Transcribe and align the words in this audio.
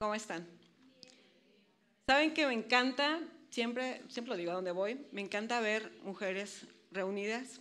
¿Cómo 0.00 0.14
están? 0.14 0.48
Saben 2.06 2.32
que 2.32 2.46
me 2.46 2.54
encanta, 2.54 3.20
siempre, 3.50 4.00
siempre 4.08 4.30
lo 4.30 4.38
digo 4.38 4.50
a 4.50 4.54
donde 4.54 4.72
voy, 4.72 5.06
me 5.12 5.20
encanta 5.20 5.60
ver 5.60 5.92
mujeres 6.04 6.66
reunidas, 6.90 7.60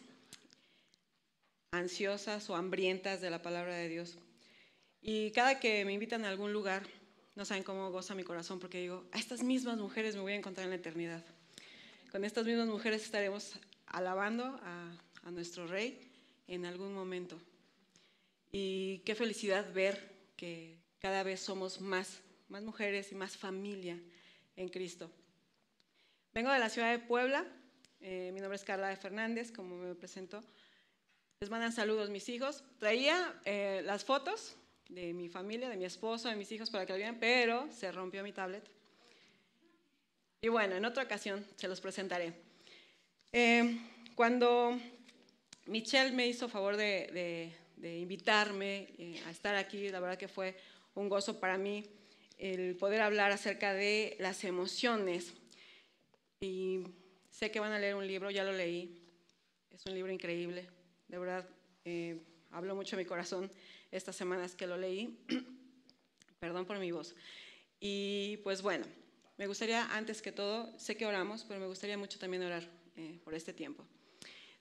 ansiosas 1.72 2.50
o 2.50 2.56
hambrientas 2.56 3.20
de 3.20 3.30
la 3.30 3.42
palabra 3.42 3.76
de 3.76 3.90
Dios. 3.90 4.18
Y 5.02 5.32
cada 5.32 5.60
que 5.60 5.84
me 5.84 5.92
invitan 5.92 6.24
a 6.24 6.30
algún 6.30 6.54
lugar, 6.54 6.88
no 7.36 7.44
saben 7.44 7.64
cómo 7.64 7.92
goza 7.92 8.16
mi 8.16 8.24
corazón 8.24 8.58
porque 8.62 8.80
digo, 8.80 9.06
a 9.12 9.20
estas 9.20 9.44
mismas 9.44 9.78
mujeres 9.78 10.16
me 10.16 10.22
voy 10.22 10.32
a 10.32 10.38
encontrar 10.38 10.64
en 10.64 10.70
la 10.70 10.78
eternidad. 10.78 11.26
Con 12.10 12.24
estas 12.24 12.46
mismas 12.46 12.70
mujeres 12.70 13.04
estaremos 13.04 13.60
alabando 13.86 14.46
a, 14.64 14.98
a 15.24 15.32
nuestro 15.32 15.68
Rey 15.68 16.10
en 16.48 16.66
algún 16.66 16.94
momento. 16.94 17.38
Y 18.50 19.00
qué 19.00 19.14
felicidad 19.14 19.74
ver 19.74 20.16
que 20.38 20.78
cada 21.02 21.24
vez 21.24 21.42
somos 21.42 21.82
más, 21.82 22.22
más 22.50 22.64
mujeres 22.64 23.12
y 23.12 23.16
más 23.16 23.38
familia 23.38 24.00
en 24.56 24.70
Cristo. 24.70 25.10
Vengo 26.34 26.52
de 26.52 26.60
la 26.60 26.70
ciudad 26.70 26.92
de 26.92 27.00
Puebla, 27.00 27.46
eh, 28.02 28.32
mi 28.34 28.42
nombre 28.42 28.58
es 28.58 28.64
Carla 28.64 28.90
de 28.90 28.98
Fernández, 28.98 29.52
como 29.52 29.78
me 29.78 29.96
presento. 29.96 30.44
Les 31.40 31.50
mandan 31.50 31.72
saludos 31.72 32.10
mis 32.10 32.28
hijos. 32.28 32.64
Traía 32.80 33.40
eh, 33.46 33.82
las 33.86 34.04
fotos 34.04 34.58
de 34.90 35.14
mi 35.14 35.30
familia, 35.30 35.70
de 35.70 35.78
mi 35.78 35.86
esposo, 35.86 36.28
de 36.28 36.36
mis 36.36 36.52
hijos 36.52 36.70
para 36.70 36.86
que 36.86 36.94
lo 36.94 36.98
vieran, 36.98 37.18
pero 37.20 37.72
se 37.72 37.92
rompió 37.92 38.24
mi 38.24 38.34
tablet. 38.34 38.70
Y 40.42 40.48
bueno, 40.48 40.76
en 40.76 40.86
otra 40.86 41.04
ocasión 41.04 41.46
se 41.56 41.68
los 41.68 41.80
presentaré. 41.80 42.34
Eh, 43.32 43.78
cuando 44.16 44.78
Michelle 45.68 46.12
me 46.12 46.28
hizo 46.28 46.50
favor 46.50 46.76
de, 46.76 47.54
invitarme 47.82 48.90
eh, 48.98 49.22
a 49.28 49.32
estar 49.32 49.56
aquí, 49.56 49.90
la 49.90 50.00
verdad 50.00 50.18
que 50.18 50.28
fue 50.28 50.58
un 50.96 51.08
gozo 51.08 51.40
para 51.40 51.58
mí 51.58 51.86
el 52.40 52.76
poder 52.78 53.02
hablar 53.02 53.32
acerca 53.32 53.74
de 53.74 54.16
las 54.20 54.44
emociones. 54.44 55.34
Y 56.40 56.84
sé 57.30 57.52
que 57.52 57.60
van 57.60 57.74
a 57.74 57.80
leer 57.80 57.96
un 57.96 58.08
libro, 58.08 58.32
ya 58.32 58.44
lo 58.44 58.54
leí, 58.54 58.98
es 59.72 59.86
un 59.86 59.94
libro 59.94 60.12
increíble, 60.12 60.68
de 61.08 61.18
verdad, 61.18 61.48
eh, 61.86 62.20
habló 62.52 62.76
mucho 62.76 62.98
mi 62.98 63.06
corazón 63.06 63.52
estas 63.92 64.16
semanas 64.16 64.56
que 64.56 64.68
lo 64.68 64.78
leí. 64.78 65.20
Perdón 66.40 66.66
por 66.66 66.80
mi 66.80 66.92
voz. 66.92 67.16
Y 67.80 68.38
pues 68.44 68.62
bueno, 68.62 68.86
me 69.38 69.48
gustaría 69.48 69.86
antes 69.96 70.22
que 70.22 70.32
todo, 70.32 70.78
sé 70.78 70.96
que 70.96 71.06
oramos, 71.06 71.46
pero 71.48 71.60
me 71.60 71.68
gustaría 71.68 71.98
mucho 71.98 72.20
también 72.20 72.44
orar 72.44 72.68
eh, 72.96 73.20
por 73.24 73.34
este 73.34 73.54
tiempo. 73.54 73.86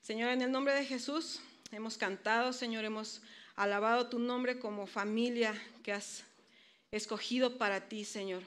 Señor, 0.01 0.29
en 0.31 0.41
el 0.41 0.51
nombre 0.51 0.73
de 0.73 0.85
Jesús, 0.85 1.41
hemos 1.71 1.97
cantado, 1.97 2.53
Señor, 2.53 2.85
hemos 2.85 3.21
alabado 3.55 4.07
tu 4.07 4.19
nombre 4.19 4.59
como 4.59 4.87
familia 4.87 5.53
que 5.83 5.91
has 5.91 6.23
escogido 6.91 7.57
para 7.57 7.87
ti, 7.87 8.05
Señor. 8.05 8.43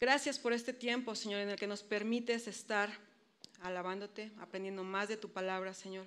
Gracias 0.00 0.38
por 0.38 0.52
este 0.52 0.72
tiempo, 0.72 1.14
Señor, 1.14 1.40
en 1.40 1.50
el 1.50 1.58
que 1.58 1.66
nos 1.66 1.82
permites 1.82 2.46
estar 2.48 2.90
alabándote, 3.60 4.32
aprendiendo 4.38 4.82
más 4.82 5.08
de 5.08 5.16
tu 5.16 5.28
palabra, 5.30 5.74
Señor. 5.74 6.06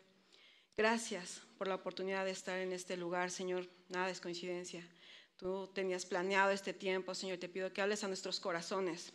Gracias 0.75 1.41
por 1.57 1.67
la 1.67 1.75
oportunidad 1.75 2.25
de 2.25 2.31
estar 2.31 2.57
en 2.57 2.73
este 2.73 2.97
lugar, 2.97 3.29
Señor. 3.29 3.69
Nada 3.89 4.09
es 4.09 4.19
coincidencia. 4.19 4.87
Tú 5.37 5.67
tenías 5.67 6.05
planeado 6.05 6.51
este 6.51 6.73
tiempo, 6.73 7.13
Señor. 7.13 7.37
Te 7.37 7.49
pido 7.49 7.71
que 7.71 7.81
hables 7.81 8.03
a 8.03 8.07
nuestros 8.07 8.39
corazones, 8.39 9.13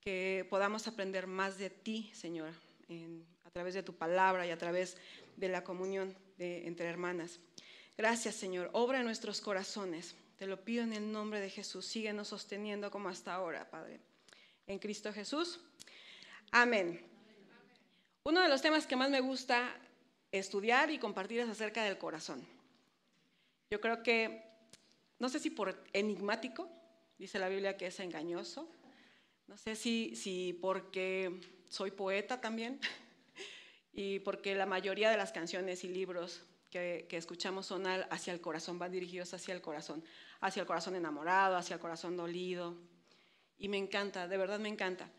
que 0.00 0.46
podamos 0.48 0.88
aprender 0.88 1.26
más 1.26 1.58
de 1.58 1.68
ti, 1.68 2.10
Señor, 2.14 2.54
a 3.44 3.50
través 3.50 3.74
de 3.74 3.82
tu 3.82 3.94
palabra 3.94 4.46
y 4.46 4.50
a 4.50 4.58
través 4.58 4.96
de 5.36 5.48
la 5.48 5.62
comunión 5.62 6.16
entre 6.38 6.86
hermanas. 6.86 7.38
Gracias, 7.98 8.34
Señor. 8.34 8.70
Obra 8.72 9.00
en 9.00 9.04
nuestros 9.04 9.42
corazones. 9.42 10.14
Te 10.40 10.46
lo 10.46 10.64
pido 10.64 10.84
en 10.84 10.94
el 10.94 11.12
nombre 11.12 11.38
de 11.38 11.50
Jesús. 11.50 11.84
Síguenos 11.84 12.28
sosteniendo 12.28 12.90
como 12.90 13.10
hasta 13.10 13.34
ahora, 13.34 13.68
Padre. 13.68 14.00
En 14.66 14.78
Cristo 14.78 15.12
Jesús. 15.12 15.60
Amén. 16.50 17.04
Uno 18.24 18.40
de 18.40 18.48
los 18.48 18.62
temas 18.62 18.86
que 18.86 18.96
más 18.96 19.10
me 19.10 19.20
gusta 19.20 19.70
estudiar 20.32 20.90
y 20.90 20.98
compartir 20.98 21.40
es 21.40 21.48
acerca 21.50 21.84
del 21.84 21.98
corazón. 21.98 22.42
Yo 23.70 23.82
creo 23.82 24.02
que, 24.02 24.42
no 25.18 25.28
sé 25.28 25.40
si 25.40 25.50
por 25.50 25.84
enigmático, 25.92 26.70
dice 27.18 27.38
la 27.38 27.50
Biblia 27.50 27.76
que 27.76 27.88
es 27.88 28.00
engañoso, 28.00 28.66
no 29.46 29.58
sé 29.58 29.76
si, 29.76 30.16
si 30.16 30.54
porque 30.54 31.38
soy 31.68 31.90
poeta 31.90 32.40
también 32.40 32.80
y 33.92 34.20
porque 34.20 34.54
la 34.54 34.64
mayoría 34.64 35.10
de 35.10 35.18
las 35.18 35.32
canciones 35.32 35.84
y 35.84 35.88
libros 35.88 36.40
que, 36.70 37.06
escuchamos 37.10 37.66
son 37.66 37.86
hacia 37.86 38.32
el 38.32 38.40
corazón, 38.40 38.78
van 38.78 38.92
dirigidos 38.92 39.34
hacia 39.34 39.54
el 39.54 39.60
corazón, 39.60 40.04
hacia 40.40 40.60
el 40.60 40.66
corazón 40.66 40.94
enamorado, 40.94 41.56
hacia 41.56 41.74
el 41.74 41.80
corazón 41.80 42.16
dolido. 42.16 42.76
Y 43.58 43.68
me 43.68 43.76
encanta, 43.76 44.28
de 44.28 44.36
verdad 44.36 44.58
me 44.58 44.68
encanta. 44.68 45.10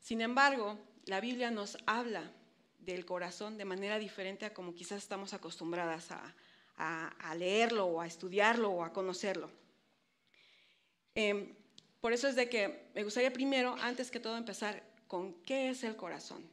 Sin 0.00 0.20
embargo, 0.20 0.78
la 1.04 1.20
Biblia 1.20 1.50
nos 1.50 1.76
habla 1.86 2.32
del 2.78 3.04
corazón 3.04 3.58
de 3.58 3.64
manera 3.64 3.98
diferente 3.98 4.44
a 4.44 4.54
como 4.54 4.74
quizás 4.74 4.98
estamos 4.98 5.34
acostumbradas 5.34 6.10
a, 6.10 6.34
leerlo 7.36 7.86
o 7.86 8.00
a 8.00 8.06
estudiarlo 8.06 8.70
o 8.70 8.84
a 8.84 8.92
conocerlo. 8.92 9.50
Em, 11.14 11.54
por 12.00 12.12
eso 12.12 12.28
es 12.28 12.34
de 12.34 12.48
que 12.48 12.90
me 12.94 13.04
gustaría 13.04 13.32
primero, 13.32 13.76
antes 13.80 14.10
que 14.10 14.18
todo, 14.18 14.36
empezar 14.36 14.82
con 15.06 15.34
qué 15.42 15.70
es 15.70 15.84
el 15.84 15.94
corazón. 15.94 16.48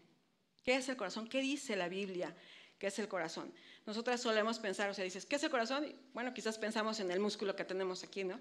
¿Qué 0.64 0.76
es 0.76 0.90
el 0.90 0.98
corazón? 0.98 1.28
¿Qué 1.28 1.42
dice 1.42 1.76
la 1.76 1.90
Biblia? 1.90 2.36
¿Qué 2.78 2.88
es 2.88 3.00
el 3.00 3.08
corazón? 3.08 3.52
Nosotras 3.90 4.22
solemos 4.22 4.60
pensar, 4.60 4.88
o 4.92 4.94
sea, 4.94 5.04
dices, 5.04 5.26
¿qué 5.26 5.38
es 5.38 5.44
el 5.44 5.50
corazón? 5.50 5.92
bueno, 6.14 6.32
quizás 6.32 6.60
pensamos 6.60 7.00
en 7.00 7.10
el 7.10 7.20
músculo 7.20 7.56
que 7.56 7.66
tenemos 7.66 8.04
aquí, 8.04 8.24
¿no? 8.24 8.40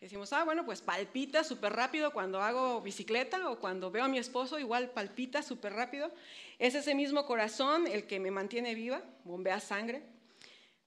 Decimos, 0.00 0.32
ah, 0.32 0.42
bueno, 0.44 0.64
pues 0.64 0.80
palpita 0.80 1.44
súper 1.44 1.74
rápido 1.74 2.14
cuando 2.14 2.40
hago 2.40 2.80
bicicleta 2.80 3.50
o 3.50 3.58
cuando 3.58 3.90
veo 3.90 4.04
a 4.04 4.08
mi 4.08 4.16
esposo, 4.16 4.58
igual 4.58 4.92
palpita 4.92 5.42
súper 5.42 5.74
rápido. 5.74 6.10
Es 6.58 6.74
ese 6.74 6.94
mismo 6.94 7.26
corazón 7.26 7.86
el 7.86 8.06
que 8.06 8.18
me 8.18 8.30
mantiene 8.30 8.74
viva, 8.74 9.02
bombea 9.24 9.60
sangre. 9.60 10.02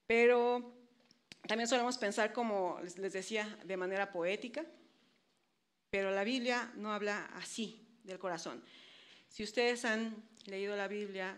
Pero 0.08 0.74
también 1.48 1.68
solemos 1.68 2.00
pensar, 2.00 2.34
como 2.34 2.80
les 2.98 3.14
decía, 3.14 3.60
de 3.64 3.78
manera 3.78 4.12
poética. 4.12 4.66
Pero 5.92 6.10
la 6.10 6.24
Biblia 6.24 6.72
no 6.78 6.92
habla 6.94 7.30
así 7.36 7.86
del 8.06 8.18
corazón. 8.18 8.64
Si 9.28 9.44
ustedes 9.44 9.86
han 9.86 10.16
leído 10.48 10.76
la 10.76 10.88
Biblia 10.88 11.38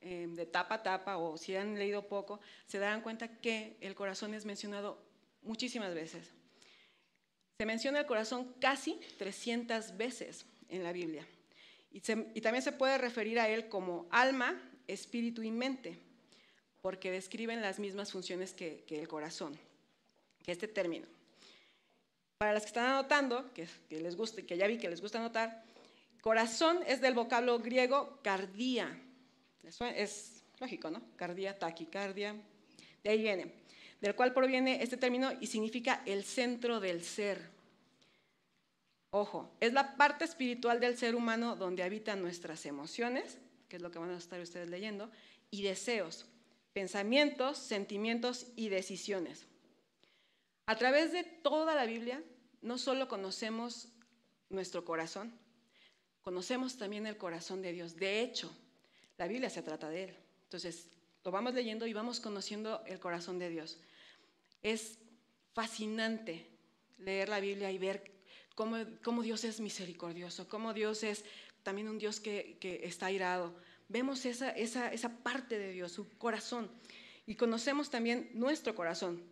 eh, 0.00 0.26
de 0.28 0.46
tapa 0.46 0.76
a 0.76 0.82
tapa 0.82 1.16
o 1.16 1.36
si 1.36 1.56
han 1.56 1.78
leído 1.78 2.08
poco, 2.08 2.40
se 2.66 2.78
darán 2.78 3.02
cuenta 3.02 3.40
que 3.40 3.76
el 3.80 3.94
corazón 3.94 4.34
es 4.34 4.44
mencionado 4.44 4.98
muchísimas 5.42 5.94
veces. 5.94 6.28
Se 7.58 7.64
menciona 7.64 8.00
el 8.00 8.06
corazón 8.06 8.54
casi 8.60 9.00
300 9.18 9.96
veces 9.96 10.46
en 10.68 10.82
la 10.82 10.92
Biblia. 10.92 11.26
Y, 11.90 12.00
también 12.42 12.62
se 12.62 12.72
puede 12.72 12.98
referir 12.98 13.40
a 13.40 13.48
él 13.48 13.70
como 13.70 14.06
alma, 14.10 14.60
espíritu 14.86 15.42
y 15.42 15.50
mente, 15.50 15.98
porque 16.82 17.10
describen 17.10 17.62
las 17.62 17.78
mismas 17.78 18.12
funciones 18.12 18.52
que, 18.52 18.84
el 18.90 19.08
corazón, 19.08 19.58
que 20.44 20.52
este 20.52 20.68
término. 20.68 21.06
Para 22.36 22.52
las 22.52 22.64
que 22.64 22.68
están 22.68 22.84
anotando, 22.84 23.50
que, 23.54 23.66
les 23.88 24.14
guste, 24.14 24.44
que 24.44 24.58
ya 24.58 24.66
vi 24.66 24.76
que 24.76 24.90
les 24.90 25.00
gusta 25.00 25.18
anotar, 25.18 25.64
corazón 26.20 26.80
es 26.86 27.00
del 27.00 27.14
vocablo 27.14 27.60
griego 27.60 28.18
cardía. 28.22 29.00
Es 29.66 30.44
lógico, 30.58 30.90
¿no? 30.90 31.02
Cardía, 31.16 31.58
taquicardia. 31.58 32.34
De 33.02 33.10
ahí 33.10 33.18
viene 33.18 33.66
del 34.00 34.14
cual 34.14 34.32
proviene 34.32 34.82
este 34.82 34.96
término 34.96 35.32
y 35.40 35.46
significa 35.46 36.02
el 36.06 36.24
centro 36.24 36.80
del 36.80 37.02
ser. 37.02 37.50
Ojo, 39.10 39.50
es 39.60 39.72
la 39.72 39.96
parte 39.96 40.24
espiritual 40.24 40.80
del 40.80 40.98
ser 40.98 41.14
humano 41.14 41.56
donde 41.56 41.82
habitan 41.82 42.20
nuestras 42.20 42.66
emociones, 42.66 43.38
que 43.68 43.76
es 43.76 43.82
lo 43.82 43.90
que 43.90 43.98
van 43.98 44.10
a 44.10 44.18
estar 44.18 44.40
ustedes 44.40 44.68
leyendo, 44.68 45.10
y 45.50 45.62
deseos, 45.62 46.26
pensamientos, 46.72 47.56
sentimientos 47.56 48.48
y 48.56 48.68
decisiones. 48.68 49.46
A 50.66 50.76
través 50.76 51.12
de 51.12 51.24
toda 51.24 51.74
la 51.74 51.86
Biblia, 51.86 52.22
no 52.60 52.76
solo 52.76 53.08
conocemos 53.08 53.88
nuestro 54.50 54.84
corazón, 54.84 55.32
conocemos 56.20 56.76
también 56.76 57.06
el 57.06 57.16
corazón 57.16 57.62
de 57.62 57.72
Dios. 57.72 57.96
De 57.96 58.20
hecho, 58.20 58.54
la 59.18 59.26
Biblia 59.26 59.50
se 59.50 59.62
trata 59.62 59.88
de 59.88 60.04
Él. 60.04 60.16
Entonces, 60.44 60.88
lo 61.24 61.30
vamos 61.30 61.54
leyendo 61.54 61.86
y 61.86 61.92
vamos 61.92 62.20
conociendo 62.20 62.82
el 62.86 63.00
corazón 63.00 63.38
de 63.38 63.50
Dios. 63.50 63.78
Es 64.62 64.98
fascinante 65.52 66.46
leer 66.98 67.28
la 67.28 67.40
Biblia 67.40 67.70
y 67.70 67.78
ver 67.78 68.12
cómo, 68.54 69.22
Dios 69.22 69.44
es 69.44 69.60
misericordioso, 69.60 70.48
cómo 70.48 70.72
Dios 70.72 71.02
es 71.02 71.24
también 71.62 71.88
un 71.88 71.98
Dios 71.98 72.20
que, 72.20 72.58
está 72.84 73.06
airado. 73.06 73.54
Vemos 73.88 74.24
esa, 74.24 74.50
esa 74.50 75.18
parte 75.22 75.58
de 75.58 75.72
Dios, 75.72 75.92
su 75.92 76.08
corazón, 76.18 76.70
y 77.26 77.34
conocemos 77.34 77.90
también 77.90 78.30
nuestro 78.34 78.74
corazón. 78.74 79.22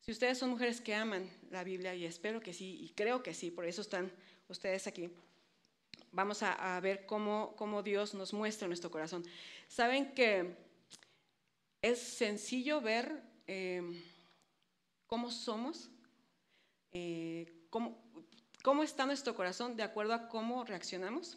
Si 0.00 0.10
ustedes 0.10 0.38
son 0.38 0.50
mujeres 0.50 0.80
que 0.80 0.94
aman 0.94 1.30
la 1.50 1.62
Biblia, 1.62 1.94
y 1.94 2.04
espero 2.04 2.40
que 2.40 2.52
sí, 2.52 2.78
y 2.82 2.90
creo 2.90 3.22
que 3.22 3.34
sí, 3.34 3.50
por 3.50 3.64
eso 3.64 3.82
están 3.82 4.12
ustedes 4.48 4.86
aquí, 4.86 5.10
vamos 6.12 6.42
a, 6.42 6.78
ver 6.80 7.06
cómo, 7.06 7.82
Dios 7.82 8.14
nos 8.14 8.32
muestra 8.32 8.68
nuestro 8.68 8.90
corazón. 8.90 9.24
Saben 9.68 10.14
que 10.14 10.56
es 11.82 11.98
sencillo 11.98 12.80
ver 12.80 13.22
eh, 13.46 13.82
cómo 15.06 15.30
somos, 15.30 15.90
eh, 16.92 17.58
¿Cómo 18.62 18.84
está 18.84 19.06
nuestro 19.06 19.34
corazón 19.34 19.76
de 19.76 19.82
acuerdo 19.82 20.14
a 20.14 20.28
cómo 20.28 20.62
reaccionamos? 20.64 21.36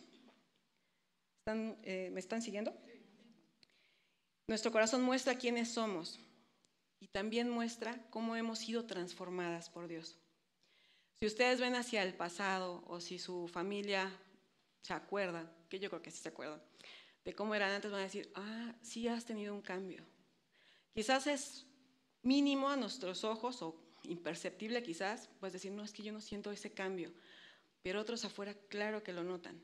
Eh, 1.47 2.09
¿Me 2.11 2.19
están 2.19 2.41
siguiendo? 2.41 2.71
Nuestro 4.47 4.71
corazón 4.71 5.01
muestra 5.01 5.35
quiénes 5.35 5.71
somos 5.71 6.19
y 6.99 7.07
también 7.07 7.49
muestra 7.49 7.99
cómo 8.11 8.35
hemos 8.35 8.59
sido 8.59 8.85
transformadas 8.85 9.69
por 9.69 9.87
Dios. 9.87 10.19
Si 11.19 11.25
ustedes 11.25 11.59
ven 11.59 11.75
hacia 11.75 12.03
el 12.03 12.13
pasado 12.13 12.83
o 12.87 12.99
si 12.99 13.17
su 13.17 13.47
familia 13.47 14.11
se 14.85 14.93
acuerda, 14.93 15.51
que 15.67 15.79
yo 15.79 15.89
creo 15.89 16.01
que 16.01 16.11
sí 16.11 16.19
se 16.19 16.29
acuerdan, 16.29 16.61
de 17.23 17.33
cómo 17.33 17.55
eran 17.55 17.71
antes, 17.71 17.91
van 17.91 18.01
a 18.01 18.03
decir, 18.03 18.31
ah, 18.35 18.75
sí 18.83 19.07
has 19.07 19.25
tenido 19.25 19.53
un 19.55 19.63
cambio. 19.63 20.05
Quizás 20.93 21.25
es 21.25 21.65
mínimo 22.21 22.69
a 22.69 22.75
nuestros 22.75 23.23
ojos 23.23 23.63
o 23.63 23.75
imperceptible 24.03 24.83
quizás, 24.83 25.29
pues 25.39 25.53
decir, 25.53 25.71
no, 25.71 25.83
es 25.83 25.91
que 25.91 26.03
yo 26.03 26.13
no 26.13 26.21
siento 26.21 26.51
ese 26.51 26.71
cambio, 26.71 27.11
pero 27.81 27.99
otros 27.99 28.23
afuera 28.25 28.53
claro 28.69 29.01
que 29.01 29.11
lo 29.11 29.23
notan, 29.23 29.59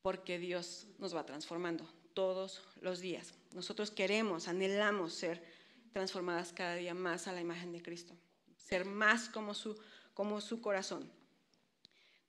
porque 0.00 0.38
Dios 0.38 0.86
nos 0.98 1.14
va 1.14 1.26
transformando 1.26 1.86
todos 2.14 2.62
los 2.80 3.00
días. 3.00 3.34
Nosotros 3.52 3.90
queremos, 3.90 4.48
anhelamos 4.48 5.12
ser 5.12 5.44
transformadas 5.92 6.54
cada 6.54 6.74
día 6.74 6.94
más 6.94 7.28
a 7.28 7.32
la 7.32 7.42
imagen 7.42 7.70
de 7.72 7.82
Cristo, 7.82 8.16
ser 8.56 8.86
más 8.86 9.28
como 9.28 9.52
su, 9.52 9.78
como 10.14 10.40
su 10.40 10.62
corazón. 10.62 11.12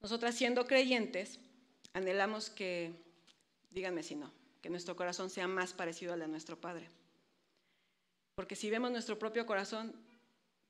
Nosotras 0.02 0.36
siendo 0.36 0.68
creyentes, 0.68 1.40
anhelamos 2.00 2.50
que, 2.50 2.92
díganme 3.70 4.04
si 4.04 4.16
no, 4.16 4.32
que 4.62 4.70
nuestro 4.70 4.96
corazón 4.96 5.30
sea 5.30 5.48
más 5.48 5.74
parecido 5.74 6.14
al 6.14 6.20
de 6.20 6.28
nuestro 6.28 6.60
Padre. 6.60 6.88
Porque 8.36 8.56
si 8.56 8.70
vemos 8.70 8.92
nuestro 8.92 9.20
propio 9.20 9.46
corazón, 9.46 9.94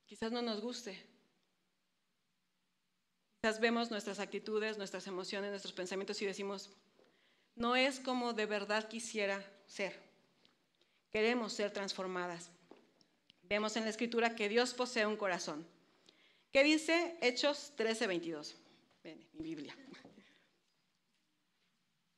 quizás 0.05 0.31
no 0.31 0.41
nos 0.41 0.61
guste. 0.61 1.01
Quizás 3.41 3.59
vemos 3.59 3.89
nuestras 3.89 4.19
actitudes, 4.19 4.77
nuestras 4.77 5.07
emociones, 5.07 5.51
nuestros 5.51 5.73
pensamientos 5.73 6.21
y 6.21 6.25
decimos, 6.25 6.71
no 7.55 7.75
es 7.75 7.99
como 7.99 8.33
de 8.33 8.45
verdad 8.45 8.87
quisiera 8.89 9.43
ser. 9.67 9.97
Queremos 11.11 11.53
ser 11.53 11.71
transformadas. 11.71 12.51
Vemos 13.43 13.75
en 13.77 13.83
la 13.83 13.89
escritura 13.89 14.35
que 14.35 14.49
Dios 14.49 14.73
posee 14.73 15.05
un 15.05 15.17
corazón. 15.17 15.65
¿Qué 16.51 16.63
dice 16.63 17.17
Hechos 17.21 17.73
13, 17.77 18.07
22? 18.07 18.55
Ven, 19.03 19.25
mi 19.33 19.43
Biblia. 19.43 19.75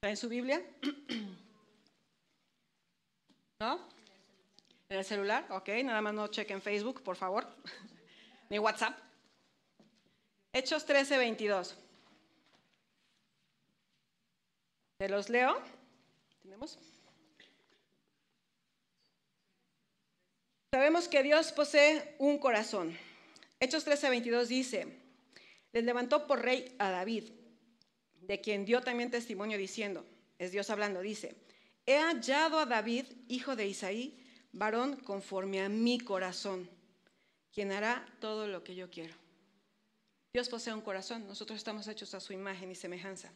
¿Traen 0.01 0.17
su 0.17 0.27
Biblia? 0.29 0.59
¿No? 3.59 3.87
¿En 4.89 4.97
el 4.97 5.05
celular? 5.05 5.45
Ok, 5.51 5.69
nada 5.83 6.01
más 6.01 6.15
no 6.15 6.27
chequen 6.27 6.59
Facebook, 6.59 7.03
por 7.03 7.15
favor. 7.15 7.47
Ni 8.49 8.57
WhatsApp. 8.57 8.97
Hechos 10.53 10.87
13, 10.87 11.19
22. 11.19 11.77
¿Te 14.97 15.07
los 15.07 15.29
leo? 15.29 15.61
¿Tenemos? 16.41 16.79
Sabemos 20.71 21.07
que 21.07 21.21
Dios 21.21 21.51
posee 21.51 22.15
un 22.17 22.39
corazón. 22.39 22.97
Hechos 23.59 23.83
13, 23.83 24.09
22 24.09 24.47
dice, 24.47 24.99
les 25.73 25.83
levantó 25.83 26.25
por 26.25 26.41
rey 26.41 26.75
a 26.79 26.89
David, 26.89 27.29
de 28.31 28.39
quien 28.39 28.63
dio 28.63 28.79
también 28.79 29.11
testimonio 29.11 29.57
diciendo, 29.57 30.05
es 30.39 30.53
Dios 30.53 30.69
hablando, 30.69 31.01
dice, 31.01 31.35
he 31.85 31.97
hallado 31.97 32.59
a 32.59 32.65
David, 32.65 33.03
hijo 33.27 33.57
de 33.57 33.67
Isaí, 33.67 34.23
varón 34.53 34.95
conforme 34.95 35.59
a 35.61 35.67
mi 35.67 35.99
corazón, 35.99 36.69
quien 37.53 37.73
hará 37.73 38.07
todo 38.21 38.47
lo 38.47 38.63
que 38.63 38.73
yo 38.73 38.89
quiero. 38.89 39.13
Dios 40.33 40.47
posee 40.47 40.73
un 40.73 40.79
corazón, 40.79 41.27
nosotros 41.27 41.57
estamos 41.57 41.89
hechos 41.89 42.13
a 42.13 42.21
su 42.21 42.31
imagen 42.31 42.71
y 42.71 42.75
semejanza. 42.75 43.33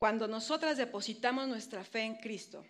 Cuando 0.00 0.26
nosotras 0.26 0.76
depositamos 0.76 1.46
nuestra 1.46 1.84
fe 1.84 2.00
en 2.00 2.16
Cristo, 2.16 2.66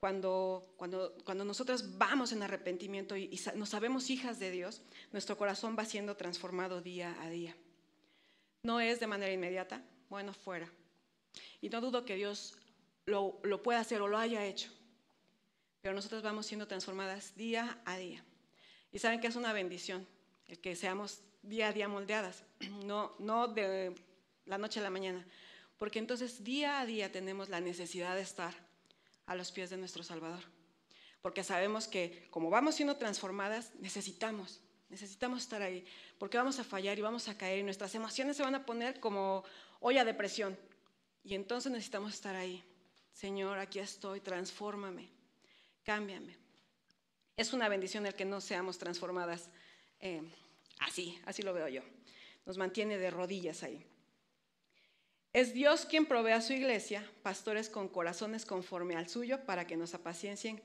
cuando, 0.00 0.72
cuando, 0.78 1.14
cuando 1.26 1.44
nosotras 1.44 1.98
vamos 1.98 2.32
en 2.32 2.42
arrepentimiento 2.42 3.14
y, 3.14 3.24
y 3.24 3.40
nos 3.56 3.68
sabemos 3.68 4.08
hijas 4.08 4.38
de 4.38 4.50
Dios, 4.50 4.80
nuestro 5.12 5.36
corazón 5.36 5.76
va 5.78 5.84
siendo 5.84 6.16
transformado 6.16 6.80
día 6.80 7.14
a 7.20 7.28
día. 7.28 7.54
No 8.62 8.80
es 8.80 9.00
de 9.00 9.06
manera 9.06 9.34
inmediata, 9.34 9.84
bueno, 10.12 10.34
fuera. 10.34 10.70
Y 11.62 11.70
no 11.70 11.80
dudo 11.80 12.04
que 12.04 12.16
Dios 12.16 12.58
lo, 13.06 13.40
lo 13.44 13.62
pueda 13.62 13.80
hacer 13.80 14.02
o 14.02 14.08
lo 14.08 14.18
haya 14.18 14.44
hecho, 14.44 14.70
pero 15.80 15.94
nosotros 15.94 16.22
vamos 16.22 16.44
siendo 16.44 16.68
transformadas 16.68 17.34
día 17.34 17.80
a 17.86 17.96
día. 17.96 18.22
Y 18.92 18.98
saben 18.98 19.22
que 19.22 19.28
es 19.28 19.36
una 19.36 19.54
bendición 19.54 20.06
el 20.48 20.58
que 20.58 20.76
seamos 20.76 21.22
día 21.40 21.68
a 21.68 21.72
día 21.72 21.88
moldeadas, 21.88 22.44
no, 22.84 23.14
no 23.18 23.48
de 23.48 23.94
la 24.44 24.58
noche 24.58 24.80
a 24.80 24.82
la 24.82 24.90
mañana, 24.90 25.26
porque 25.78 25.98
entonces 25.98 26.44
día 26.44 26.80
a 26.80 26.84
día 26.84 27.10
tenemos 27.10 27.48
la 27.48 27.62
necesidad 27.62 28.14
de 28.14 28.20
estar 28.20 28.52
a 29.24 29.34
los 29.34 29.50
pies 29.50 29.70
de 29.70 29.78
nuestro 29.78 30.02
Salvador, 30.02 30.44
porque 31.22 31.42
sabemos 31.42 31.88
que 31.88 32.28
como 32.28 32.50
vamos 32.50 32.74
siendo 32.74 32.98
transformadas, 32.98 33.74
necesitamos, 33.76 34.60
necesitamos 34.92 35.42
estar 35.42 35.62
ahí, 35.62 35.84
porque 36.18 36.36
vamos 36.36 36.58
a 36.58 36.64
fallar 36.64 36.98
y 36.98 37.02
vamos 37.02 37.26
a 37.28 37.36
caer 37.36 37.58
y 37.58 37.62
nuestras 37.62 37.94
emociones 37.94 38.36
se 38.36 38.42
van 38.42 38.54
a 38.54 38.64
poner 38.64 39.00
como 39.00 39.42
olla 39.80 40.04
de 40.04 40.12
presión, 40.12 40.56
y 41.24 41.34
entonces 41.34 41.72
necesitamos 41.72 42.12
estar 42.12 42.36
ahí. 42.36 42.62
Señor, 43.12 43.58
aquí 43.58 43.78
estoy, 43.78 44.20
transfórmame, 44.20 45.08
cámbiame. 45.82 46.36
Es 47.36 47.52
una 47.52 47.68
bendición 47.68 48.06
el 48.06 48.14
que 48.14 48.24
no 48.24 48.40
seamos 48.40 48.78
transformadas 48.78 49.48
eh, 49.98 50.22
así, 50.80 51.18
así 51.24 51.42
lo 51.42 51.54
veo 51.54 51.68
yo. 51.68 51.82
Nos 52.44 52.58
mantiene 52.58 52.98
de 52.98 53.10
rodillas 53.10 53.62
ahí. 53.62 53.86
Es 55.32 55.54
Dios 55.54 55.86
quien 55.86 56.04
provee 56.04 56.32
a 56.32 56.42
su 56.42 56.52
iglesia 56.52 57.10
pastores 57.22 57.70
con 57.70 57.88
corazones 57.88 58.44
conforme 58.44 58.96
al 58.96 59.08
suyo 59.08 59.46
para 59.46 59.66
que 59.66 59.78
nos 59.78 59.94
apacienten 59.94 60.58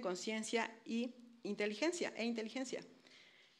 conciencia 0.00 0.70
y 0.84 1.14
inteligencia 1.42 2.12
e 2.16 2.24
inteligencia. 2.24 2.84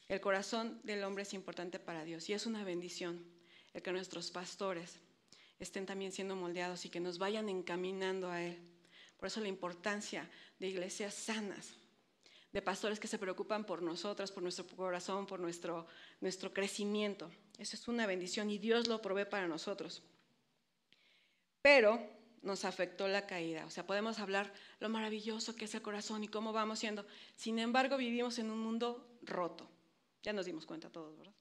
El 0.09 0.21
corazón 0.21 0.81
del 0.83 1.05
hombre 1.05 1.23
es 1.23 1.35
importante 1.35 1.79
para 1.79 2.05
Dios 2.05 2.29
y 2.29 2.33
es 2.33 2.47
una 2.47 2.65
bendición 2.65 3.25
el 3.73 3.83
que 3.83 3.93
nuestros 3.93 4.31
pastores 4.31 4.99
estén 5.59 5.87
también 5.87 6.11
siendo 6.11 6.35
moldeados 6.35 6.85
y 6.85 6.91
que 6.91 7.01
nos 7.01 7.19
vayan 7.19 7.49
encaminando 7.49 8.31
a 8.31 8.43
Él. 8.43 8.59
Por 9.19 9.29
eso 9.29 9.41
la 9.41 9.49
importancia 9.49 10.29
de 10.59 10.69
iglesias 10.69 11.15
sanas, 11.15 11.75
de 12.53 12.63
pastores 12.63 12.99
que 12.99 13.07
se 13.07 13.19
preocupan 13.19 13.65
por 13.65 13.83
nosotras, 13.83 14.33
por 14.33 14.43
nuestro 14.43 14.67
corazón, 14.67 15.27
por 15.27 15.39
nuestro, 15.39 15.87
nuestro 16.21 16.53
crecimiento. 16.53 17.31
Eso 17.59 17.77
es 17.77 17.87
una 17.87 18.07
bendición 18.07 18.51
y 18.51 18.59
Dios 18.59 18.89
lo 18.89 19.01
provee 19.01 19.27
para 19.27 19.47
nosotros. 19.47 20.03
Pero 21.63 22.20
nos 22.43 22.65
afectó 22.65 23.09
la 23.09 23.27
caída. 23.27 23.67
O 23.67 23.71
sea, 23.71 23.87
podemos 23.87 24.19
hablar 24.19 24.53
lo 24.79 24.89
maravilloso 24.89 25.55
que 25.55 25.67
es 25.67 25.75
el 25.75 25.83
corazón 25.83 26.25
y 26.25 26.29
cómo 26.29 26.53
vamos 26.53 26.79
siendo. 26.79 27.07
Sin 27.37 27.59
embargo, 27.59 27.97
vivimos 27.97 28.39
en 28.39 28.51
un 28.51 28.61
mundo 28.61 29.07
roto. 29.23 29.69
Ya 30.23 30.33
nos 30.33 30.47
dimos 30.47 30.67
cuenta 30.67 30.91
todos, 30.91 31.17
¿verdad? 31.19 31.35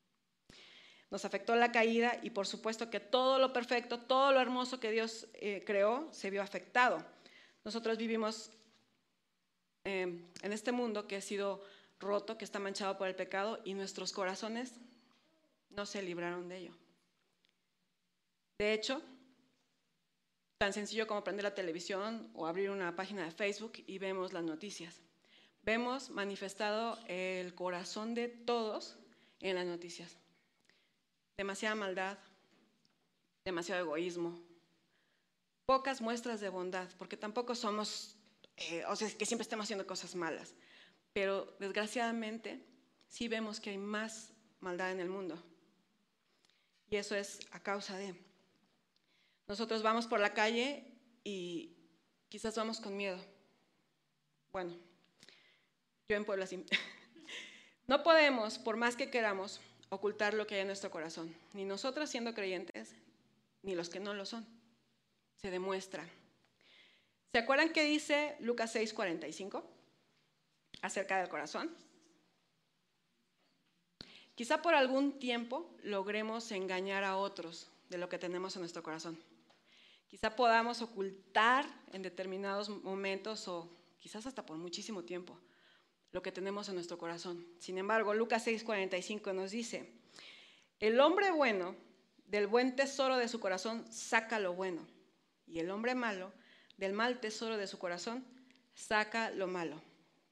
Nos 1.10 1.26
afectó 1.26 1.56
la 1.56 1.72
caída 1.72 2.20
y 2.22 2.30
por 2.30 2.46
supuesto 2.46 2.90
que 2.90 3.00
todo 3.00 3.40
lo 3.40 3.52
perfecto, 3.52 4.00
todo 4.00 4.32
lo 4.32 4.42
hermoso 4.42 4.80
que 4.80 4.92
Dios 4.92 5.28
eh, 5.34 5.64
creó 5.66 6.08
se 6.12 6.30
vio 6.30 6.42
afectado. 6.42 7.04
Nosotros 7.64 7.98
vivimos 7.98 8.52
em, 9.86 10.24
en 10.44 10.54
este 10.54 10.72
mundo 10.72 11.08
que 11.08 11.16
ha 11.16 11.22
sido 11.22 11.64
roto, 12.00 12.38
que 12.38 12.46
está 12.46 12.60
manchado 12.60 12.98
por 12.98 13.08
el 13.08 13.16
pecado 13.16 13.60
y 13.66 13.74
nuestros 13.74 14.14
corazones 14.14 14.74
no 15.72 15.86
se 15.86 16.02
libraron 16.02 16.48
de 16.48 16.58
ello. 16.58 16.78
De 18.60 18.74
hecho, 18.74 19.02
tan 20.60 20.74
sencillo 20.74 21.08
como 21.08 21.24
prender 21.24 21.46
la 21.46 21.56
televisión 21.56 22.30
o 22.36 22.46
abrir 22.46 22.70
una 22.70 22.96
página 22.96 23.26
de 23.26 23.32
Facebook 23.32 23.74
y 23.88 23.98
vemos 23.98 24.34
las 24.34 24.44
noticias. 24.44 25.02
Vemos 25.64 26.12
manifestado 26.12 27.00
el 27.08 27.56
corazón 27.56 28.14
de 28.14 28.28
todos 28.28 28.98
en 29.40 29.56
las 29.56 29.66
noticias 29.66 30.20
demasiada 31.40 31.74
maldad, 31.74 32.18
demasiado 33.46 33.80
egoísmo, 33.80 34.38
pocas 35.66 36.02
muestras 36.02 36.42
de 36.42 36.50
bondad, 36.50 36.90
porque 36.98 37.16
tampoco 37.16 37.56
somos, 37.56 38.18
eh, 38.58 38.84
o 38.90 38.96
sea, 38.98 39.10
que 39.18 39.26
siempre 39.26 39.44
estamos 39.44 39.64
haciendo 39.64 39.88
cosas 39.88 40.16
malas, 40.16 40.54
pero 41.14 41.56
desgraciadamente 41.58 42.62
sí 43.08 43.30
vemos 43.30 43.62
que 43.62 43.70
hay 43.70 43.78
más 43.78 44.34
maldad 44.60 44.92
en 44.92 45.00
el 45.00 45.08
mundo. 45.08 45.42
Y 46.90 46.98
eso 46.98 47.16
es 47.16 47.40
a 47.52 47.64
causa 47.64 47.98
de... 47.98 48.14
Nosotros 49.50 49.82
vamos 49.82 50.06
por 50.06 50.20
la 50.20 50.36
calle 50.36 50.86
y 51.24 51.76
quizás 52.30 52.56
vamos 52.56 52.80
con 52.80 52.96
miedo. 52.96 53.18
Bueno, 54.52 54.78
yo 56.08 56.16
en 56.16 56.24
Puebla 56.24 56.46
sí. 56.48 56.64
No 57.88 58.04
podemos, 58.04 58.60
por 58.60 58.78
más 58.78 58.96
que 58.96 59.10
queramos, 59.10 59.60
ocultar 59.90 60.36
lo 60.36 60.46
que 60.46 60.54
hay 60.54 60.62
en 60.62 60.68
nuestro 60.68 60.92
corazón, 60.92 61.36
ni 61.54 61.66
nosotras 61.66 62.12
siendo 62.12 62.36
creyentes, 62.36 62.94
ni 63.64 63.74
los 63.74 63.90
que 63.90 64.00
no 64.00 64.14
lo 64.14 64.28
son. 64.28 64.46
Se 65.38 65.50
demuestra. 65.50 66.08
¿Se 67.32 67.40
acuerdan 67.40 67.74
qué 67.74 67.84
dice 67.84 68.38
Lucas 68.42 68.76
6:45 68.76 69.64
acerca 70.84 71.18
del 71.18 71.30
corazón? 71.30 71.76
quizá 74.36 74.62
por 74.62 74.74
algún 74.74 75.20
tiempo 75.20 75.70
logremos 75.84 76.52
engañar 76.54 77.04
a 77.04 77.18
otros 77.18 77.68
de 77.90 77.98
lo 77.98 78.08
que 78.08 78.18
tenemos 78.20 78.56
en 78.56 78.62
nuestro 78.62 78.84
corazón. 78.84 79.20
Quizá 80.10 80.36
podamos 80.36 80.82
ocultar 80.82 81.66
en 81.94 82.02
determinados 82.02 82.70
momentos 82.70 83.48
o 83.48 83.70
quizás 84.00 84.26
hasta 84.26 84.44
por 84.44 84.58
muchísimo 84.58 85.04
tiempo 85.04 85.40
lo 86.12 86.24
que 86.24 86.32
tenemos 86.32 86.68
en 86.68 86.76
nuestro 86.76 86.98
corazón. 86.98 87.46
Sin 87.60 87.78
embargo, 87.78 88.16
Lucas 88.16 88.48
6:45 88.48 89.34
nos 89.36 89.52
dice, 89.52 89.94
el 90.80 91.00
hombre 91.00 91.30
bueno 91.30 91.76
del 92.26 92.48
buen 92.48 92.76
tesoro 92.76 93.18
de 93.18 93.28
su 93.28 93.40
corazón 93.40 93.86
saca 93.92 94.40
lo 94.40 94.54
bueno, 94.54 94.88
y 95.46 95.60
el 95.60 95.70
hombre 95.70 95.94
malo 95.94 96.32
del 96.78 96.94
mal 96.94 97.20
tesoro 97.20 97.58
de 97.58 97.68
su 97.68 97.78
corazón 97.78 98.26
saca 98.74 99.30
lo 99.30 99.46
malo, 99.46 99.80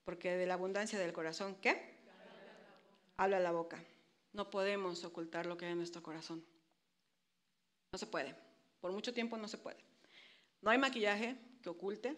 porque 0.06 0.36
de 0.36 0.48
la 0.48 0.56
abundancia 0.56 0.98
del 0.98 1.14
corazón, 1.14 1.56
¿qué? 1.62 1.98
Habla 3.16 3.40
la 3.40 3.52
boca. 3.52 3.84
No 4.34 4.50
podemos 4.50 5.04
ocultar 5.04 5.46
lo 5.46 5.56
que 5.56 5.66
hay 5.66 5.74
en 5.74 5.78
nuestro 5.78 6.02
corazón. 6.02 6.44
No 7.92 8.00
se 8.00 8.08
puede. 8.08 8.47
Por 8.88 8.94
mucho 8.94 9.14
tiempo 9.14 9.36
no 9.36 9.50
se 9.50 9.58
puede. 9.58 9.84
No 10.62 10.72
hay 10.72 10.78
maquillaje 10.78 11.36
que 11.62 11.68
oculte 11.68 12.18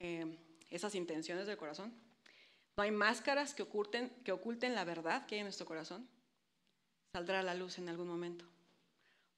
eh, 0.00 0.36
esas 0.68 0.96
intenciones 0.96 1.46
del 1.46 1.56
corazón. 1.56 1.94
No 2.76 2.82
hay 2.82 2.90
máscaras 2.90 3.54
que 3.54 3.62
oculten, 3.62 4.10
que 4.24 4.32
oculten 4.32 4.74
la 4.74 4.82
verdad 4.82 5.24
que 5.24 5.36
hay 5.36 5.42
en 5.42 5.44
nuestro 5.44 5.66
corazón. 5.66 6.08
Saldrá 7.12 7.38
a 7.38 7.42
la 7.44 7.54
luz 7.54 7.78
en 7.78 7.88
algún 7.88 8.08
momento. 8.08 8.44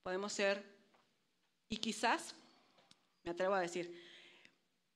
Podemos 0.02 0.32
ser, 0.32 0.64
y 1.68 1.76
quizás, 1.76 2.34
me 3.22 3.32
atrevo 3.32 3.52
a 3.52 3.60
decir, 3.60 4.02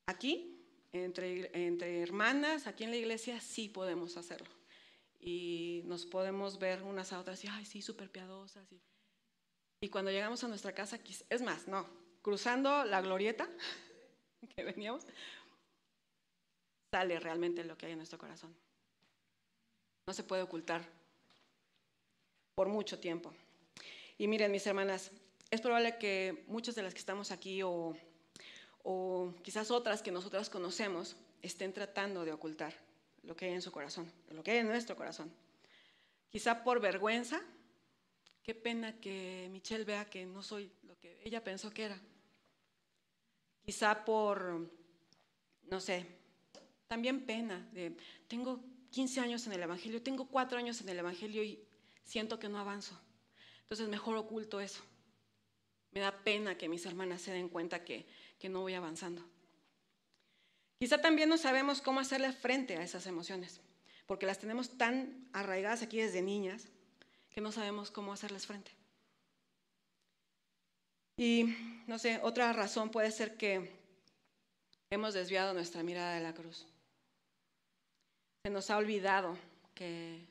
aquí, 0.07 0.65
entre, 0.93 1.51
entre 1.67 2.01
hermanas, 2.01 2.67
aquí 2.69 2.85
en 2.85 2.91
la 2.91 2.97
iglesia, 2.97 3.39
sí 3.39 3.69
podemos 3.69 4.17
hacerlo. 4.17 4.49
Y 5.19 5.83
nos 5.85 6.07
podemos 6.07 6.59
ver 6.59 6.83
unas 6.85 7.13
a 7.13 7.21
otras 7.21 7.45
y, 7.45 7.49
ay, 7.49 7.67
sí, 7.67 7.83
súper 7.83 8.11
piadosas. 8.11 8.67
Y 9.81 9.89
cuando 9.89 10.11
llegamos 10.11 10.45
a 10.45 10.49
nuestra 10.49 10.75
casa, 10.75 10.99
es 11.29 11.43
más, 11.43 11.67
no, 11.67 11.87
cruzando 12.23 12.85
la 12.85 13.01
glorieta 13.01 13.49
que 14.57 14.65
veníamos, 14.65 15.07
sale 16.91 17.19
realmente 17.19 17.65
lo 17.65 17.79
que 17.79 17.87
hay 17.87 17.93
en 17.93 17.99
nuestro 17.99 18.19
corazón. 18.19 18.55
No 20.07 20.13
se 20.13 20.25
puede 20.25 20.43
ocultar 20.43 20.85
por 22.55 22.69
mucho 22.69 22.99
tiempo. 22.99 23.33
Y 24.19 24.29
miren, 24.29 24.53
mis 24.53 24.67
hermanas, 24.67 25.13
es 25.51 25.61
probable 25.61 25.97
que 25.99 26.45
muchas 26.47 26.75
de 26.75 26.83
las 26.83 26.93
que 26.93 27.01
estamos 27.01 27.31
aquí 27.31 27.63
o, 27.63 27.97
o 28.83 29.35
quizás 29.43 29.71
otras 29.71 30.03
que 30.03 30.13
nosotras 30.13 30.51
conocemos 30.51 31.17
estén 31.41 31.73
tratando 31.73 32.25
de 32.25 32.33
ocultar 32.33 32.75
lo 33.23 33.35
que 33.35 33.47
hay 33.47 33.53
en 33.53 33.63
su 33.63 33.73
corazón, 33.73 34.13
lo 34.31 34.43
que 34.43 34.51
hay 34.51 34.59
en 34.59 34.67
nuestro 34.67 34.95
corazón. 34.95 35.33
Quizá 36.29 36.63
por 36.65 36.81
vergüenza, 36.81 37.41
qué 38.51 38.55
pena 38.57 38.99
que 38.99 39.49
Michelle 39.53 39.85
vea 39.85 40.11
que 40.11 40.27
no 40.27 40.43
soy 40.43 40.73
lo 40.83 40.99
que 40.99 41.21
ella 41.23 41.45
pensó 41.45 41.71
que 41.71 41.85
era. 41.85 42.01
Quizá 43.65 44.05
por, 44.05 44.69
no 45.69 45.79
sé, 45.79 46.05
también 46.89 47.27
pena 47.27 47.61
de, 47.73 47.97
tengo 48.27 48.61
15 48.91 49.21
años 49.21 49.47
en 49.47 49.53
el 49.53 49.63
Evangelio, 49.63 50.03
tengo 50.03 50.27
4 50.27 50.59
años 50.59 50.81
en 50.81 50.89
el 50.89 50.99
Evangelio 50.99 51.45
y 51.45 51.65
siento 52.03 52.41
que 52.41 52.49
no 52.49 52.59
avanzo. 52.59 53.01
Entonces 53.63 53.89
mejor 53.89 54.17
oculto 54.17 54.59
eso. 54.59 54.83
Me 55.93 56.01
da 56.01 56.11
pena 56.11 56.59
que 56.59 56.69
mis 56.69 56.85
hermanas 56.87 57.23
se 57.23 57.31
den 57.31 57.51
cuenta 57.51 57.85
que, 57.85 58.05
que 58.41 58.49
no 58.49 58.63
voy 58.63 58.75
avanzando. 58.75 59.23
Quizá 60.81 61.01
también 61.01 61.29
no 61.29 61.39
sabemos 61.39 61.81
cómo 61.81 62.01
hacerle 62.01 62.33
frente 62.33 62.77
a 62.77 62.83
esas 62.83 63.07
emociones, 63.07 63.61
porque 64.07 64.27
las 64.27 64.41
tenemos 64.41 64.77
tan 64.77 65.29
arraigadas 65.33 65.83
aquí 65.83 65.99
desde 65.99 66.21
niñas 66.21 66.67
que 67.31 67.41
no 67.41 67.53
sabemos 67.53 67.91
cómo 67.91 68.13
hacerles 68.13 68.47
frente. 68.47 68.73
Y 71.17 71.55
no 71.87 71.99
sé, 71.99 72.19
otra 72.23 72.53
razón 72.53 72.91
puede 72.91 73.11
ser 73.11 73.37
que 73.37 73.71
hemos 74.91 75.15
desviado 75.15 75.55
nuestra 75.55 75.83
mirada 75.83 76.15
de 76.15 76.23
la 76.23 76.35
cruz. 76.35 76.67
Se 78.43 78.51
nos 78.51 78.71
ha 78.71 78.79
olvidado 78.79 79.37
que 79.75 80.27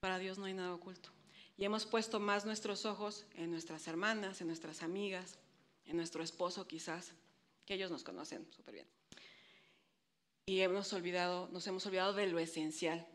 para 0.00 0.18
Dios 0.18 0.38
no 0.38 0.46
hay 0.46 0.54
nada 0.54 0.74
oculto. 0.74 1.10
Y 1.56 1.64
hemos 1.64 1.84
puesto 1.84 2.18
más 2.18 2.44
nuestros 2.46 2.86
ojos 2.86 3.26
en 3.34 3.50
nuestras 3.50 3.86
hermanas, 3.86 4.40
en 4.40 4.46
nuestras 4.46 4.82
amigas, 4.82 5.38
en 5.84 5.96
nuestro 5.96 6.22
esposo 6.22 6.66
quizás, 6.66 7.12
que 7.66 7.74
ellos 7.74 7.90
nos 7.90 8.04
conocen 8.04 8.50
súper 8.52 8.74
bien. 8.74 8.86
Y 10.46 10.60
hemos 10.60 10.92
olvidado, 10.92 11.48
nos 11.52 11.66
hemos 11.66 11.84
olvidado 11.86 12.14
de 12.14 12.26
lo 12.26 12.38
esencial, 12.38 13.06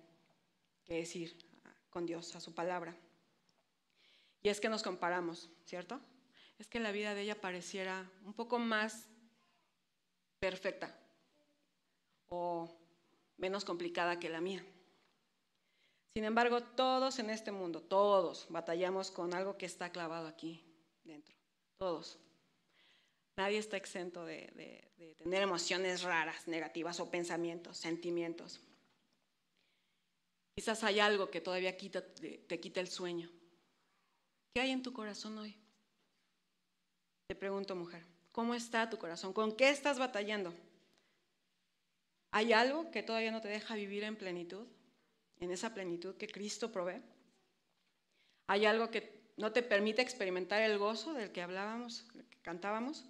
que 0.85 1.01
es 1.01 1.15
ir 1.15 1.37
con 1.89 2.05
Dios, 2.05 2.35
a 2.35 2.39
su 2.39 2.53
palabra. 2.53 2.95
Y 4.41 4.49
es 4.49 4.59
que 4.59 4.69
nos 4.69 4.83
comparamos, 4.83 5.49
¿cierto? 5.65 5.99
Es 6.59 6.67
que 6.67 6.79
la 6.79 6.91
vida 6.91 7.13
de 7.13 7.21
ella 7.21 7.39
pareciera 7.39 8.09
un 8.23 8.33
poco 8.33 8.59
más 8.59 9.07
perfecta 10.39 10.95
o 12.29 12.69
menos 13.37 13.65
complicada 13.65 14.19
que 14.19 14.29
la 14.29 14.41
mía. 14.41 14.65
Sin 16.13 16.23
embargo, 16.23 16.63
todos 16.63 17.19
en 17.19 17.29
este 17.29 17.51
mundo, 17.51 17.81
todos 17.81 18.47
batallamos 18.49 19.11
con 19.11 19.33
algo 19.33 19.57
que 19.57 19.67
está 19.67 19.91
clavado 19.91 20.27
aquí 20.27 20.63
dentro, 21.03 21.35
todos. 21.77 22.17
Nadie 23.37 23.59
está 23.59 23.77
exento 23.77 24.25
de, 24.25 25.15
tener 25.19 25.43
emociones 25.43 26.01
raras, 26.01 26.47
negativas 26.47 26.99
o 26.99 27.11
pensamientos, 27.11 27.77
sentimientos. 27.77 28.59
Quizás 30.57 30.83
hay 30.83 30.99
algo 30.99 31.29
que 31.29 31.39
todavía 31.39 31.77
te 31.77 32.59
quita 32.59 32.79
el 32.79 32.87
sueño. 32.87 33.29
¿Qué 34.55 34.61
hay 34.61 34.71
en 34.71 34.81
tu 34.81 34.91
corazón 34.91 35.37
hoy? 35.37 35.55
Te 37.27 37.35
pregunto, 37.35 37.75
mujer, 37.75 38.03
¿cómo 38.31 38.55
está 38.55 38.89
tu 38.89 38.97
corazón? 38.97 39.33
¿Con 39.33 39.55
qué 39.55 39.69
estás 39.69 39.99
batallando? 39.99 40.55
¿Hay 42.31 42.53
algo 42.53 42.89
que 42.89 43.03
todavía 43.03 43.29
no 43.29 43.39
te 43.39 43.49
deja 43.49 43.75
vivir 43.75 44.03
en 44.03 44.15
plenitud? 44.15 44.65
¿En 45.39 45.51
esa 45.51 45.75
plenitud 45.75 46.15
que 46.15 46.27
Cristo 46.27 46.71
provee? 46.71 47.03
¿Hay 48.47 48.65
algo 48.65 48.89
que 48.89 49.29
no 49.37 49.53
te 49.53 49.61
permite 49.61 50.01
experimentar 50.01 50.63
el 50.63 50.79
gozo 50.79 51.13
del 51.13 51.31
que 51.31 51.43
hablábamos, 51.43 52.07
del 52.15 52.25
que 52.25 52.39
cantábamos? 52.41 53.05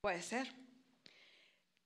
Puede 0.00 0.22
ser. 0.22 0.61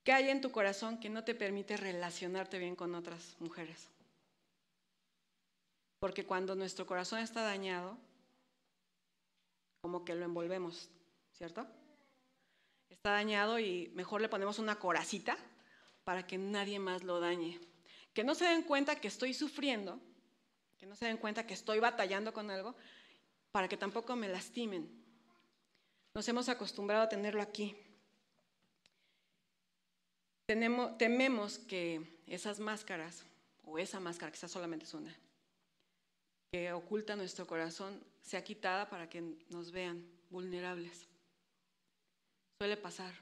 ¿Qué 0.07 0.13
hay 0.13 0.31
en 0.31 0.41
tu 0.41 0.53
corazón 0.53 1.01
que 1.01 1.11
no 1.11 1.25
te 1.25 1.35
permite 1.35 1.77
relacionarte 1.77 2.61
bien 2.61 2.77
con 2.77 2.95
otras 2.95 3.35
mujeres? 3.41 3.89
Porque 5.99 6.25
cuando 6.25 6.55
nuestro 6.55 6.87
corazón 6.87 7.19
está 7.19 7.43
dañado, 7.43 7.99
como 9.81 10.05
que 10.05 10.15
lo 10.15 10.25
envolvemos, 10.25 10.91
¿cierto? 11.33 11.67
Está 12.89 13.11
dañado 13.11 13.59
y 13.59 13.91
mejor 13.97 14.21
le 14.21 14.29
ponemos 14.29 14.61
una 14.61 14.79
coracita 14.79 15.37
para 16.05 16.25
que 16.25 16.39
nadie 16.39 16.79
más 16.79 17.03
lo 17.03 17.19
dañe. 17.19 17.59
Que 18.15 18.23
no 18.23 18.37
se 18.37 18.45
den 18.45 18.63
cuenta 18.63 19.01
que 19.01 19.09
estoy 19.09 19.35
sufriendo, 19.35 19.99
que 20.79 20.87
no 20.87 20.95
se 20.95 21.07
den 21.07 21.17
cuenta 21.17 21.49
que 21.49 21.55
estoy 21.55 21.81
batallando 21.81 22.33
con 22.33 22.49
algo, 22.53 22.77
para 23.51 23.67
que 23.67 23.77
tampoco 23.77 24.15
me 24.15 24.29
lastimen. 24.29 24.89
Nos 26.15 26.29
hemos 26.29 26.49
acostumbrado 26.49 27.03
a 27.03 27.09
tenerlo 27.09 27.43
aquí 27.43 27.77
tememos 30.47 31.59
que 31.59 32.01
esas 32.27 32.61
máscaras, 32.61 33.25
o 33.65 33.79
esa 33.79 34.01
máscara, 34.01 34.31
quizás 34.31 34.51
solamente 34.51 34.85
es 34.85 34.95
una, 34.95 35.15
que 36.53 36.73
oculta 36.73 37.17
nuestro 37.17 37.47
corazón, 37.47 38.01
sea 38.23 38.45
quitada 38.45 38.89
para 38.89 39.09
que 39.09 39.21
nos 39.51 39.73
vean 39.73 40.05
vulnerables. 40.31 41.07
Suele 42.61 42.77
pasar. 42.77 43.13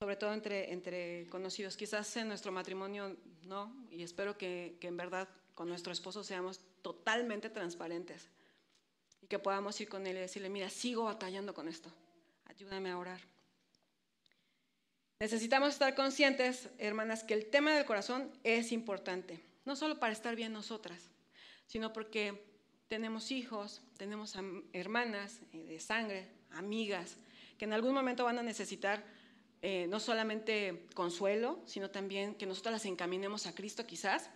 Sobre 0.00 0.16
todo 0.16 0.32
entre, 0.32 0.72
entre 0.72 1.26
conocidos. 1.28 1.76
Quizás 1.76 2.16
en 2.16 2.28
nuestro 2.28 2.52
matrimonio 2.52 3.16
no, 3.44 3.86
y 3.90 4.02
espero 4.02 4.36
que, 4.36 4.76
que 4.80 4.88
en 4.88 4.96
verdad 4.96 5.28
con 5.54 5.68
nuestro 5.68 5.92
esposo 5.92 6.24
seamos 6.24 6.60
totalmente 6.82 7.50
transparentes 7.50 8.28
y 9.20 9.26
que 9.26 9.38
podamos 9.38 9.80
ir 9.80 9.88
con 9.88 10.06
él 10.06 10.16
y 10.16 10.20
decirle, 10.20 10.48
mira, 10.48 10.68
sigo 10.70 11.04
batallando 11.04 11.54
con 11.54 11.68
esto, 11.68 11.90
ayúdame 12.46 12.90
a 12.90 12.98
orar. 12.98 13.20
Necesitamos 15.22 15.68
estar 15.68 15.94
conscientes, 15.94 16.68
hermanas, 16.78 17.22
que 17.22 17.34
el 17.34 17.46
tema 17.46 17.72
del 17.72 17.84
corazón 17.84 18.28
es 18.42 18.72
importante, 18.72 19.40
no 19.64 19.76
solo 19.76 20.00
para 20.00 20.12
estar 20.12 20.34
bien 20.34 20.52
nosotras, 20.52 21.10
sino 21.64 21.92
porque 21.92 22.44
tenemos 22.88 23.30
hijos, 23.30 23.82
tenemos 23.96 24.34
hermanas 24.72 25.38
eh, 25.52 25.58
de 25.58 25.78
sangre, 25.78 26.28
amigas, 26.50 27.18
que 27.56 27.66
en 27.66 27.72
algún 27.72 27.94
momento 27.94 28.24
van 28.24 28.40
a 28.40 28.42
necesitar 28.42 29.04
eh, 29.60 29.86
no 29.88 30.00
solamente 30.00 30.88
consuelo, 30.92 31.62
sino 31.66 31.88
también 31.88 32.34
que 32.34 32.46
nosotros 32.46 32.72
las 32.72 32.86
encaminemos 32.86 33.46
a 33.46 33.54
Cristo 33.54 33.86
quizás. 33.86 34.28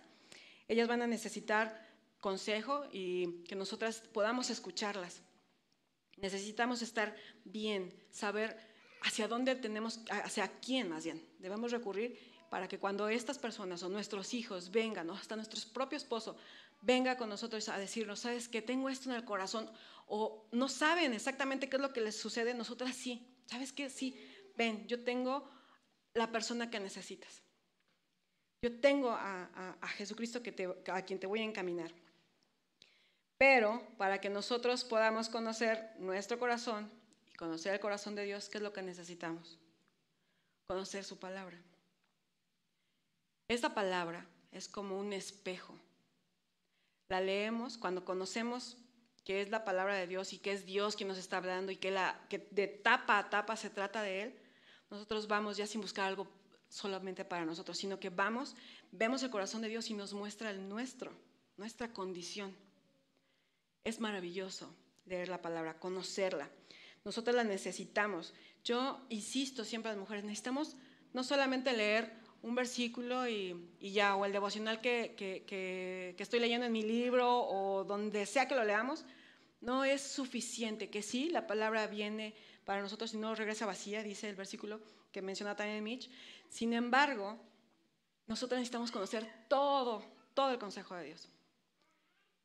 Ellas 0.69 0.87
van 0.87 1.01
a 1.01 1.07
necesitar 1.07 1.85
consejo 2.21 2.85
y 2.93 3.43
que 3.43 3.55
nosotras 3.55 3.99
podamos 4.13 4.49
escucharlas. 4.49 5.21
Necesitamos 6.15 6.81
estar 6.81 7.13
bien, 7.43 7.93
saber 8.09 8.76
hacia 9.01 9.27
dónde 9.27 9.55
tenemos, 9.55 9.99
hacia 10.09 10.47
quién 10.59 10.89
más 10.89 11.03
bien 11.03 11.25
debemos 11.39 11.71
recurrir 11.71 12.17
para 12.49 12.67
que 12.67 12.79
cuando 12.79 13.09
estas 13.09 13.37
personas 13.37 13.83
o 13.83 13.89
nuestros 13.89 14.33
hijos 14.33 14.71
vengan, 14.71 15.09
o 15.09 15.13
hasta 15.13 15.35
nuestro 15.35 15.59
propio 15.73 15.97
esposo, 15.97 16.37
venga 16.81 17.17
con 17.17 17.29
nosotros 17.29 17.67
a 17.69 17.77
decirnos, 17.77 18.19
sabes 18.21 18.47
que 18.47 18.61
tengo 18.61 18.89
esto 18.89 19.09
en 19.09 19.15
el 19.15 19.25
corazón, 19.25 19.69
o 20.07 20.47
no 20.51 20.69
saben 20.69 21.13
exactamente 21.13 21.69
qué 21.69 21.75
es 21.75 21.81
lo 21.81 21.91
que 21.91 22.01
les 22.01 22.15
sucede, 22.15 22.53
nosotras 22.53 22.95
sí, 22.95 23.27
sabes 23.47 23.73
que 23.73 23.89
sí, 23.89 24.15
ven, 24.55 24.87
yo 24.87 25.03
tengo 25.03 25.49
la 26.13 26.31
persona 26.31 26.69
que 26.69 26.79
necesitas. 26.79 27.41
Yo 28.61 28.79
tengo 28.79 29.11
a, 29.11 29.77
Jesucristo 29.97 30.41
que 30.41 30.73
a 30.87 31.01
quien 31.03 31.19
te 31.19 31.27
voy 31.27 31.41
a 31.41 31.43
encaminar. 31.43 31.93
Pero 33.37 33.87
para 33.97 34.19
que 34.19 34.29
nosotros 34.29 34.83
podamos 34.83 35.29
conocer 35.29 35.91
nuestro 35.99 36.39
corazón 36.39 36.89
conocer 37.37 37.73
el 37.73 37.79
corazón 37.79 38.15
de 38.15 38.25
Dios, 38.25 38.49
¿qué 38.49 38.57
es 38.57 38.63
lo 38.63 38.73
que 38.73 38.81
necesitamos? 38.81 39.57
Conocer 40.67 41.05
su 41.05 41.17
palabra. 41.17 41.57
Esta 43.47 43.73
palabra 43.73 44.27
es 44.51 44.67
como 44.67 44.99
un 44.99 45.13
espejo. 45.13 45.73
La 47.07 47.21
leemos 47.21 47.77
cuando 47.77 48.03
conocemos 48.03 48.77
que 49.23 49.41
es 49.41 49.49
la 49.49 49.63
palabra 49.63 49.95
de 49.95 50.07
Dios 50.07 50.33
y 50.33 50.39
que 50.39 50.51
es 50.51 50.65
Dios 50.65 50.95
quien 50.95 51.07
nos 51.07 51.17
está 51.17 51.37
hablando 51.37 51.71
y 51.71 51.77
que, 51.77 51.91
la, 51.91 52.25
que 52.29 52.47
de 52.51 52.67
tapa 52.67 53.17
a 53.17 53.29
tapa 53.29 53.55
se 53.55 53.69
trata 53.69 54.01
de 54.01 54.23
Él. 54.23 54.39
Nosotros 54.89 55.27
vamos 55.27 55.57
ya 55.57 55.67
sin 55.67 55.81
buscar 55.81 56.07
algo 56.07 56.27
solamente 56.69 57.23
para 57.23 57.45
nosotros, 57.45 57.77
sino 57.77 57.99
que 57.99 58.09
vamos, 58.09 58.55
vemos 58.91 59.23
el 59.23 59.29
corazón 59.29 59.61
de 59.61 59.69
Dios 59.69 59.89
y 59.89 59.93
nos 59.93 60.13
muestra 60.13 60.49
el 60.49 60.67
nuestro, 60.67 61.11
nuestra 61.55 61.93
condición. 61.93 62.55
Es 63.83 63.99
maravilloso 63.99 64.73
leer 65.05 65.29
la 65.29 65.41
palabra, 65.41 65.79
conocerla. 65.79 66.49
Nosotros 67.07 67.37
la 67.37 67.45
necesitamos. 67.45 68.33
Yo 68.65 68.99
insisto 69.07 69.63
siempre 69.63 69.89
a 69.89 69.93
las 69.93 69.99
mujeres, 70.01 70.25
necesitamos 70.25 70.75
no 71.13 71.23
solamente 71.23 71.71
leer 71.71 72.11
un 72.41 72.53
versículo 72.53 73.29
y, 73.29 73.55
ya, 73.79 74.17
o 74.17 74.25
el 74.25 74.33
devocional 74.33 74.81
que, 74.81 75.15
que, 75.17 76.13
estoy 76.19 76.41
leyendo 76.41 76.65
en 76.65 76.73
mi 76.73 76.83
libro 76.83 77.47
o 77.47 77.85
donde 77.85 78.25
sea 78.25 78.49
que 78.49 78.55
lo 78.55 78.65
leamos, 78.65 79.05
no 79.61 79.85
es 79.85 80.01
suficiente, 80.01 80.89
que 80.89 81.01
sí, 81.01 81.29
la 81.29 81.47
palabra 81.47 81.87
viene 81.87 82.35
para 82.65 82.81
nosotros 82.81 83.13
y 83.13 83.17
no 83.17 83.33
regresa 83.35 83.65
vacía, 83.65 84.03
dice 84.03 84.29
el 84.29 84.35
versículo 84.35 84.81
que 85.13 85.21
menciona 85.21 85.55
también 85.55 85.85
Mitch. 85.85 86.09
Sin 86.49 86.73
embargo, 86.73 87.39
nosotros 88.25 88.59
necesitamos 88.59 88.91
conocer 88.91 89.25
todo, 89.47 90.03
todo 90.33 90.51
el 90.51 90.59
consejo 90.59 90.93
de 90.95 91.05
Dios. 91.05 91.29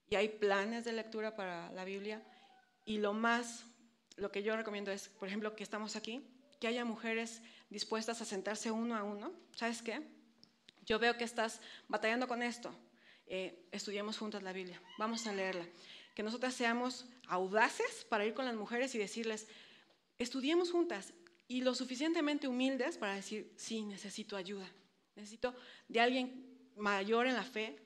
Y 0.08 0.14
hay 0.14 0.28
planes 0.28 0.84
de 0.84 0.92
lectura 0.92 1.34
para 1.34 1.72
la 1.72 1.84
Biblia. 1.84 2.22
Y 2.84 2.98
lo 2.98 3.12
más, 3.12 3.64
lo 4.16 4.30
que 4.30 4.42
yo 4.42 4.56
recomiendo 4.56 4.90
es, 4.90 5.08
por 5.08 5.28
ejemplo, 5.28 5.54
que 5.56 5.62
estamos 5.62 5.96
aquí, 5.96 6.22
que 6.60 6.66
haya 6.66 6.84
mujeres 6.84 7.42
dispuestas 7.70 8.20
a 8.20 8.24
sentarse 8.24 8.70
uno 8.70 8.96
a 8.96 9.02
uno. 9.02 9.32
¿Sabes 9.56 9.82
qué? 9.82 10.02
Yo 10.84 10.98
veo 10.98 11.16
que 11.16 11.24
estás 11.24 11.60
batallando 11.88 12.28
con 12.28 12.42
esto. 12.42 12.74
Eh, 13.26 13.66
estudiemos 13.72 14.18
juntas 14.18 14.42
la 14.42 14.52
Biblia. 14.52 14.80
Vamos 14.98 15.26
a 15.26 15.32
leerla. 15.32 15.66
Que 16.14 16.22
nosotras 16.22 16.54
seamos 16.54 17.06
audaces 17.26 18.04
para 18.08 18.26
ir 18.26 18.34
con 18.34 18.44
las 18.44 18.54
mujeres 18.54 18.94
y 18.94 18.98
decirles, 18.98 19.48
estudiemos 20.18 20.70
juntas 20.70 21.14
y 21.48 21.62
lo 21.62 21.74
suficientemente 21.74 22.48
humildes 22.48 22.98
para 22.98 23.14
decir, 23.14 23.52
sí, 23.56 23.82
necesito 23.82 24.36
ayuda, 24.36 24.70
necesito 25.16 25.54
de 25.88 26.00
alguien 26.00 26.46
mayor 26.76 27.26
en 27.26 27.34
la 27.34 27.44
fe 27.44 27.78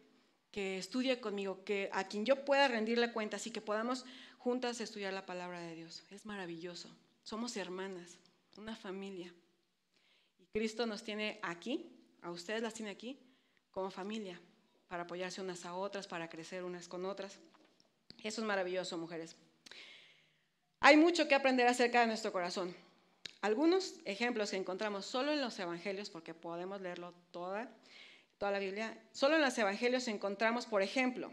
que 0.50 0.78
estudie 0.78 1.20
conmigo, 1.20 1.64
que 1.64 1.90
a 1.92 2.08
quien 2.08 2.24
yo 2.24 2.44
pueda 2.44 2.68
rendirle 2.68 3.12
cuentas 3.12 3.46
y 3.46 3.50
que 3.50 3.60
podamos 3.60 4.04
juntas 4.46 4.80
estudiar 4.80 5.12
la 5.12 5.26
palabra 5.26 5.60
de 5.60 5.74
Dios. 5.74 6.04
Es 6.12 6.24
maravilloso. 6.24 6.88
Somos 7.24 7.56
hermanas, 7.56 8.16
una 8.56 8.76
familia. 8.76 9.34
Y 10.38 10.44
Cristo 10.56 10.86
nos 10.86 11.02
tiene 11.02 11.40
aquí, 11.42 11.90
a 12.22 12.30
ustedes 12.30 12.62
las 12.62 12.72
tiene 12.72 12.92
aquí, 12.92 13.18
como 13.72 13.90
familia, 13.90 14.40
para 14.86 15.02
apoyarse 15.02 15.40
unas 15.40 15.64
a 15.64 15.74
otras, 15.74 16.06
para 16.06 16.30
crecer 16.30 16.62
unas 16.62 16.86
con 16.86 17.06
otras. 17.06 17.40
Eso 18.22 18.40
es 18.40 18.46
maravilloso, 18.46 18.96
mujeres. 18.96 19.34
Hay 20.78 20.96
mucho 20.96 21.26
que 21.26 21.34
aprender 21.34 21.66
acerca 21.66 22.02
de 22.02 22.06
nuestro 22.06 22.30
corazón. 22.30 22.72
Algunos 23.40 23.94
ejemplos 24.04 24.52
que 24.52 24.58
encontramos 24.58 25.06
solo 25.06 25.32
en 25.32 25.40
los 25.40 25.58
evangelios, 25.58 26.08
porque 26.08 26.34
podemos 26.34 26.80
leerlo 26.80 27.14
toda, 27.32 27.68
toda 28.38 28.52
la 28.52 28.60
Biblia, 28.60 28.96
solo 29.10 29.34
en 29.34 29.42
los 29.42 29.58
evangelios 29.58 30.06
encontramos, 30.06 30.66
por 30.66 30.82
ejemplo, 30.82 31.32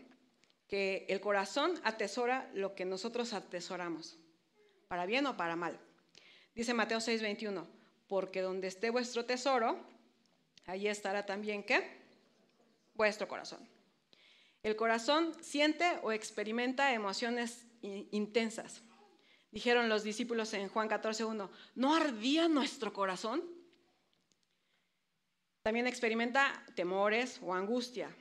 que 0.67 1.05
el 1.09 1.21
corazón 1.21 1.79
atesora 1.83 2.49
lo 2.53 2.75
que 2.75 2.85
nosotros 2.85 3.33
atesoramos, 3.33 4.17
para 4.87 5.05
bien 5.05 5.25
o 5.27 5.37
para 5.37 5.55
mal. 5.55 5.79
Dice 6.55 6.73
Mateo 6.73 6.99
6:21, 6.99 7.67
porque 8.07 8.41
donde 8.41 8.67
esté 8.67 8.89
vuestro 8.89 9.25
tesoro, 9.25 9.79
allí 10.65 10.87
estará 10.87 11.25
también 11.25 11.63
qué? 11.63 12.01
Vuestro 12.93 13.27
corazón. 13.27 13.67
El 14.61 14.75
corazón 14.75 15.33
siente 15.43 15.99
o 16.03 16.11
experimenta 16.11 16.93
emociones 16.93 17.65
intensas. 17.81 18.81
Dijeron 19.51 19.89
los 19.89 20.03
discípulos 20.03 20.53
en 20.53 20.69
Juan 20.69 20.89
14.1, 20.89 21.49
¿no 21.75 21.95
ardía 21.95 22.47
nuestro 22.47 22.93
corazón? 22.93 23.43
También 25.61 25.85
experimenta 25.85 26.65
temores 26.75 27.39
o 27.41 27.53
angustia. 27.53 28.15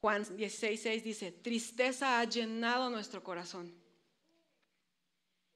Juan 0.00 0.24
16.6 0.24 1.02
dice, 1.02 1.32
tristeza 1.32 2.20
ha 2.20 2.24
llenado 2.24 2.90
nuestro 2.90 3.22
corazón. 3.22 3.74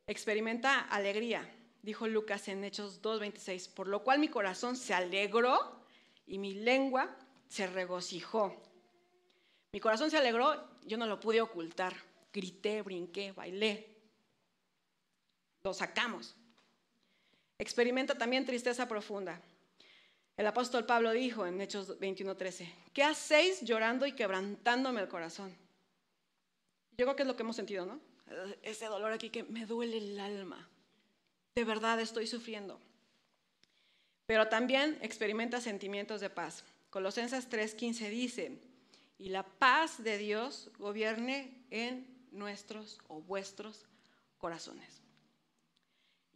Experimenta 0.07 0.81
alegría, 0.81 1.49
dijo 1.83 2.09
Lucas 2.09 2.49
en 2.49 2.65
Hechos 2.65 3.01
2.26, 3.03 3.73
por 3.73 3.87
lo 3.87 4.03
cual 4.03 4.19
mi 4.19 4.29
corazón 4.29 4.77
se 4.77 4.95
alegró 4.95 5.85
y 6.27 6.39
mi 6.39 6.55
lengua 6.55 7.17
se 7.49 7.67
regocijó. 7.67 8.61
Mi 9.73 9.81
corazón 9.81 10.11
se 10.11 10.17
alegró, 10.17 10.69
yo 10.85 10.97
no 10.97 11.07
lo 11.07 11.21
pude 11.21 11.41
ocultar, 11.41 11.95
grité, 12.33 12.83
brinqué, 12.83 13.33
bailé, 13.33 13.97
lo 15.63 15.75
sacamos. 15.75 16.35
Experimenta 17.59 18.17
también 18.17 18.47
tristeza 18.47 18.89
profunda. 18.89 19.41
El 20.41 20.47
apóstol 20.47 20.87
Pablo 20.87 21.13
dijo 21.13 21.45
en 21.45 21.61
Hechos 21.61 22.01
21:13, 22.01 22.67
¿qué 22.95 23.05
hacéis 23.05 23.61
llorando 23.61 24.07
y 24.07 24.13
quebrantándome 24.13 25.03
el 25.03 25.09
corazón? 25.09 25.55
Yo 26.97 27.05
creo 27.05 27.15
que 27.15 27.25
es 27.25 27.29
lo 27.29 27.37
que 27.37 27.43
hemos 27.43 27.57
sentido, 27.57 27.85
¿no? 27.85 28.01
Ese 28.63 28.87
dolor 28.87 29.13
aquí 29.13 29.29
que 29.29 29.43
me 29.43 29.67
duele 29.67 29.99
el 29.99 30.19
alma. 30.19 30.67
De 31.55 31.65
verdad 31.65 32.01
estoy 32.01 32.27
sufriendo. 32.27 32.81
Pero 34.25 34.49
también 34.49 34.99
experimenta 35.03 35.61
sentimientos 35.61 36.23
de 36.23 36.31
paz. 36.31 36.65
Colosenses 36.89 37.51
3:15 37.51 38.09
dice, 38.09 38.59
y 39.19 39.29
la 39.29 39.43
paz 39.43 40.03
de 40.03 40.17
Dios 40.17 40.71
gobierne 40.79 41.67
en 41.71 42.07
nuestros 42.31 42.99
o 43.09 43.21
vuestros 43.21 43.85
corazones. 44.39 45.00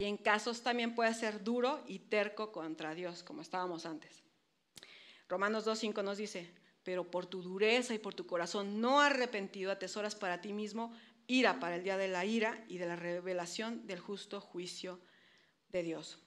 Y 0.05 0.07
en 0.07 0.19
casos 0.19 0.61
también 0.61 0.95
puede 0.95 1.15
ser 1.15 1.43
duro 1.43 1.83
y 1.87 1.99
terco 1.99 2.53
contra 2.53 2.95
Dios, 2.95 3.23
como 3.23 3.41
estábamos 3.41 3.87
antes. 3.87 4.23
Romanos 5.31 5.67
2.5 5.67 6.05
nos 6.05 6.19
dice, 6.19 6.51
pero 6.83 7.11
por 7.11 7.25
tu 7.25 7.41
dureza 7.41 7.95
y 7.95 7.99
por 7.99 8.13
tu 8.13 8.27
corazón 8.27 8.83
no 8.83 9.01
arrepentido 9.01 9.73
atesoras 9.73 10.15
para 10.15 10.43
ti 10.43 10.53
mismo 10.53 10.95
ira 11.27 11.59
para 11.59 11.77
el 11.77 11.85
día 11.85 11.97
de 11.97 12.09
la 12.09 12.27
ira 12.27 12.67
y 12.69 12.77
de 12.77 12.85
la 12.85 12.97
revelación 12.97 13.87
del 13.87 13.99
justo 13.99 14.43
juicio 14.43 15.01
de 15.71 15.83
Dios. 15.83 16.19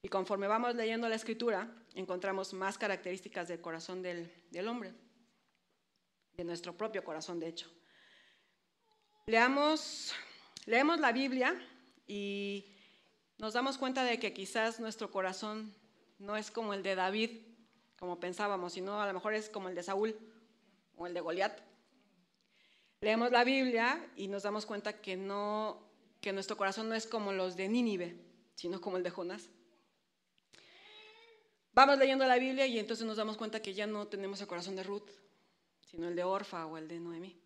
Y 0.00 0.08
conforme 0.08 0.46
vamos 0.46 0.74
leyendo 0.74 1.10
la 1.10 1.16
escritura, 1.16 1.70
encontramos 1.94 2.54
más 2.54 2.78
características 2.78 3.48
del 3.48 3.60
corazón 3.60 4.00
del, 4.00 4.32
del 4.50 4.66
hombre, 4.66 4.94
de 6.32 6.44
nuestro 6.44 6.74
propio 6.74 7.04
corazón, 7.04 7.38
de 7.38 7.48
hecho. 7.48 7.70
Leamos, 9.26 10.14
leemos 10.64 10.98
la 11.00 11.12
Biblia 11.12 11.54
y 12.06 12.76
nos 13.38 13.54
damos 13.54 13.78
cuenta 13.78 14.04
de 14.04 14.18
que 14.18 14.32
quizás 14.32 14.80
nuestro 14.80 15.10
corazón 15.10 15.72
no 16.18 16.36
es 16.36 16.50
como 16.50 16.74
el 16.74 16.82
de 16.82 16.96
David, 16.96 17.30
como 17.98 18.18
pensábamos, 18.18 18.72
sino 18.72 19.00
a 19.00 19.06
lo 19.06 19.12
mejor 19.12 19.34
es 19.34 19.48
como 19.48 19.68
el 19.68 19.74
de 19.74 19.82
Saúl 19.84 20.16
o 20.96 21.06
el 21.06 21.14
de 21.14 21.20
Goliat. 21.20 21.60
Leemos 23.00 23.30
la 23.30 23.44
Biblia 23.44 24.04
y 24.16 24.26
nos 24.26 24.42
damos 24.42 24.66
cuenta 24.66 25.00
que, 25.00 25.16
no, 25.16 25.80
que 26.20 26.32
nuestro 26.32 26.56
corazón 26.56 26.88
no 26.88 26.96
es 26.96 27.06
como 27.06 27.32
los 27.32 27.56
de 27.56 27.68
Nínive, 27.68 28.20
sino 28.56 28.80
como 28.80 28.96
el 28.96 29.04
de 29.04 29.10
Jonás. 29.10 29.48
Vamos 31.72 31.96
leyendo 31.96 32.26
la 32.26 32.38
Biblia 32.38 32.66
y 32.66 32.76
entonces 32.80 33.06
nos 33.06 33.18
damos 33.18 33.36
cuenta 33.36 33.62
que 33.62 33.72
ya 33.72 33.86
no 33.86 34.08
tenemos 34.08 34.40
el 34.40 34.48
corazón 34.48 34.74
de 34.74 34.82
Ruth, 34.82 35.10
sino 35.86 36.08
el 36.08 36.16
de 36.16 36.24
Orfa 36.24 36.66
o 36.66 36.76
el 36.76 36.88
de 36.88 36.98
Noemí. 36.98 37.40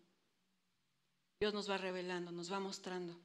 Dios 1.39 1.53
nos 1.53 1.69
va 1.69 1.77
revelando, 1.77 2.31
nos 2.31 2.51
va 2.51 2.59
mostrando 2.59 3.19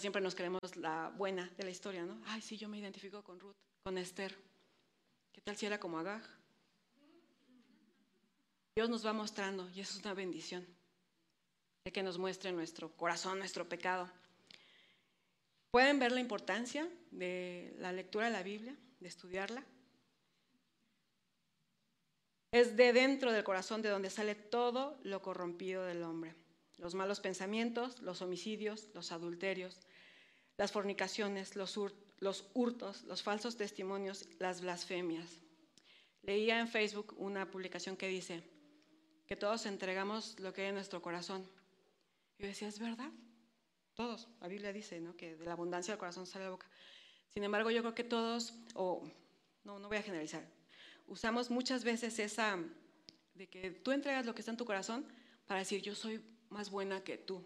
siempre 0.00 0.22
nos 0.22 0.34
creemos 0.34 0.76
la 0.76 1.12
buena 1.16 1.50
de 1.56 1.64
la 1.64 1.70
historia, 1.70 2.04
¿no? 2.04 2.20
Ay, 2.26 2.40
sí, 2.40 2.56
yo 2.56 2.68
me 2.68 2.78
identifico 2.78 3.22
con 3.22 3.38
Ruth, 3.38 3.56
con 3.84 3.98
Esther. 3.98 4.36
¿Qué 5.32 5.40
tal 5.40 5.56
si 5.56 5.66
era 5.66 5.78
como 5.78 5.98
Agag? 5.98 6.22
Dios 8.76 8.88
nos 8.90 9.06
va 9.06 9.12
mostrando 9.12 9.70
y 9.70 9.80
eso 9.80 9.98
es 9.98 10.04
una 10.04 10.14
bendición. 10.14 10.66
De 11.84 11.92
que 11.92 12.02
nos 12.02 12.18
muestre 12.18 12.50
nuestro 12.50 12.90
corazón, 12.96 13.38
nuestro 13.38 13.68
pecado. 13.68 14.10
¿Pueden 15.70 15.98
ver 15.98 16.12
la 16.12 16.20
importancia 16.20 16.88
de 17.10 17.74
la 17.78 17.92
lectura 17.92 18.26
de 18.26 18.32
la 18.32 18.42
Biblia, 18.42 18.76
de 19.00 19.08
estudiarla? 19.08 19.64
Es 22.52 22.76
de 22.76 22.92
dentro 22.92 23.32
del 23.32 23.44
corazón 23.44 23.82
de 23.82 23.88
donde 23.88 24.10
sale 24.10 24.34
todo 24.34 24.98
lo 25.02 25.20
corrompido 25.20 25.84
del 25.84 26.04
hombre. 26.04 26.34
Los 26.78 26.94
malos 26.94 27.20
pensamientos, 27.20 28.00
los 28.00 28.22
homicidios, 28.22 28.88
los 28.94 29.12
adulterios, 29.12 29.80
las 30.56 30.72
fornicaciones, 30.72 31.56
los, 31.56 31.78
los 32.18 32.50
hurtos, 32.54 33.02
los 33.04 33.22
falsos 33.22 33.56
testimonios, 33.56 34.28
las 34.38 34.60
blasfemias. 34.60 35.40
Leía 36.22 36.58
en 36.60 36.68
Facebook 36.68 37.14
una 37.18 37.50
publicación 37.50 37.96
que 37.96 38.08
dice 38.08 38.42
que 39.26 39.36
todos 39.36 39.66
entregamos 39.66 40.38
lo 40.40 40.52
que 40.52 40.62
hay 40.62 40.68
en 40.68 40.74
nuestro 40.74 41.02
corazón. 41.02 41.48
Yo 42.38 42.46
decía, 42.46 42.68
es 42.68 42.78
verdad, 42.78 43.10
todos. 43.94 44.28
La 44.40 44.48
Biblia 44.48 44.72
dice 44.72 45.00
¿no? 45.00 45.16
que 45.16 45.36
de 45.36 45.44
la 45.44 45.52
abundancia 45.52 45.92
del 45.92 45.98
corazón 45.98 46.26
sale 46.26 46.44
la 46.44 46.50
boca. 46.50 46.68
Sin 47.28 47.44
embargo, 47.44 47.70
yo 47.70 47.80
creo 47.82 47.94
que 47.94 48.04
todos, 48.04 48.54
o 48.74 49.08
no, 49.64 49.78
no 49.78 49.88
voy 49.88 49.98
a 49.98 50.02
generalizar, 50.02 50.46
usamos 51.06 51.50
muchas 51.50 51.84
veces 51.84 52.18
esa 52.18 52.58
de 53.34 53.48
que 53.48 53.70
tú 53.70 53.92
entregas 53.92 54.24
lo 54.24 54.34
que 54.34 54.40
está 54.40 54.52
en 54.52 54.56
tu 54.56 54.64
corazón 54.64 55.06
para 55.46 55.60
decir, 55.60 55.82
yo 55.82 55.94
soy 55.94 56.22
más 56.54 56.70
buena 56.70 57.02
que 57.02 57.18
tú. 57.18 57.44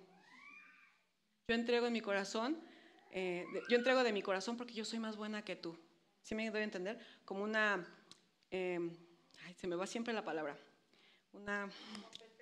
Yo 1.49 1.55
entrego 1.55 1.87
en 1.87 1.95
mi 1.95 2.03
corazón, 2.03 2.63
eh, 3.11 3.47
yo 3.71 3.77
entrego 3.77 4.05
de 4.05 4.13
mi 4.13 4.23
corazón 4.23 4.57
porque 4.59 4.75
yo 4.75 4.85
soy 4.85 4.99
más 4.99 5.17
buena 5.17 5.43
que 5.43 5.57
tú. 5.57 5.77
¿Sí 6.23 6.35
me 6.35 6.49
doy 6.51 6.61
a 6.61 6.65
entender? 6.65 7.01
Como 7.25 7.43
una, 7.43 7.87
em, 8.51 8.95
se 9.57 9.67
me 9.67 9.77
va 9.77 9.87
siempre 9.87 10.13
la 10.13 10.23
palabra, 10.23 10.57
una 11.33 11.69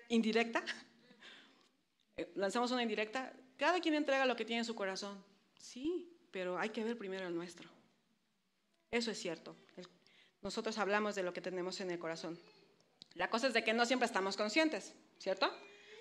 indirecta. 0.09 0.63
Eh, 2.19 2.33
lanzamos 2.35 2.71
una 2.71 2.83
indirecta. 2.83 3.31
Cada 3.59 3.79
quien 3.79 3.95
entrega 3.95 4.25
lo 4.25 4.37
que 4.37 4.47
tiene 4.47 4.61
en 4.61 4.65
su 4.65 4.75
corazón. 4.75 5.23
Sí, 5.59 6.11
pero 6.31 6.59
hay 6.59 6.71
que 6.71 6.83
ver 6.83 6.97
primero 6.97 7.29
el 7.29 7.35
nuestro. 7.35 7.69
Eso 8.91 9.11
es 9.11 9.19
cierto. 9.19 9.55
Nosotros 10.41 10.79
hablamos 10.79 11.15
de 11.15 11.23
lo 11.23 11.35
que 11.35 11.43
tenemos 11.43 11.79
en 11.83 11.91
el 11.91 11.99
corazón. 11.99 12.39
La 13.13 13.29
cosa 13.29 13.49
es 13.49 13.53
de 13.53 13.63
que 13.63 13.75
no 13.75 13.85
siempre 13.85 14.07
estamos 14.07 14.35
conscientes, 14.35 14.95
¿cierto? 15.19 15.53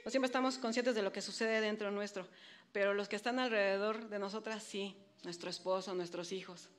No 0.05 0.11
siempre 0.11 0.27
estamos 0.27 0.59
conscientes 0.59 0.93
de 0.93 1.01
lo 1.01 1.11
que 1.11 1.23
sucede 1.23 1.61
dentro 1.61 1.89
nuestro, 1.89 2.27
pero 2.71 2.93
los 2.93 3.09
que 3.09 3.15
están 3.15 3.39
alrededor 3.39 4.07
de 4.07 4.19
nosotras 4.19 4.61
sí, 4.61 4.95
nuestro 5.23 5.49
esposo, 5.49 5.95
nuestros 5.95 6.31
hijos. 6.31 6.69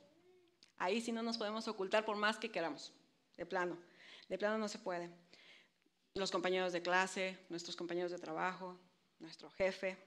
Ahí 0.79 1.01
sí 1.01 1.11
no 1.11 1.25
nos 1.25 1.37
podemos 1.37 1.67
ocultar 1.67 2.05
por 2.05 2.17
más 2.17 2.39
que 2.39 2.53
queramos, 2.53 2.93
de 3.37 3.45
plano. 3.45 3.77
De 4.29 4.39
plano 4.39 4.59
no 4.59 4.69
se 4.69 4.79
puede. 4.79 5.11
Los 6.15 6.31
compañeros 6.31 6.73
de 6.73 6.83
clase, 6.83 7.37
nuestros 7.49 7.75
compañeros 7.75 8.13
de 8.13 8.19
trabajo, 8.21 8.79
nuestro 9.19 9.51
jefe, 9.51 9.99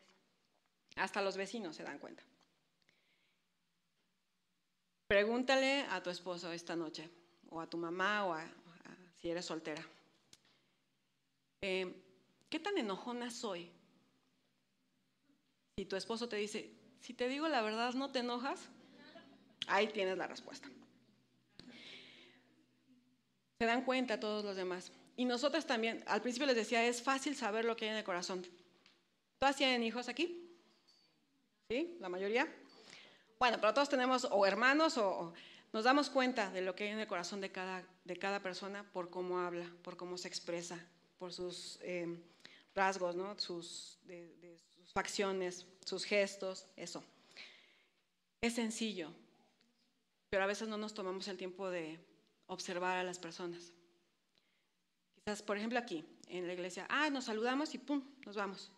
hasta 0.96 1.22
los 1.22 1.36
vecinos 1.36 1.76
se 1.76 1.84
dan 1.84 2.00
cuenta. 2.00 2.24
Pregúntale 5.08 5.86
a 5.90 6.02
tu 6.02 6.10
esposo 6.10 6.54
esta 6.54 6.78
noche, 6.78 7.10
o 7.50 7.60
a 7.60 7.70
tu 7.70 7.78
mamá, 7.78 8.26
o 8.26 8.34
a, 8.34 8.46
si 9.18 9.30
eres 9.30 9.44
soltera. 9.44 9.86
Eh, 11.62 12.09
¿qué 12.50 12.60
tan 12.60 12.78
enojona 12.78 13.32
soy? 13.32 13.72
Si 15.78 15.86
tu 15.86 15.96
esposo 15.96 16.28
te 16.28 16.36
dice, 16.36 16.74
si 17.00 17.14
te 17.14 17.28
digo 17.28 17.48
la 17.48 17.62
verdad, 17.62 17.94
¿no 17.94 18.12
te 18.12 18.20
enojas? 18.20 18.60
Ahí 19.68 19.88
tienes 19.88 20.18
la 20.18 20.28
respuesta. 20.28 20.70
Se 23.60 23.66
dan 23.66 23.84
cuenta 23.84 24.20
todos 24.20 24.44
los 24.44 24.56
demás. 24.56 24.92
Y 25.16 25.26
nosotros 25.26 25.66
también, 25.66 26.04
al 26.08 26.22
principio 26.22 26.48
les 26.48 26.56
decía, 26.56 26.86
es 26.86 27.02
fácil 27.02 27.36
saber 27.36 27.66
lo 27.66 27.76
que 27.76 27.86
hay 27.86 27.92
en 27.92 27.98
el 27.98 28.04
corazón. 28.04 28.46
¿Todas 29.38 29.56
tienen 29.56 29.84
hijos 29.84 30.10
aquí? 30.10 30.50
¿Sí? 31.70 31.98
¿La 32.00 32.10
mayoría? 32.10 32.48
Bueno, 33.38 33.58
pero 33.60 33.74
todos 33.74 33.90
tenemos 33.90 34.28
o 34.32 34.46
hermanos 34.46 34.98
o, 34.98 35.34
nos 35.72 35.84
damos 35.84 36.10
cuenta 36.10 36.52
de 36.52 36.62
lo 36.62 36.76
que 36.76 36.86
hay 36.86 36.90
en 36.92 37.00
el 37.00 37.08
corazón 37.08 37.42
de 37.42 37.52
cada, 37.52 37.84
de 38.04 38.18
cada 38.18 38.42
persona 38.42 38.84
por 38.92 39.10
cómo 39.10 39.40
habla, 39.40 39.66
por 39.84 39.96
cómo 39.96 40.18
se 40.18 40.28
expresa, 40.28 40.84
por 41.18 41.32
sus 41.32 41.80
eh, 41.82 42.18
rasgos, 42.76 43.16
¿no? 43.16 43.38
sus, 43.40 44.00
facciones, 44.94 45.66
sus 45.86 46.04
gestos, 46.04 46.66
eso. 46.76 47.04
Es 48.42 48.56
sencillo, 48.56 49.12
pero 50.30 50.44
a 50.44 50.48
veces 50.48 50.68
no 50.68 50.78
nos 50.78 50.94
tomamos 50.94 51.28
el 51.28 51.38
tiempo 51.38 51.70
de 51.70 52.00
observar 52.48 52.98
a 52.98 53.04
las 53.04 53.20
personas. 53.20 53.72
Quizás, 55.16 55.42
por 55.42 55.58
ejemplo, 55.58 55.78
aquí, 55.78 56.06
en 56.28 56.48
la 56.48 56.54
iglesia, 56.54 56.88
ah, 56.90 57.10
nos 57.10 57.26
saludamos 57.26 57.74
y 57.76 57.78
pum, 57.78 58.04
nos 58.26 58.36
vamos. 58.36 58.72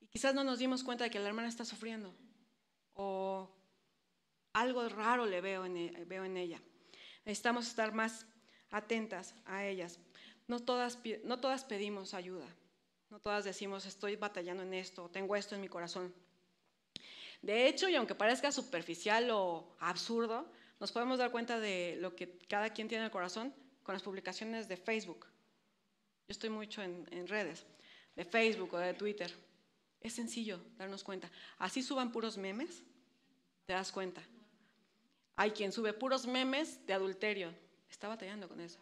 Y 0.00 0.06
quizás 0.08 0.34
no 0.34 0.44
nos 0.44 0.58
dimos 0.58 0.82
cuenta 0.82 1.04
de 1.04 1.10
que 1.10 1.20
la 1.20 1.28
hermana 1.28 1.48
está 1.48 1.64
sufriendo 1.64 2.14
o 2.94 3.48
algo 4.52 4.88
raro 4.88 5.24
le 5.24 5.40
veo 5.40 5.64
en, 5.64 5.76
e, 5.76 6.04
veo 6.04 6.24
en 6.24 6.36
ella. 6.36 6.60
Necesitamos 7.24 7.66
estar 7.66 7.92
más 7.92 8.26
atentas 8.70 9.34
a 9.44 9.64
ellas. 9.64 10.00
No 10.48 10.60
todas, 10.60 10.98
no 11.24 11.38
todas 11.38 11.64
pedimos 11.64 12.12
ayuda. 12.12 12.46
No 13.10 13.20
todas 13.20 13.44
decimos, 13.44 13.86
estoy 13.86 14.16
batallando 14.16 14.62
en 14.62 14.74
esto, 14.74 15.08
tengo 15.08 15.34
esto 15.34 15.54
en 15.54 15.60
mi 15.60 15.68
corazón. 15.68 16.14
De 17.40 17.66
hecho, 17.66 17.88
y 17.88 17.94
aunque 17.94 18.14
parezca 18.14 18.52
superficial 18.52 19.30
o 19.30 19.76
absurdo, 19.78 20.50
nos 20.80 20.92
podemos 20.92 21.18
dar 21.18 21.30
cuenta 21.30 21.58
de 21.58 21.96
lo 22.00 22.14
que 22.14 22.38
cada 22.48 22.70
quien 22.70 22.88
tiene 22.88 23.02
en 23.02 23.06
el 23.06 23.10
corazón 23.10 23.54
con 23.82 23.94
las 23.94 24.02
publicaciones 24.02 24.68
de 24.68 24.76
Facebook. 24.76 25.26
Yo 26.28 26.32
estoy 26.32 26.50
mucho 26.50 26.82
en, 26.82 27.26
redes, 27.26 27.64
de 28.14 28.24
Facebook 28.24 28.74
o 28.74 28.78
de 28.78 28.92
Twitter. 28.94 29.32
Es 30.00 30.12
sencillo 30.12 30.60
darnos 30.76 31.02
cuenta. 31.02 31.30
Así 31.58 31.82
suban 31.82 32.12
puros 32.12 32.36
memes, 32.36 32.82
te 33.66 33.72
das 33.72 33.90
cuenta. 33.90 34.22
Hay 35.36 35.52
quien 35.52 35.72
sube 35.72 35.92
puros 35.92 36.26
memes 36.26 36.84
de 36.86 36.92
adulterio, 36.92 37.54
está 37.88 38.08
batallando 38.08 38.48
con 38.48 38.60
eso. 38.60 38.78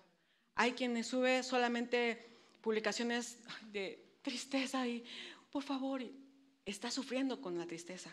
Hay 0.55 0.73
quien 0.73 1.05
sube 1.05 1.43
solamente 1.43 2.27
publicaciones 2.63 3.39
de 3.71 4.06
tristeza 4.27 4.89
y, 4.89 5.05
por 5.53 5.63
favor, 5.63 6.03
está 6.65 6.91
sufriendo 6.91 7.41
con 7.41 7.57
la 7.57 7.67
tristeza. 7.67 8.13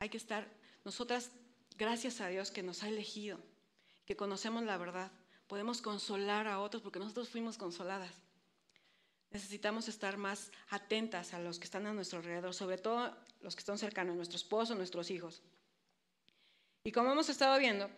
Hay 0.00 0.08
que 0.08 0.16
estar, 0.16 0.48
nosotras, 0.84 1.30
gracias 1.76 2.20
a 2.20 2.26
Dios 2.26 2.50
que 2.50 2.64
nos 2.64 2.82
ha 2.82 2.88
elegido, 2.88 3.38
que 4.04 4.16
conocemos 4.16 4.64
la 4.64 4.76
verdad, 4.76 5.12
podemos 5.46 5.80
consolar 5.80 6.48
a 6.48 6.58
otros 6.58 6.82
porque 6.82 6.98
nosotros 6.98 7.28
fuimos 7.28 7.56
consoladas. 7.56 8.12
Necesitamos 9.30 9.86
estar 9.86 10.16
más 10.16 10.50
atentas 10.70 11.34
a 11.34 11.38
los 11.38 11.60
que 11.60 11.66
están 11.66 11.86
a 11.86 11.92
nuestro 11.92 12.18
alrededor, 12.18 12.52
sobre 12.52 12.78
todo 12.78 13.16
los 13.40 13.54
que 13.54 13.60
están 13.60 13.78
cercanos, 13.78 14.16
nuestro 14.16 14.36
esposo, 14.36 14.74
nuestros 14.74 15.12
hijos. 15.12 15.40
Y 16.82 16.90
como 16.90 17.12
hemos 17.12 17.28
estado 17.28 17.56
viendo, 17.60 17.88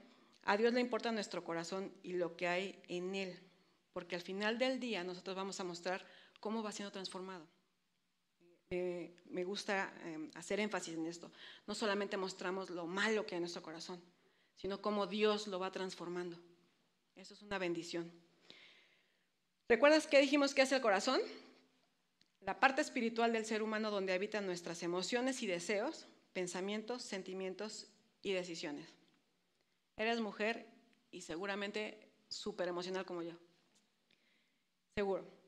a 0.45 0.59
Dios 0.59 0.75
le 0.75 0.81
importa 0.81 1.11
nuestro 1.11 1.43
corazón 1.43 1.91
y 2.03 2.15
lo 2.15 2.37
que 2.37 2.49
hay 2.49 2.83
en 2.89 3.15
él, 3.15 3.39
porque 3.95 4.17
al 4.17 4.23
final 4.23 4.59
del 4.59 4.79
día 4.79 5.05
nosotros 5.05 5.35
vamos 5.35 5.59
a 5.59 5.65
mostrar 5.65 6.05
cómo 6.41 6.63
va 6.63 6.73
siendo 6.73 6.91
transformado. 6.91 7.47
me 8.71 9.45
gusta 9.45 9.93
em, 10.05 10.31
hacer 10.35 10.61
énfasis 10.61 10.95
en 10.95 11.07
esto. 11.07 11.31
No 11.67 11.75
solamente 11.75 12.17
mostramos 12.17 12.71
lo 12.71 12.87
malo 12.87 13.27
que 13.27 13.35
hay 13.35 13.39
en 13.39 13.43
nuestro 13.43 13.63
corazón, 13.63 14.01
sino 14.57 14.81
cómo 14.81 15.07
Dios 15.07 15.47
lo 15.47 15.59
va 15.59 15.71
transformando. 15.71 16.39
Eso 17.17 17.35
es 17.35 17.43
una 17.43 17.59
bendición. 17.59 18.11
¿Recuerdas 19.69 20.07
qué 20.07 20.21
dijimos 20.21 20.55
que 20.55 20.63
es 20.63 20.73
el 20.73 20.81
corazón? 20.81 21.21
La 22.41 22.59
parte 22.59 22.81
espiritual 22.81 23.33
del 23.33 23.45
ser 23.45 23.63
humano 23.63 23.91
donde 23.91 24.13
habitan 24.13 24.47
nuestras 24.47 24.83
emociones 24.83 25.43
y 25.43 25.47
deseos, 25.47 26.07
pensamientos, 26.33 27.03
sentimientos 27.03 27.87
y 28.23 28.33
decisiones. 28.33 28.89
Eres 29.97 30.21
mujer 30.21 30.67
y 31.11 31.21
seguramente 31.21 32.11
súper 32.29 32.69
emocional 32.69 33.05
como 33.05 33.23
yo. 33.23 33.35
Seguro. 34.95 35.40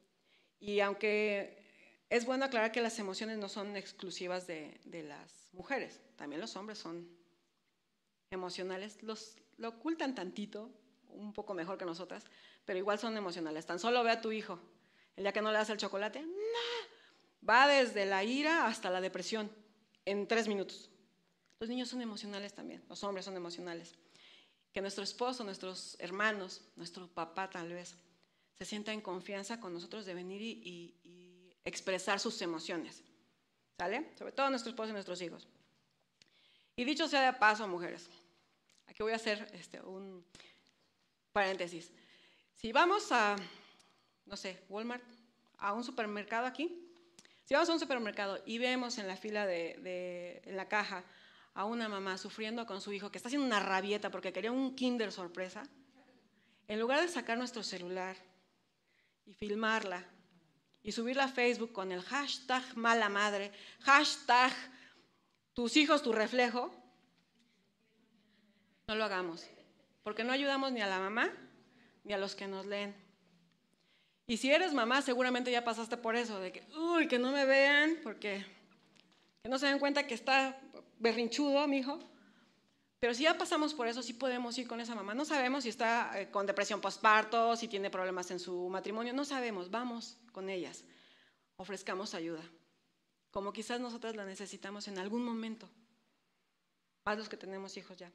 Y 0.62 0.78
aunque 0.78 1.60
es 2.08 2.24
bueno 2.24 2.44
aclarar 2.44 2.70
que 2.70 2.80
las 2.80 2.96
emociones 3.00 3.36
no 3.36 3.48
son 3.48 3.76
exclusivas 3.76 4.46
de, 4.46 4.78
las 5.08 5.52
mujeres, 5.52 6.00
también 6.14 6.40
los 6.40 6.54
hombres 6.54 6.78
son 6.78 7.08
emocionales, 8.30 9.02
los, 9.02 9.36
lo 9.56 9.70
ocultan 9.70 10.14
tantito, 10.14 10.70
un 11.08 11.32
poco 11.32 11.52
mejor 11.52 11.78
que 11.78 11.84
nosotras, 11.84 12.24
pero 12.64 12.78
igual 12.78 13.00
son 13.00 13.16
emocionales. 13.16 13.66
Tan 13.66 13.80
solo 13.80 14.04
ve 14.04 14.12
a 14.12 14.20
tu 14.20 14.30
hijo, 14.30 14.60
el 15.16 15.24
día 15.24 15.32
que 15.32 15.42
no 15.42 15.50
le 15.50 15.58
das 15.58 15.70
el 15.70 15.78
chocolate, 15.78 16.24
va 17.46 17.66
desde 17.66 18.06
la 18.06 18.22
ira 18.22 18.68
hasta 18.68 18.88
la 18.88 19.00
depresión 19.00 19.50
en 20.04 20.28
tres 20.28 20.46
minutos. 20.46 20.90
Los 21.58 21.68
niños 21.68 21.88
son 21.88 22.02
emocionales 22.02 22.54
también, 22.54 22.84
los 22.88 23.02
hombres 23.02 23.24
son 23.24 23.34
emocionales. 23.34 23.96
Que 24.72 24.80
nuestro 24.80 25.02
esposo, 25.02 25.42
nuestros 25.42 25.96
hermanos, 25.98 26.62
nuestro 26.76 27.08
papá 27.08 27.50
tal 27.50 27.72
vez, 27.72 27.96
se 28.64 28.68
sienta 28.68 28.92
en 28.92 29.00
confianza 29.00 29.58
con 29.58 29.72
nosotros 29.72 30.06
de 30.06 30.14
venir 30.14 30.40
y, 30.40 30.94
expresar 31.64 32.18
sus 32.20 32.40
emociones. 32.42 33.02
¿Sale? 33.76 34.12
Sobre 34.16 34.32
todo 34.32 34.50
nuestro 34.50 34.70
esposo 34.70 34.90
y 34.90 34.92
nuestros 34.92 35.20
hijos. 35.20 35.48
Y 36.76 36.84
dicho 36.84 37.08
sea 37.08 37.32
de 37.32 37.38
paso, 37.38 37.66
mujeres, 37.66 38.08
aquí 38.86 39.02
voy 39.02 39.12
a 39.12 39.16
hacer 39.16 39.48
este, 39.52 39.80
un 39.80 40.24
paréntesis. 41.32 41.92
Si 42.54 42.72
vamos 42.72 43.10
a, 43.10 43.36
no 44.26 44.36
sé, 44.36 44.62
Walmart, 44.68 45.04
a 45.58 45.72
un 45.72 45.82
supermercado 45.82 46.46
aquí, 46.46 46.88
si 47.44 47.54
vamos 47.54 47.68
a 47.68 47.72
un 47.72 47.80
supermercado 47.80 48.42
y 48.46 48.58
vemos 48.58 48.98
en 48.98 49.08
la 49.08 49.16
fila 49.16 49.46
de, 49.46 50.42
en 50.44 50.56
la 50.56 50.68
caja 50.68 51.04
a 51.54 51.64
una 51.64 51.88
mamá 51.88 52.16
sufriendo 52.16 52.66
con 52.66 52.80
su 52.80 52.92
hijo 52.92 53.10
que 53.10 53.18
está 53.18 53.28
haciendo 53.28 53.46
una 53.46 53.60
rabieta 53.60 54.10
porque 54.10 54.32
quería 54.32 54.52
un 54.52 54.74
kinder 54.76 55.10
sorpresa, 55.10 55.64
en 56.68 56.80
lugar 56.80 57.00
de 57.00 57.08
sacar 57.08 57.38
nuestro 57.38 57.62
celular 57.62 58.16
y 59.26 59.34
filmarla 59.34 60.04
y 60.82 60.92
subirla 60.92 61.24
a 61.24 61.28
Facebook 61.28 61.72
con 61.72 61.92
el 61.92 62.02
hashtag 62.02 62.62
mala 62.76 63.08
madre, 63.08 63.52
hashtag 63.80 64.52
tus 65.54 65.76
hijos 65.76 66.02
tu 66.02 66.12
reflejo, 66.12 66.74
no 68.88 68.94
lo 68.94 69.04
hagamos, 69.04 69.46
porque 70.02 70.24
no 70.24 70.32
ayudamos 70.32 70.72
ni 70.72 70.80
a 70.80 70.86
la 70.86 70.98
mamá 70.98 71.30
ni 72.04 72.12
a 72.12 72.18
los 72.18 72.34
que 72.34 72.48
nos 72.48 72.66
leen. 72.66 72.94
Y 74.26 74.36
si 74.36 74.50
eres 74.50 74.72
mamá, 74.72 75.02
seguramente 75.02 75.50
ya 75.50 75.64
pasaste 75.64 75.96
por 75.96 76.16
eso, 76.16 76.40
de 76.40 76.52
que, 76.52 76.66
uy, 76.76 77.06
que 77.06 77.18
no 77.18 77.32
me 77.32 77.44
vean, 77.44 77.98
porque 78.02 78.44
que 79.42 79.48
no 79.48 79.58
se 79.58 79.66
den 79.66 79.78
cuenta 79.78 80.06
que 80.06 80.14
está 80.14 80.60
berrinchudo, 80.98 81.66
mi 81.66 81.78
hijo. 81.78 81.98
Pero 83.02 83.14
si 83.14 83.24
ya 83.24 83.36
pasamos 83.36 83.74
por 83.74 83.88
eso, 83.88 84.00
sí 84.00 84.12
podemos 84.12 84.56
ir 84.58 84.68
con 84.68 84.80
esa 84.80 84.94
mamá. 84.94 85.12
No 85.12 85.24
sabemos 85.24 85.64
si 85.64 85.70
está 85.70 86.12
eh, 86.20 86.30
con 86.30 86.46
depresión 86.46 86.80
postparto, 86.80 87.56
si 87.56 87.66
tiene 87.66 87.90
problemas 87.90 88.30
en 88.30 88.38
su 88.38 88.68
matrimonio, 88.68 89.12
no 89.12 89.24
sabemos. 89.24 89.72
Vamos 89.72 90.18
con 90.30 90.48
ellas. 90.48 90.84
Ofrezcamos 91.56 92.14
ayuda. 92.14 92.44
Como 93.32 93.52
quizás 93.52 93.80
nosotras 93.80 94.14
la 94.14 94.24
necesitamos 94.24 94.86
en 94.86 95.00
algún 95.00 95.24
momento. 95.24 95.68
Más 97.04 97.18
los 97.18 97.28
que 97.28 97.36
tenemos 97.36 97.76
hijos 97.76 97.96
ya 97.96 98.12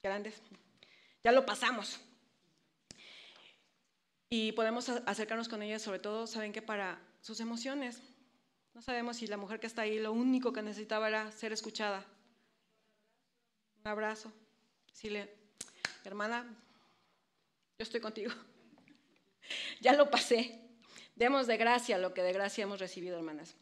grandes. 0.00 0.40
Ya 1.24 1.32
lo 1.32 1.44
pasamos. 1.44 1.98
Y 4.28 4.52
podemos 4.52 4.90
acercarnos 5.06 5.48
con 5.48 5.60
ellas, 5.60 5.82
sobre 5.82 5.98
todo, 5.98 6.28
saben 6.28 6.52
que 6.52 6.62
para 6.62 7.02
sus 7.20 7.40
emociones. 7.40 8.00
No 8.74 8.80
sabemos 8.80 9.16
si 9.16 9.26
la 9.26 9.36
mujer 9.36 9.58
que 9.58 9.66
está 9.66 9.82
ahí 9.82 9.98
lo 9.98 10.12
único 10.12 10.52
que 10.52 10.62
necesitaba 10.62 11.08
era 11.08 11.32
ser 11.32 11.52
escuchada, 11.52 12.06
un 13.84 13.90
abrazo. 13.90 14.32
Decirle, 14.88 15.34
hermana, 16.04 16.44
yo 17.78 17.82
estoy 17.82 18.00
contigo. 18.00 18.32
ya 19.80 19.92
lo 19.94 20.10
pasé. 20.10 20.60
Demos 21.14 21.46
de 21.46 21.56
gracia 21.56 21.98
lo 21.98 22.14
que 22.14 22.22
de 22.22 22.32
gracia 22.32 22.64
hemos 22.64 22.80
recibido, 22.80 23.16
hermanas. 23.16 23.54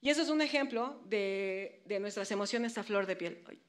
Y 0.00 0.10
eso 0.10 0.22
es 0.22 0.28
un 0.28 0.40
ejemplo 0.40 1.00
de, 1.06 1.82
nuestras 2.00 2.30
emociones 2.30 2.78
a 2.78 2.84
flor 2.84 3.06
de 3.06 3.16
piel. 3.16 3.44
Ay. 3.48 3.60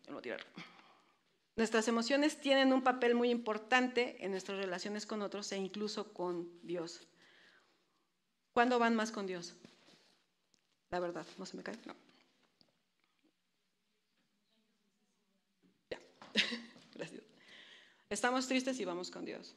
Nuestras 1.55 1.87
emociones 1.87 2.39
tienen 2.39 2.71
un 2.71 2.83
papel 2.83 3.15
muy 3.15 3.31
importante 3.31 4.23
en 4.23 4.31
nuestras 4.31 4.59
relaciones 4.59 5.07
con 5.07 5.23
otros 5.23 5.51
e 5.51 5.57
incluso 5.57 6.13
con 6.13 6.47
Dios. 6.61 7.07
¿Cuándo 8.53 8.77
van 8.77 8.95
más 8.95 9.11
con 9.11 9.25
Dios? 9.25 9.55
La 10.91 10.99
verdad, 10.99 11.25
¿no 11.37 11.45
se 11.45 11.57
me 11.57 11.63
cae? 11.63 11.75
No. 11.85 12.06
Gracias. 16.95 17.23
Estamos 18.09 18.47
tristes 18.47 18.79
y 18.79 18.85
vamos 18.85 19.11
con 19.11 19.25
Dios. 19.25 19.55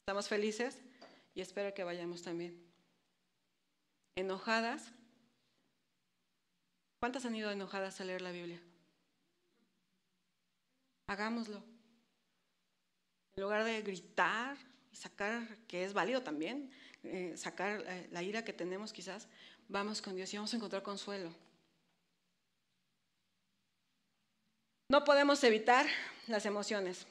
Estamos 0.00 0.28
felices 0.28 0.78
y 1.34 1.40
espero 1.40 1.74
que 1.74 1.84
vayamos 1.84 2.22
también. 2.22 2.62
Enojadas. 4.16 4.92
¿Cuántas 7.00 7.24
han 7.24 7.36
ido 7.36 7.50
enojadas 7.50 8.00
a 8.00 8.04
leer 8.04 8.22
la 8.22 8.32
Biblia? 8.32 8.60
Hagámoslo. 11.08 11.62
En 13.36 13.42
lugar 13.42 13.64
de 13.64 13.82
gritar 13.82 14.56
y 14.90 14.96
sacar, 14.96 15.58
que 15.68 15.84
es 15.84 15.92
válido 15.92 16.22
también, 16.22 16.70
eh, 17.02 17.34
sacar 17.36 17.84
eh, 17.86 18.08
la 18.10 18.22
ira 18.22 18.44
que 18.44 18.52
tenemos 18.52 18.92
quizás, 18.92 19.28
vamos 19.68 20.00
con 20.00 20.16
Dios 20.16 20.32
y 20.32 20.36
vamos 20.36 20.52
a 20.54 20.56
encontrar 20.56 20.82
consuelo. 20.82 21.45
No 24.88 25.04
podemos 25.04 25.42
evitar 25.42 25.86
las 26.28 26.46
emociones, 26.46 27.06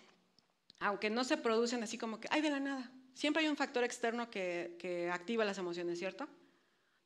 aunque 0.79 1.09
no 1.09 1.23
se 1.23 1.37
producen 1.37 1.83
así 1.83 1.97
como 1.97 2.19
que, 2.19 2.27
ay, 2.31 2.41
de 2.41 2.49
la 2.49 2.59
nada. 2.59 2.91
Siempre 3.13 3.43
hay 3.43 3.49
un 3.49 3.57
factor 3.57 3.83
externo 3.83 4.29
que, 4.29 5.09
activa 5.11 5.45
las 5.45 5.57
emociones, 5.57 5.99
¿cierto? 5.99 6.27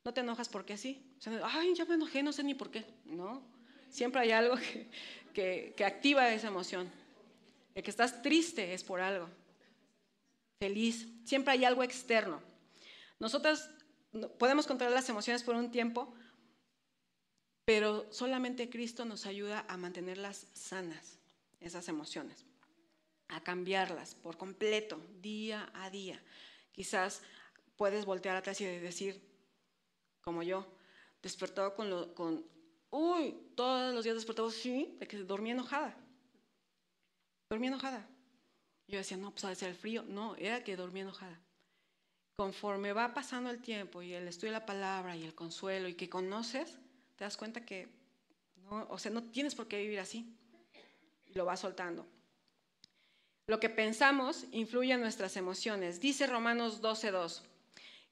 No 0.04 0.14
te 0.14 0.20
enojas 0.20 0.48
porque 0.48 0.76
sí. 0.76 1.04
ay, 1.42 1.74
ya 1.74 1.84
me 1.84 1.94
enojé, 1.94 2.22
no 2.22 2.32
sé 2.32 2.42
ni 2.44 2.54
por 2.54 2.70
qué. 2.70 2.84
No, 3.04 3.42
siempre 3.88 4.20
hay 4.20 4.30
algo 4.30 4.56
que, 5.34 5.74
que 5.76 5.84
activa 5.84 6.32
esa 6.32 6.48
emoción. 6.48 6.90
El 7.74 7.82
que 7.82 7.90
estás 7.90 8.22
triste 8.22 8.74
es 8.74 8.84
por 8.84 9.00
algo. 9.00 9.28
Feliz. 10.60 11.06
Siempre 11.24 11.52
hay 11.52 11.64
algo 11.64 11.82
externo. 11.82 12.40
Nosotras 13.18 13.70
podemos 14.38 14.66
controlar 14.66 14.94
las 14.94 15.08
emociones 15.08 15.42
por 15.42 15.54
un 15.54 15.70
tiempo, 15.70 16.12
pero 17.70 18.04
solamente 18.10 18.68
Cristo 18.68 19.04
nos 19.04 19.26
ayuda 19.26 19.64
a 19.68 19.76
mantenerlas 19.76 20.48
sanas, 20.54 21.20
esas 21.60 21.86
emociones, 21.86 22.44
a 23.28 23.44
cambiarlas 23.44 24.16
por 24.16 24.36
completo, 24.36 25.00
día 25.20 25.70
a 25.72 25.88
día. 25.88 26.20
Quizás 26.72 27.22
puedes 27.76 28.06
voltear 28.06 28.34
atrás 28.36 28.60
y 28.60 28.64
decir, 28.64 29.22
como 30.20 30.42
yo, 30.42 30.66
despertado 31.22 31.76
con, 31.76 31.90
lo, 31.90 32.12
con 32.12 32.44
uy, 32.90 33.36
todos 33.54 33.94
los 33.94 34.02
días 34.02 34.16
despertado, 34.16 34.50
sí, 34.50 34.96
de 34.98 35.06
que 35.06 35.18
dormí 35.18 35.52
enojada. 35.52 35.96
Dormí 37.50 37.68
enojada. 37.68 38.04
Yo 38.88 38.98
decía, 38.98 39.16
no, 39.16 39.30
pues 39.30 39.44
de 39.44 39.54
ser 39.54 39.68
el 39.68 39.76
frío. 39.76 40.02
No, 40.02 40.34
era 40.34 40.64
que 40.64 40.74
dormí 40.74 41.02
enojada. 41.02 41.40
Conforme 42.36 42.92
va 42.92 43.14
pasando 43.14 43.48
el 43.48 43.62
tiempo 43.62 44.02
y 44.02 44.12
el 44.12 44.26
estudio 44.26 44.54
de 44.54 44.58
la 44.58 44.66
palabra 44.66 45.14
y 45.14 45.22
el 45.22 45.36
consuelo 45.36 45.86
y 45.86 45.94
que 45.94 46.08
conoces, 46.08 46.80
te 47.20 47.24
das 47.24 47.36
cuenta 47.36 47.66
que 47.66 47.86
no, 48.70 48.86
o 48.88 48.98
sea, 48.98 49.10
no 49.10 49.24
tienes 49.24 49.54
por 49.54 49.68
qué 49.68 49.78
vivir 49.78 50.00
así. 50.00 50.34
Y 51.26 51.34
lo 51.34 51.44
vas 51.44 51.60
soltando. 51.60 52.06
Lo 53.46 53.60
que 53.60 53.68
pensamos 53.68 54.46
influye 54.52 54.94
en 54.94 55.02
nuestras 55.02 55.36
emociones. 55.36 56.00
Dice 56.00 56.26
Romanos 56.26 56.80
12:2. 56.80 57.42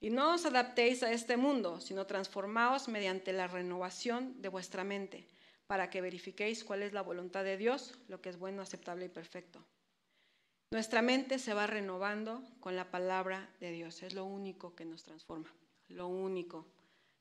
Y 0.02 0.10
no 0.10 0.34
os 0.34 0.44
adaptéis 0.44 1.02
a 1.02 1.10
este 1.10 1.38
mundo, 1.38 1.80
sino 1.80 2.06
transformaos 2.06 2.88
mediante 2.88 3.32
la 3.32 3.46
renovación 3.46 4.42
de 4.42 4.50
vuestra 4.50 4.84
mente, 4.84 5.26
para 5.66 5.88
que 5.88 6.02
verifiquéis 6.02 6.62
cuál 6.62 6.82
es 6.82 6.92
la 6.92 7.00
voluntad 7.00 7.44
de 7.44 7.56
Dios, 7.56 7.94
lo 8.08 8.20
que 8.20 8.28
es 8.28 8.38
bueno, 8.38 8.60
aceptable 8.60 9.06
y 9.06 9.08
perfecto. 9.08 9.64
Nuestra 10.70 11.00
mente 11.00 11.38
se 11.38 11.54
va 11.54 11.66
renovando 11.66 12.42
con 12.60 12.76
la 12.76 12.90
palabra 12.90 13.48
de 13.58 13.70
Dios. 13.72 14.02
Es 14.02 14.12
lo 14.12 14.26
único 14.26 14.74
que 14.74 14.84
nos 14.84 15.02
transforma. 15.02 15.50
Lo 15.88 16.08
único 16.08 16.66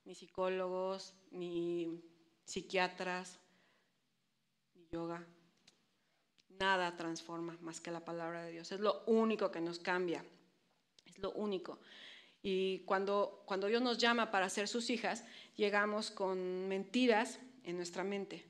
ni 0.07 0.15
psicólogos, 0.15 1.13
ni 1.31 2.01
psiquiatras, 2.45 3.39
ni 4.73 4.87
yoga. 4.87 5.27
Nada 6.59 6.95
transforma 6.95 7.57
más 7.61 7.81
que 7.81 7.91
la 7.91 8.05
palabra 8.05 8.43
de 8.43 8.53
Dios. 8.53 8.71
Es 8.71 8.79
lo 8.79 9.03
único 9.05 9.51
que 9.51 9.59
nos 9.59 9.79
cambia. 9.79 10.25
Es 11.05 11.19
lo 11.19 11.33
único. 11.33 11.79
Y 12.41 12.79
cuando, 12.85 13.43
cuando 13.45 13.67
Dios 13.67 13.81
nos 13.81 13.97
llama 13.97 14.31
para 14.31 14.49
ser 14.49 14.69
sus 14.69 14.89
hijas, 14.89 15.25
llegamos 15.57 16.09
con 16.09 16.69
mentiras 16.69 17.39
en 17.63 17.75
nuestra 17.75 18.05
mente, 18.05 18.45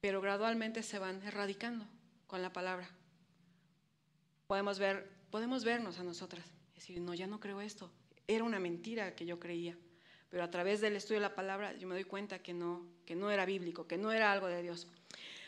pero 0.00 0.22
gradualmente 0.22 0.82
se 0.82 0.98
van 0.98 1.22
erradicando 1.22 1.86
con 2.26 2.40
la 2.40 2.52
palabra. 2.54 2.88
Podemos, 4.46 4.78
ver, 4.78 5.06
podemos 5.30 5.64
vernos 5.64 5.98
a 5.98 6.02
nosotras 6.02 6.46
decir, 6.74 6.98
no, 7.02 7.12
ya 7.12 7.26
no 7.26 7.40
creo 7.40 7.60
esto. 7.60 7.90
Era 8.26 8.44
una 8.44 8.58
mentira 8.58 9.14
que 9.14 9.26
yo 9.26 9.38
creía 9.38 9.76
pero 10.30 10.44
a 10.44 10.50
través 10.50 10.80
del 10.80 10.96
estudio 10.96 11.20
de 11.20 11.28
la 11.28 11.34
palabra 11.34 11.72
yo 11.74 11.88
me 11.88 11.94
doy 11.94 12.04
cuenta 12.04 12.40
que 12.40 12.52
no, 12.52 12.86
que 13.06 13.14
no 13.14 13.30
era 13.30 13.44
bíblico, 13.44 13.86
que 13.86 13.96
no 13.96 14.12
era 14.12 14.32
algo 14.32 14.46
de 14.46 14.62
Dios. 14.62 14.86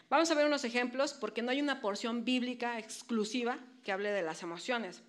Vamos 0.08 0.30
a 0.30 0.34
ver 0.34 0.46
unos 0.46 0.64
ejemplos 0.64 1.12
porque 1.12 1.42
no 1.42 1.50
hay 1.50 1.60
una 1.60 1.80
porción 1.80 2.24
bíblica 2.24 2.78
exclusiva 2.78 3.58
que 3.84 3.92
hable 3.92 4.10
de 4.10 4.22
las 4.22 4.42
emociones, 4.42 5.02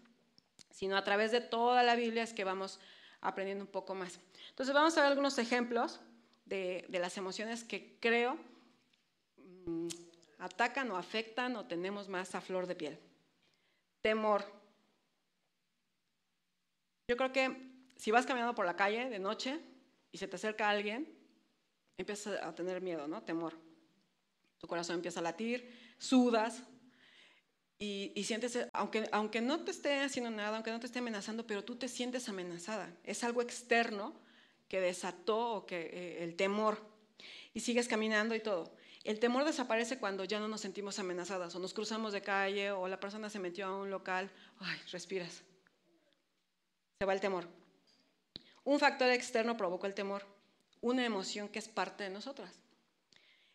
sino 0.70 0.96
a 0.98 1.04
través 1.04 1.32
de 1.32 1.42
toda 1.42 1.84
la 1.84 1.96
Biblia 1.96 2.24
es 2.24 2.34
que 2.34 2.44
vamos 2.44 2.80
aprendiendo 3.22 3.64
un 3.64 3.72
poco 3.72 3.96
más. 3.96 4.20
Entonces 4.50 4.76
vamos 4.76 4.98
a 4.98 5.02
ver 5.02 5.10
algunos 5.10 5.38
ejemplos 5.38 6.02
de, 6.46 6.86
las 6.90 7.18
emociones 7.18 7.64
que 7.64 7.98
creo 8.00 8.38
mm, 9.66 9.88
atacan 10.40 10.92
o 10.92 10.98
afectan 10.98 11.56
o 11.56 11.66
tenemos 11.66 12.10
más 12.10 12.36
a 12.36 12.42
flor 12.42 12.68
de 12.68 12.76
piel. 12.76 13.00
Temor. 14.02 14.44
Yo 17.08 17.18
creo 17.18 17.32
que 17.32 17.71
si 18.02 18.10
vas 18.10 18.26
caminando 18.26 18.56
por 18.56 18.66
la 18.66 18.76
calle 18.76 19.12
de 19.12 19.20
noche 19.20 19.60
y 20.12 20.18
se 20.18 20.28
te 20.28 20.36
acerca 20.36 20.68
alguien, 20.68 21.08
empiezas 22.00 22.42
a 22.42 22.56
tener 22.56 22.82
miedo, 22.82 23.08
¿no? 23.08 23.22
Temor. 23.22 23.54
Tu 24.58 24.66
corazón 24.66 24.96
empieza 24.96 25.20
a 25.20 25.24
latir, 25.24 25.96
sudas 26.00 26.64
y, 27.78 28.12
sientes, 28.24 28.58
aunque, 28.74 29.08
aunque 29.12 29.40
no 29.40 29.64
te 29.64 29.70
esté 29.70 30.00
haciendo 30.00 30.32
nada, 30.32 30.56
aunque 30.56 30.72
no 30.72 30.80
te 30.80 30.88
esté 30.88 30.98
amenazando, 30.98 31.46
pero 31.46 31.64
tú 31.64 31.76
te 31.76 31.88
sientes 31.88 32.28
amenazada. 32.28 32.92
Es 33.04 33.24
algo 33.24 33.44
externo 33.44 34.20
que 34.68 34.82
desató 34.82 35.54
o 35.54 35.66
que, 35.68 35.82
eh, 35.82 36.24
el 36.24 36.36
temor. 36.36 36.80
Y 37.54 37.60
sigues 37.60 37.88
caminando 37.88 38.34
y 38.34 38.40
todo. 38.40 38.76
El 39.04 39.20
temor 39.20 39.46
desaparece 39.46 40.00
cuando 40.00 40.24
ya 40.24 40.40
no 40.40 40.48
nos 40.48 40.62
sentimos 40.62 40.98
amenazadas 40.98 41.54
o 41.56 41.60
nos 41.60 41.76
cruzamos 41.76 42.14
de 42.14 42.24
calle 42.24 42.72
o 42.72 42.88
la 42.88 43.00
persona 43.00 43.30
se 43.30 43.38
metió 43.38 43.68
a 43.68 43.78
un 43.80 43.92
local. 43.92 44.32
Ay, 44.58 44.80
respiras. 44.92 45.44
Se 47.00 47.06
va 47.06 47.14
el 47.14 47.22
temor. 47.22 47.61
Un 48.64 48.80
factor 48.80 49.10
externo 49.10 49.58
provocó 49.58 49.88
el 49.88 49.94
temor, 49.94 50.26
una 50.82 51.06
emoción 51.06 51.50
que 51.50 51.60
es 51.60 51.68
parte 51.68 52.04
de 52.04 52.10
nosotras. 52.10 52.62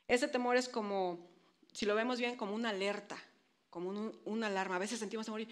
Ese 0.09 0.29
temor 0.29 0.57
es 0.57 0.69
como, 0.69 1.29
si 1.73 1.87
lo 1.87 1.95
vemos 1.95 2.19
bien, 2.19 2.37
como 2.37 2.55
una 2.55 2.71
alerta, 2.71 3.17
como 3.71 4.13
una 4.25 4.47
alarma. 4.47 4.77
A 4.77 4.81
veces 4.81 4.99
sentimos 4.99 5.27
temor 5.27 5.41
y 5.41 5.49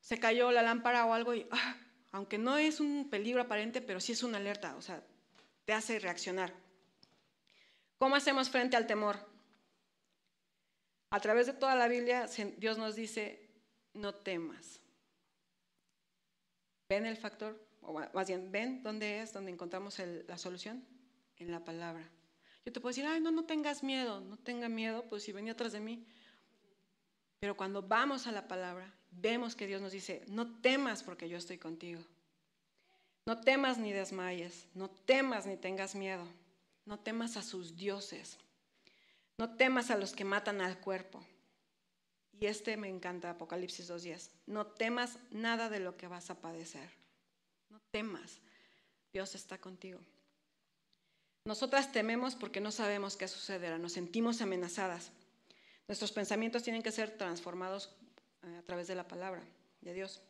se 0.00 0.18
cayó 0.18 0.50
la 0.50 0.62
lámpara 0.62 1.06
o 1.06 1.14
algo 1.14 1.34
y, 1.34 1.46
ah, 1.50 1.76
aunque 2.12 2.38
no 2.38 2.58
es 2.58 2.80
un 2.80 3.08
peligro 3.10 3.42
aparente, 3.42 3.80
pero 3.80 4.00
sí 4.00 4.12
es 4.12 4.22
una 4.22 4.38
alerta, 4.38 4.76
o 4.76 4.82
sea, 4.82 5.02
te 5.64 5.72
hace 5.72 5.98
reaccionar. 5.98 6.52
¿Cómo 7.98 8.16
hacemos 8.16 8.50
frente 8.50 8.76
al 8.76 8.86
temor? 8.86 9.18
A 11.10 11.20
través 11.20 11.46
de 11.46 11.54
toda 11.54 11.74
la 11.74 11.88
Biblia, 11.88 12.28
Dios 12.58 12.76
nos 12.76 12.96
dice, 12.96 13.48
no 13.94 14.14
temas. 14.14 14.80
¿Ven 16.88 17.06
el 17.06 17.16
factor? 17.16 17.63
O 17.86 17.92
más 17.92 18.28
¿ven 18.50 18.82
dónde 18.82 19.20
es 19.20 19.32
donde 19.32 19.50
encontramos 19.50 20.00
la 20.26 20.38
solución? 20.38 20.84
En 21.38 21.50
la 21.50 21.64
palabra. 21.64 22.08
Yo 22.64 22.72
te 22.72 22.80
puedo 22.80 22.90
decir, 22.90 23.04
ay, 23.06 23.20
no, 23.20 23.30
no 23.30 23.44
tengas 23.44 23.82
miedo, 23.82 24.20
no 24.20 24.38
tenga 24.38 24.68
miedo, 24.68 25.04
pues 25.08 25.22
si 25.22 25.32
venía 25.32 25.52
atrás 25.52 25.72
de 25.72 25.80
mí. 25.80 26.06
Pero 27.40 27.56
cuando 27.56 27.82
vamos 27.82 28.26
a 28.26 28.32
la 28.32 28.48
palabra, 28.48 28.90
vemos 29.10 29.54
que 29.54 29.66
Dios 29.66 29.82
nos 29.82 29.92
dice, 29.92 30.24
no 30.28 30.60
temas 30.60 31.02
porque 31.02 31.28
yo 31.28 31.36
estoy 31.36 31.58
contigo. 31.58 32.00
No 33.26 33.40
temas 33.40 33.78
ni 33.78 33.92
desmayes, 33.92 34.66
no 34.74 34.88
temas 34.88 35.46
ni 35.46 35.56
tengas 35.56 35.94
miedo, 35.94 36.26
no 36.86 36.98
temas 36.98 37.36
a 37.36 37.42
sus 37.42 37.76
dioses, 37.76 38.38
no 39.38 39.56
temas 39.56 39.90
a 39.90 39.96
los 39.96 40.12
que 40.12 40.24
matan 40.24 40.60
al 40.60 40.78
cuerpo. 40.78 41.24
Y 42.32 42.46
este 42.46 42.76
me 42.76 42.88
encanta, 42.88 43.30
Apocalipsis 43.30 43.90
2.10. 43.90 44.30
No 44.46 44.66
temas 44.66 45.18
nada 45.30 45.68
de 45.68 45.80
lo 45.80 45.96
que 45.96 46.08
vas 46.08 46.30
a 46.30 46.40
padecer. 46.40 47.03
Temas. 47.94 48.40
Dios 49.12 49.36
está 49.36 49.56
contigo. 49.60 50.00
Nosotras 51.44 51.92
tememos 51.92 52.34
porque 52.34 52.60
no 52.60 52.72
sabemos 52.72 53.16
qué 53.16 53.28
sucederá. 53.28 53.78
Nos 53.78 53.92
sentimos 53.92 54.40
amenazadas. 54.40 55.12
Nuestros 55.86 56.10
pensamientos 56.10 56.64
tienen 56.64 56.82
que 56.82 56.90
ser 56.90 57.16
transformados 57.16 57.94
eh, 58.42 58.56
a 58.58 58.62
través 58.62 58.88
de 58.88 58.96
la 58.96 59.06
palabra 59.06 59.44
de 59.80 59.94
Dios. 59.94 60.20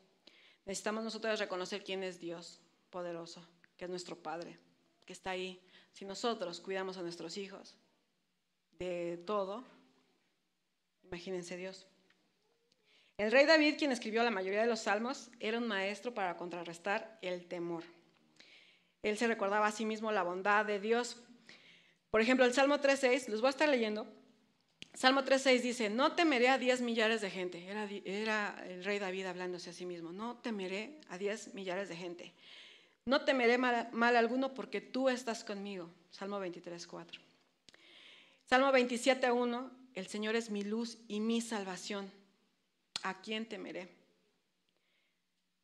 Necesitamos 0.67 1.05
nosotras 1.05 1.39
reconocer 1.39 1.83
quién 1.83 2.03
es 2.03 2.21
Dios 2.21 2.61
poderoso, 2.91 3.43
que 3.79 3.87
es 3.87 3.91
nuestro 3.91 4.23
Padre, 4.23 4.59
que 5.07 5.15
está 5.15 5.31
ahí. 5.31 5.59
Si 5.95 6.05
nosotros 6.05 6.61
cuidamos 6.61 6.99
a 6.99 7.03
nuestros 7.03 7.39
hijos 7.39 7.77
de 8.79 9.23
todo, 9.25 9.65
imagínense 11.05 11.57
Dios. 11.57 11.87
El 13.17 13.31
rey 13.31 13.47
David, 13.47 13.77
quien 13.79 13.93
escribió 13.93 14.25
la 14.25 14.31
mayoría 14.33 14.63
de 14.63 14.67
los 14.67 14.81
salmos, 14.81 15.31
era 15.39 15.59
un 15.59 15.69
maestro 15.69 16.13
para 16.13 16.37
contrarrestar 16.37 17.17
el 17.23 17.47
temor. 17.47 17.85
Él 19.05 19.17
se 19.19 19.29
recordaba 19.29 19.69
a 19.69 19.73
sí 19.73 19.85
mismo 19.85 20.11
la 20.11 20.25
bondad 20.25 20.65
de 20.65 20.81
Dios. 20.81 21.23
Por 22.11 22.21
ejemplo, 22.21 22.45
el 22.45 22.55
Salmo 22.55 22.79
3.6, 22.79 23.29
los 23.29 23.41
voy 23.41 23.49
a 23.49 23.51
estar 23.51 23.69
leyendo. 23.69 24.09
Salmo 24.95 25.23
3.6 25.23 25.61
dice, 25.61 25.91
no 25.91 26.13
temeré 26.13 26.49
a 26.49 26.59
10 26.59 26.81
millares 26.81 27.21
de 27.21 27.31
gente. 27.31 27.65
Era, 27.69 27.89
era, 28.05 28.65
el 28.67 28.85
rey 28.85 28.99
David 28.99 29.27
hablándose 29.27 29.71
a 29.71 29.73
sí 29.73 29.87
mismo. 29.87 30.13
No 30.13 30.37
temeré 30.39 31.01
a 31.09 31.17
10 31.17 31.55
millares 31.55 31.89
de 31.89 31.97
gente. 31.97 32.33
No 33.05 33.25
temeré 33.25 33.59
mal, 33.59 33.91
mal 33.93 34.17
alguno 34.17 34.55
porque 34.55 34.81
tú 34.81 35.09
estás 35.09 35.45
conmigo. 35.45 35.89
Salmo 36.11 36.41
23.4. 36.41 37.21
Salmo 38.47 38.73
27.1, 38.73 39.71
el 39.95 40.07
Señor 40.09 40.35
es 40.35 40.51
mi 40.51 40.65
luz 40.65 40.99
y 41.07 41.21
mi 41.21 41.41
salvación. 41.41 42.24
¿A 43.05 43.21
quién 43.21 43.47
temeré? 43.47 43.89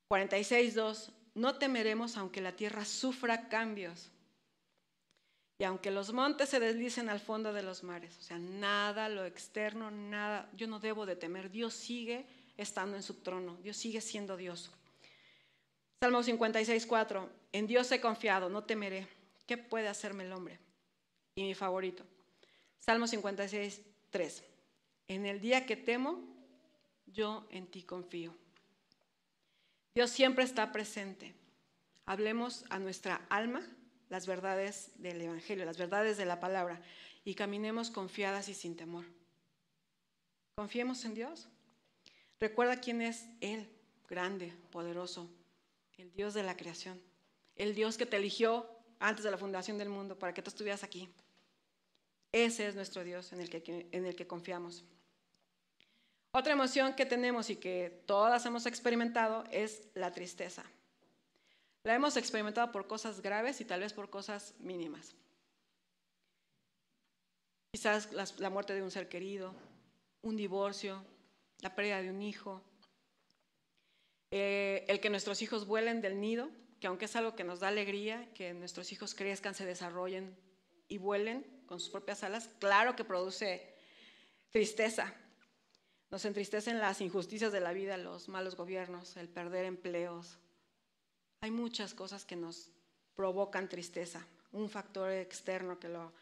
46.2, 0.08 1.10
no 1.34 1.58
temeremos 1.58 2.16
aunque 2.16 2.40
la 2.40 2.52
tierra 2.52 2.84
sufra 2.84 3.48
cambios 3.48 4.10
y 5.58 5.64
aunque 5.64 5.90
los 5.90 6.12
montes 6.12 6.48
se 6.48 6.60
deslicen 6.60 7.08
al 7.08 7.20
fondo 7.20 7.52
de 7.52 7.62
los 7.62 7.82
mares. 7.82 8.16
O 8.18 8.22
sea, 8.22 8.38
nada, 8.38 9.08
lo 9.08 9.24
externo, 9.24 9.90
nada, 9.90 10.50
yo 10.54 10.66
no 10.66 10.80
debo 10.80 11.04
de 11.04 11.16
temer. 11.16 11.50
Dios 11.50 11.74
sigue 11.74 12.24
estando 12.56 12.96
en 12.96 13.02
su 13.02 13.14
trono, 13.14 13.58
Dios 13.62 13.76
sigue 13.76 14.00
siendo 14.00 14.36
Dios. 14.36 14.70
Salmo 16.02 16.22
56.4, 16.22 17.28
en 17.52 17.66
Dios 17.66 17.92
he 17.92 18.00
confiado, 18.00 18.48
no 18.48 18.64
temeré. 18.64 19.06
¿Qué 19.46 19.58
puede 19.58 19.88
hacerme 19.88 20.24
el 20.24 20.32
hombre? 20.32 20.58
Y 21.34 21.42
mi 21.42 21.54
favorito, 21.54 22.04
Salmo 22.78 23.06
56.3, 23.06 24.42
en 25.08 25.26
el 25.26 25.40
día 25.40 25.66
que 25.66 25.76
temo, 25.76 26.39
yo 27.12 27.46
en 27.50 27.66
ti 27.66 27.82
confío. 27.82 28.34
Dios 29.94 30.10
siempre 30.10 30.44
está 30.44 30.72
presente. 30.72 31.34
Hablemos 32.06 32.64
a 32.70 32.78
nuestra 32.78 33.26
alma 33.28 33.62
las 34.08 34.26
verdades 34.26 34.90
del 34.96 35.20
Evangelio, 35.20 35.64
las 35.64 35.78
verdades 35.78 36.16
de 36.16 36.24
la 36.24 36.40
palabra, 36.40 36.82
y 37.24 37.34
caminemos 37.34 37.90
confiadas 37.90 38.48
y 38.48 38.54
sin 38.54 38.76
temor. 38.76 39.04
Confiemos 40.56 41.04
en 41.04 41.14
Dios. 41.14 41.48
Recuerda 42.38 42.80
quién 42.80 43.02
es 43.02 43.26
Él, 43.40 43.68
grande, 44.08 44.52
poderoso, 44.70 45.30
el 45.96 46.12
Dios 46.12 46.34
de 46.34 46.42
la 46.42 46.56
creación, 46.56 47.00
el 47.56 47.74
Dios 47.74 47.98
que 47.98 48.06
te 48.06 48.16
eligió 48.16 48.68
antes 48.98 49.24
de 49.24 49.30
la 49.30 49.38
fundación 49.38 49.78
del 49.78 49.88
mundo 49.88 50.18
para 50.18 50.34
que 50.34 50.42
tú 50.42 50.50
estuvieras 50.50 50.82
aquí. 50.82 51.08
Ese 52.32 52.66
es 52.66 52.74
nuestro 52.74 53.04
Dios 53.04 53.32
en 53.32 53.40
el 53.40 53.50
que, 53.50 53.88
en 53.92 54.06
el 54.06 54.16
que 54.16 54.26
confiamos. 54.26 54.84
Otra 56.32 56.52
emoción 56.52 56.94
que 56.94 57.06
tenemos 57.06 57.50
y 57.50 57.56
que 57.56 58.02
todas 58.06 58.46
hemos 58.46 58.66
experimentado 58.66 59.44
es 59.50 59.88
la 59.94 60.12
tristeza. 60.12 60.64
La 61.82 61.94
hemos 61.94 62.16
experimentado 62.16 62.70
por 62.70 62.86
cosas 62.86 63.20
graves 63.20 63.60
y 63.60 63.64
tal 63.64 63.80
vez 63.80 63.92
por 63.92 64.10
cosas 64.10 64.54
mínimas. 64.60 65.16
Quizás 67.72 68.10
la, 68.12 68.50
muerte 68.50 68.74
de 68.74 68.82
un 68.82 68.90
ser 68.90 69.08
querido, 69.08 69.54
un 70.22 70.36
divorcio, 70.36 71.04
la 71.62 71.74
pérdida 71.74 72.02
de 72.02 72.10
un 72.10 72.22
hijo, 72.22 72.62
eh, 74.30 74.84
el 74.88 75.00
que 75.00 75.10
nuestros 75.10 75.42
hijos 75.42 75.66
vuelen 75.66 76.00
del 76.00 76.20
nido, 76.20 76.50
que 76.80 76.86
aunque 76.86 77.06
es 77.06 77.16
algo 77.16 77.34
que 77.34 77.44
nos 77.44 77.60
da 77.60 77.68
alegría, 77.68 78.32
que 78.34 78.54
nuestros 78.54 78.92
hijos 78.92 79.14
crezcan, 79.14 79.54
se 79.54 79.66
desarrollen 79.66 80.36
y 80.86 80.98
vuelen 80.98 81.62
con 81.66 81.80
sus 81.80 81.90
propias 81.90 82.22
alas, 82.22 82.48
claro 82.58 82.94
que 82.94 83.04
produce 83.04 83.74
tristeza. 84.50 85.14
Nos 86.10 86.24
entristecen 86.24 86.80
las 86.80 87.00
injusticias 87.00 87.52
de 87.52 87.60
la 87.60 87.72
vida, 87.72 87.96
los 87.96 88.28
malos 88.28 88.56
gobiernos, 88.56 89.16
el 89.16 89.28
perder 89.28 89.64
empleos. 89.64 90.38
Hay 91.40 91.52
muchas 91.52 91.94
cosas 91.94 92.24
que 92.24 92.36
nos 92.36 92.70
provocan 93.14 93.68
tristeza, 93.68 94.26
un 94.52 94.68
factor 94.68 95.12
externo 95.12 95.78
que 95.78 95.88
lo, 95.88 96.12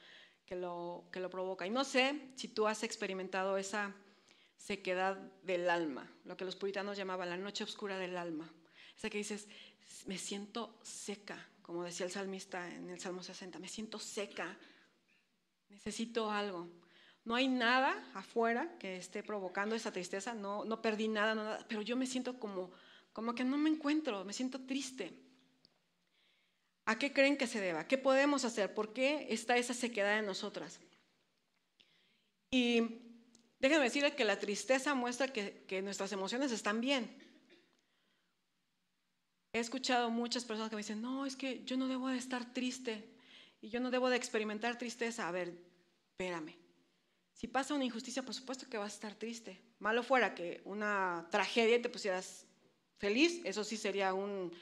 que 0.45 0.57
lo, 0.57 1.05
que 1.11 1.21
lo 1.21 1.31
provoca. 1.31 1.67
Y 1.67 1.71
no 1.71 1.85
sé 1.85 2.33
si 2.37 2.49
tú 2.49 2.67
has 2.67 2.83
experimentado 2.83 3.57
esa 3.57 3.95
sequedad 4.59 5.17
del 5.43 5.71
alma, 5.71 6.11
lo 6.25 6.37
que 6.37 6.45
los 6.45 6.57
puritanos 6.57 6.99
llamaban 6.99 7.31
la 7.31 7.37
noche 7.37 7.65
oscura 7.65 7.97
del 7.99 8.17
alma. 8.17 8.53
Esa 8.97 9.09
que 9.09 9.19
dices, 9.19 9.49
me 10.07 10.19
siento 10.19 10.79
seca, 10.83 11.49
como 11.63 11.85
decía 11.85 12.05
el 12.05 12.13
salmista 12.13 12.69
en 12.75 12.91
el 12.91 13.01
Salmo 13.01 13.23
60, 13.23 13.59
me 13.59 13.69
siento 13.69 13.99
seca, 13.99 14.59
necesito 15.69 16.31
algo. 16.31 16.69
No 17.29 17.35
hay 17.35 17.47
nada 17.47 18.03
afuera 18.15 18.75
que 18.79 18.97
esté 18.97 19.23
provocando 19.23 19.75
esa 19.75 19.93
tristeza, 19.93 20.33
no, 20.33 20.65
no 20.65 20.81
perdí 20.81 21.09
nada, 21.09 21.35
nada, 21.35 21.63
pero 21.69 21.83
yo 21.83 21.95
me 21.95 22.07
siento 22.07 22.41
como, 22.41 22.71
como 23.13 23.35
que 23.35 23.45
no 23.45 23.59
me 23.59 23.69
encuentro, 23.69 24.25
me 24.25 24.33
siento 24.33 24.61
triste. 24.61 25.13
¿A 26.87 26.99
qué 26.99 27.13
creen 27.13 27.37
que 27.37 27.47
se 27.47 27.61
deba? 27.61 27.87
¿Qué 27.87 27.99
podemos 27.99 28.47
hacer? 28.47 28.73
¿Por 28.73 28.95
qué 28.95 29.27
está 29.29 29.59
esa 29.59 29.75
sequedad 29.75 30.19
en 30.19 30.25
nosotras? 30.25 30.81
Y 32.51 32.97
déjenme 33.61 33.85
decirles 33.85 34.15
que 34.15 34.25
la 34.25 34.39
tristeza 34.39 34.95
muestra 34.95 35.29
que, 35.29 35.67
que 35.69 35.83
nuestras 35.83 36.11
emociones 36.13 36.51
están 36.51 36.81
bien. 36.81 37.15
He 39.53 39.59
escuchado 39.59 40.09
muchas 40.09 40.47
personas 40.47 40.71
que 40.71 40.77
me 40.77 40.81
dicen, 40.81 41.03
no, 41.03 41.27
es 41.27 41.37
que 41.37 41.63
yo 41.67 41.77
no 41.77 41.89
debo 41.89 42.09
de 42.09 42.17
estar 42.17 42.55
triste 42.55 43.05
y 43.61 43.69
yo 43.69 43.81
no 43.81 43.91
debo 43.91 44.09
de 44.09 44.17
experimentar 44.17 44.79
tristeza. 44.79 45.29
A 45.29 45.31
ver, 45.31 45.53
espérame. 46.13 46.68
Si 47.39 47.47
pasa 47.47 47.73
una 47.73 47.85
injusticia, 47.85 48.25
por 48.25 48.35
supuesto 48.35 48.69
que 48.69 48.79
vas 48.79 48.91
a 48.91 48.95
estar 48.97 49.15
triste. 49.15 49.63
Malo 49.79 50.03
fuera 50.03 50.35
que 50.35 50.61
una 50.65 51.29
tragedia 51.31 51.81
te 51.81 51.89
pusieras 51.89 52.49
feliz, 52.97 53.41
eso 53.45 53.63
sí 53.63 53.77
sería 53.77 54.13
un 54.13 54.53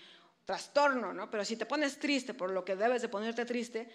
trastorno, 0.45 1.15
¿no? 1.15 1.31
Pero 1.31 1.43
si 1.43 1.57
te 1.57 1.65
pones 1.65 1.99
triste 1.99 2.35
por 2.35 2.51
lo 2.51 2.67
que 2.67 2.77
debes 2.77 3.01
de 3.01 3.09
ponerte 3.09 3.47
triste, 3.47 3.89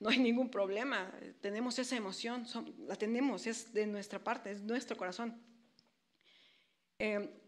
no 0.00 0.08
hay 0.08 0.18
ningún 0.18 0.50
problema. 0.50 1.12
Tenemos 1.40 1.78
esa 1.78 1.94
emoción, 1.94 2.44
la 2.88 2.96
tenemos, 2.96 3.46
es 3.46 3.72
de 3.72 3.86
nuestra 3.86 4.18
parte, 4.18 4.50
es 4.50 4.62
nuestro 4.62 4.96
corazón. 4.96 5.40
Eh, 6.98 7.40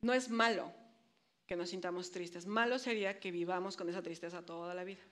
no 0.00 0.14
es 0.14 0.30
malo 0.30 0.74
que 1.46 1.54
nos 1.54 1.70
sintamos 1.70 2.10
tristes, 2.10 2.44
malo 2.44 2.80
sería 2.80 3.20
que 3.20 3.30
vivamos 3.30 3.76
con 3.76 3.88
esa 3.88 4.02
tristeza 4.02 4.44
toda 4.44 4.74
la 4.74 4.82
vida. 4.82 5.04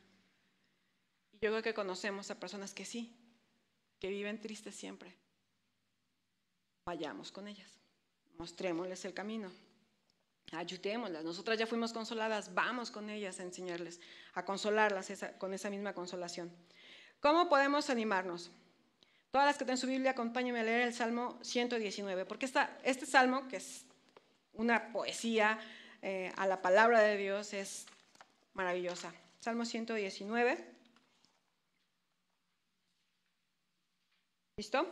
Yo 1.35 1.51
creo 1.51 1.62
que 1.62 1.75
conocemos 1.75 2.33
a 2.33 2.41
personas 2.41 2.75
que 2.75 2.85
sí, 2.85 3.16
que 4.05 4.11
viven 4.11 4.39
tristes 4.39 4.75
siempre. 4.75 5.17
Vayamos 6.85 7.33
con 7.33 7.49
ellas, 7.49 7.79
mostrémosles 8.37 9.03
el 9.07 9.15
camino, 9.15 9.51
ayudémoslas. 10.53 11.25
Nosotras 11.25 11.59
ya 11.59 11.67
fuimos 11.67 11.95
consoladas, 11.95 12.53
vamos 12.53 12.91
con 12.91 13.09
ellas 13.09 13.41
a 13.41 13.45
enseñarles, 13.45 14.03
a 14.35 14.45
consolarlas 14.45 15.11
con 15.39 15.55
esa 15.55 15.71
misma 15.71 15.95
consolación. 15.95 16.55
¿Cómo 17.19 17.49
podemos 17.49 17.89
animarnos? 17.89 18.51
Todas 19.31 19.47
las 19.47 19.57
que 19.57 19.65
tienen 19.65 19.79
su 19.79 19.87
Biblia, 19.87 20.11
acompáñenme 20.11 20.61
a 20.61 20.65
leer 20.65 20.83
el 20.83 20.93
Salmo 20.93 21.39
119, 21.41 22.27
porque 22.27 22.45
este 22.83 23.07
salmo, 23.07 23.49
que 23.49 23.57
es 23.57 23.87
una 24.53 24.93
poesía 24.93 25.59
eh, 26.03 26.31
a 26.37 26.47
la 26.47 26.61
palabra 26.61 27.01
de 27.01 27.17
Dios 27.17 27.55
es 27.55 27.87
maravillosa. 28.53 29.15
Salmo 29.41 29.65
119. 29.65 30.74
¿Listo? 34.57 34.89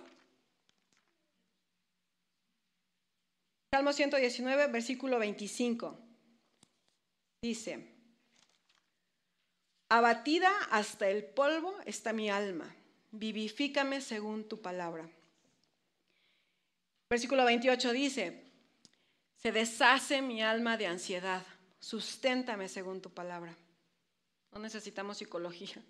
Salmo 3.71 3.93
119, 3.93 4.67
versículo 4.67 5.19
25. 5.21 5.99
Dice, 7.41 7.89
abatida 9.89 10.51
hasta 10.71 11.09
el 11.09 11.25
polvo 11.25 11.75
está 11.87 12.13
mi 12.13 12.29
alma, 12.29 12.75
vivifícame 13.13 14.01
según 14.01 14.49
tu 14.49 14.61
palabra. 14.61 15.09
Versículo 17.09 17.45
28 17.45 17.93
dice, 17.93 18.45
se 19.37 19.53
deshace 19.53 20.23
mi 20.23 20.43
alma 20.43 20.77
de 20.77 20.87
ansiedad, 20.87 21.45
susténtame 21.79 22.69
según 22.69 23.01
tu 23.01 23.11
palabra. 23.11 23.57
No 24.51 24.59
necesitamos 24.59 25.19
psicología, 25.19 25.83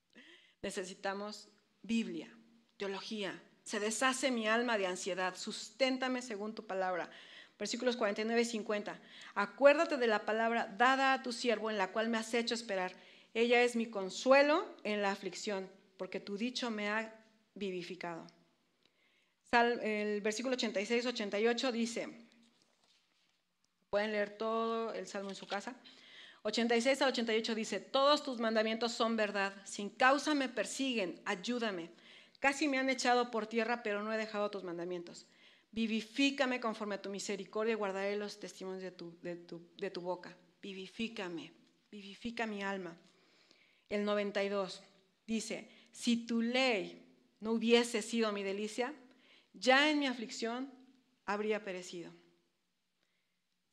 necesitamos 0.62 1.48
Biblia 1.82 2.30
teología. 2.76 3.40
Se 3.64 3.80
deshace 3.80 4.30
mi 4.30 4.46
alma 4.46 4.78
de 4.78 4.86
ansiedad, 4.86 5.36
susténtame 5.36 6.22
según 6.22 6.54
tu 6.54 6.66
palabra. 6.66 7.10
Versículos 7.58 7.96
49 7.96 8.40
y 8.40 8.44
50. 8.44 9.00
Acuérdate 9.34 9.96
de 9.96 10.06
la 10.06 10.24
palabra 10.24 10.66
dada 10.66 11.14
a 11.14 11.22
tu 11.22 11.32
siervo 11.32 11.70
en 11.70 11.78
la 11.78 11.90
cual 11.90 12.08
me 12.08 12.18
has 12.18 12.32
hecho 12.34 12.54
esperar. 12.54 12.92
Ella 13.34 13.62
es 13.62 13.76
mi 13.76 13.86
consuelo 13.86 14.66
en 14.84 15.02
la 15.02 15.10
aflicción, 15.10 15.68
porque 15.96 16.20
tu 16.20 16.36
dicho 16.36 16.70
me 16.70 16.88
ha 16.88 17.14
vivificado. 17.54 18.26
El 19.52 20.20
versículo 20.20 20.56
86-88 20.56 21.72
dice, 21.72 22.08
pueden 23.90 24.12
leer 24.12 24.36
todo 24.36 24.92
el 24.92 25.06
salmo 25.06 25.30
en 25.30 25.36
su 25.36 25.46
casa. 25.46 25.74
86 26.42 27.02
al 27.02 27.08
88 27.08 27.54
dice, 27.54 27.80
todos 27.80 28.22
tus 28.22 28.38
mandamientos 28.38 28.92
son 28.92 29.16
verdad, 29.16 29.54
sin 29.64 29.90
causa 29.90 30.34
me 30.34 30.48
persiguen, 30.48 31.20
ayúdame. 31.24 31.90
Casi 32.46 32.68
me 32.68 32.78
han 32.78 32.88
echado 32.88 33.32
por 33.32 33.48
tierra, 33.48 33.82
pero 33.82 34.04
no 34.04 34.12
he 34.12 34.16
dejado 34.16 34.52
tus 34.52 34.62
mandamientos. 34.62 35.26
Vivifícame 35.72 36.60
conforme 36.60 36.94
a 36.94 37.02
tu 37.02 37.10
misericordia 37.10 37.72
y 37.72 37.74
guardaré 37.74 38.14
los 38.14 38.38
testimonios 38.38 38.84
de 38.84 39.90
tu, 39.90 40.00
boca. 40.00 40.32
Vivifícame, 40.62 41.52
vivifica 41.90 42.46
mi 42.46 42.62
alma. 42.62 42.96
El 43.88 44.04
92 44.04 44.80
dice, 45.26 45.68
si 45.90 46.24
tu 46.24 46.40
ley 46.40 47.04
no 47.40 47.50
hubiese 47.50 48.00
sido 48.00 48.30
mi 48.30 48.44
delicia, 48.44 48.94
ya 49.52 49.90
en 49.90 49.98
mi 49.98 50.06
aflicción 50.06 50.72
habría 51.24 51.64
perecido. 51.64 52.12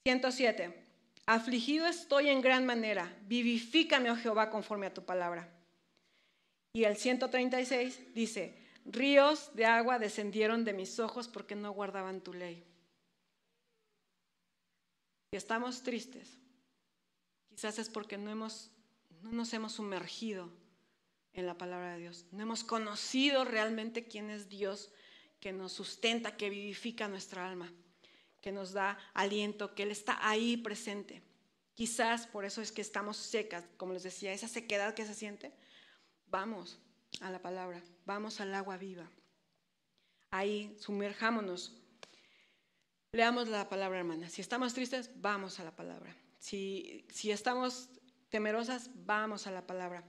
107. 0.07 0.73
Afligido 1.27 1.85
estoy 1.85 2.29
en 2.29 2.41
gran 2.41 2.65
manera. 2.65 3.15
Vivifícame, 3.27 4.09
oh 4.09 4.15
Jehová, 4.15 4.49
conforme 4.49 4.87
a 4.87 4.93
tu 4.95 5.05
palabra. 5.05 5.47
Y 6.73 6.85
el 6.85 6.97
136 6.97 8.15
dice, 8.15 8.62
ríos 8.85 9.51
de 9.55 9.65
agua 9.65 9.99
descendieron 9.99 10.65
de 10.65 10.73
mis 10.73 10.99
ojos 10.99 11.27
porque 11.27 11.55
no 11.55 11.71
guardaban 11.71 12.21
tu 12.21 12.33
ley. 12.33 12.63
Si 15.31 15.37
estamos 15.37 15.83
tristes, 15.83 16.37
quizás 17.49 17.79
es 17.79 17.89
porque 17.89 18.17
no, 18.17 18.29
hemos, 18.29 18.71
no 19.21 19.31
nos 19.31 19.53
hemos 19.53 19.73
sumergido 19.73 20.51
en 21.33 21.47
la 21.47 21.57
palabra 21.57 21.93
de 21.93 22.01
Dios, 22.01 22.25
no 22.31 22.43
hemos 22.43 22.63
conocido 22.63 23.43
realmente 23.43 24.07
quién 24.07 24.29
es 24.29 24.49
Dios 24.49 24.91
que 25.39 25.51
nos 25.51 25.71
sustenta, 25.71 26.37
que 26.37 26.49
vivifica 26.49 27.07
nuestra 27.07 27.47
alma, 27.47 27.73
que 28.41 28.51
nos 28.51 28.73
da 28.73 28.97
aliento, 29.13 29.73
que 29.73 29.83
Él 29.83 29.91
está 29.91 30.17
ahí 30.27 30.57
presente. 30.57 31.23
Quizás 31.73 32.27
por 32.27 32.45
eso 32.45 32.61
es 32.61 32.71
que 32.71 32.81
estamos 32.81 33.17
secas, 33.17 33.65
como 33.77 33.93
les 33.93 34.03
decía, 34.03 34.31
esa 34.31 34.47
sequedad 34.47 34.93
que 34.93 35.05
se 35.05 35.15
siente, 35.15 35.51
Vamos 36.33 36.79
a 37.23 37.31
la 37.31 37.41
palabra, 37.41 37.81
vamos 38.05 38.41
al 38.41 38.53
agua 38.53 38.77
viva. 38.77 39.09
Ahí 40.29 40.75
sumerjámonos. 40.79 41.73
Leamos 43.13 43.47
la 43.47 43.69
palabra, 43.69 43.99
hermana. 43.99 44.29
Si 44.29 44.41
estamos 44.41 44.73
tristes, 44.73 45.09
vamos 45.21 45.59
a 45.59 45.63
la 45.63 45.75
palabra. 45.75 46.15
Si, 46.39 47.05
si 47.09 47.31
estamos 47.31 47.89
temerosas, 48.29 48.89
vamos 49.05 49.47
a 49.47 49.51
la 49.51 49.65
palabra. 49.65 50.03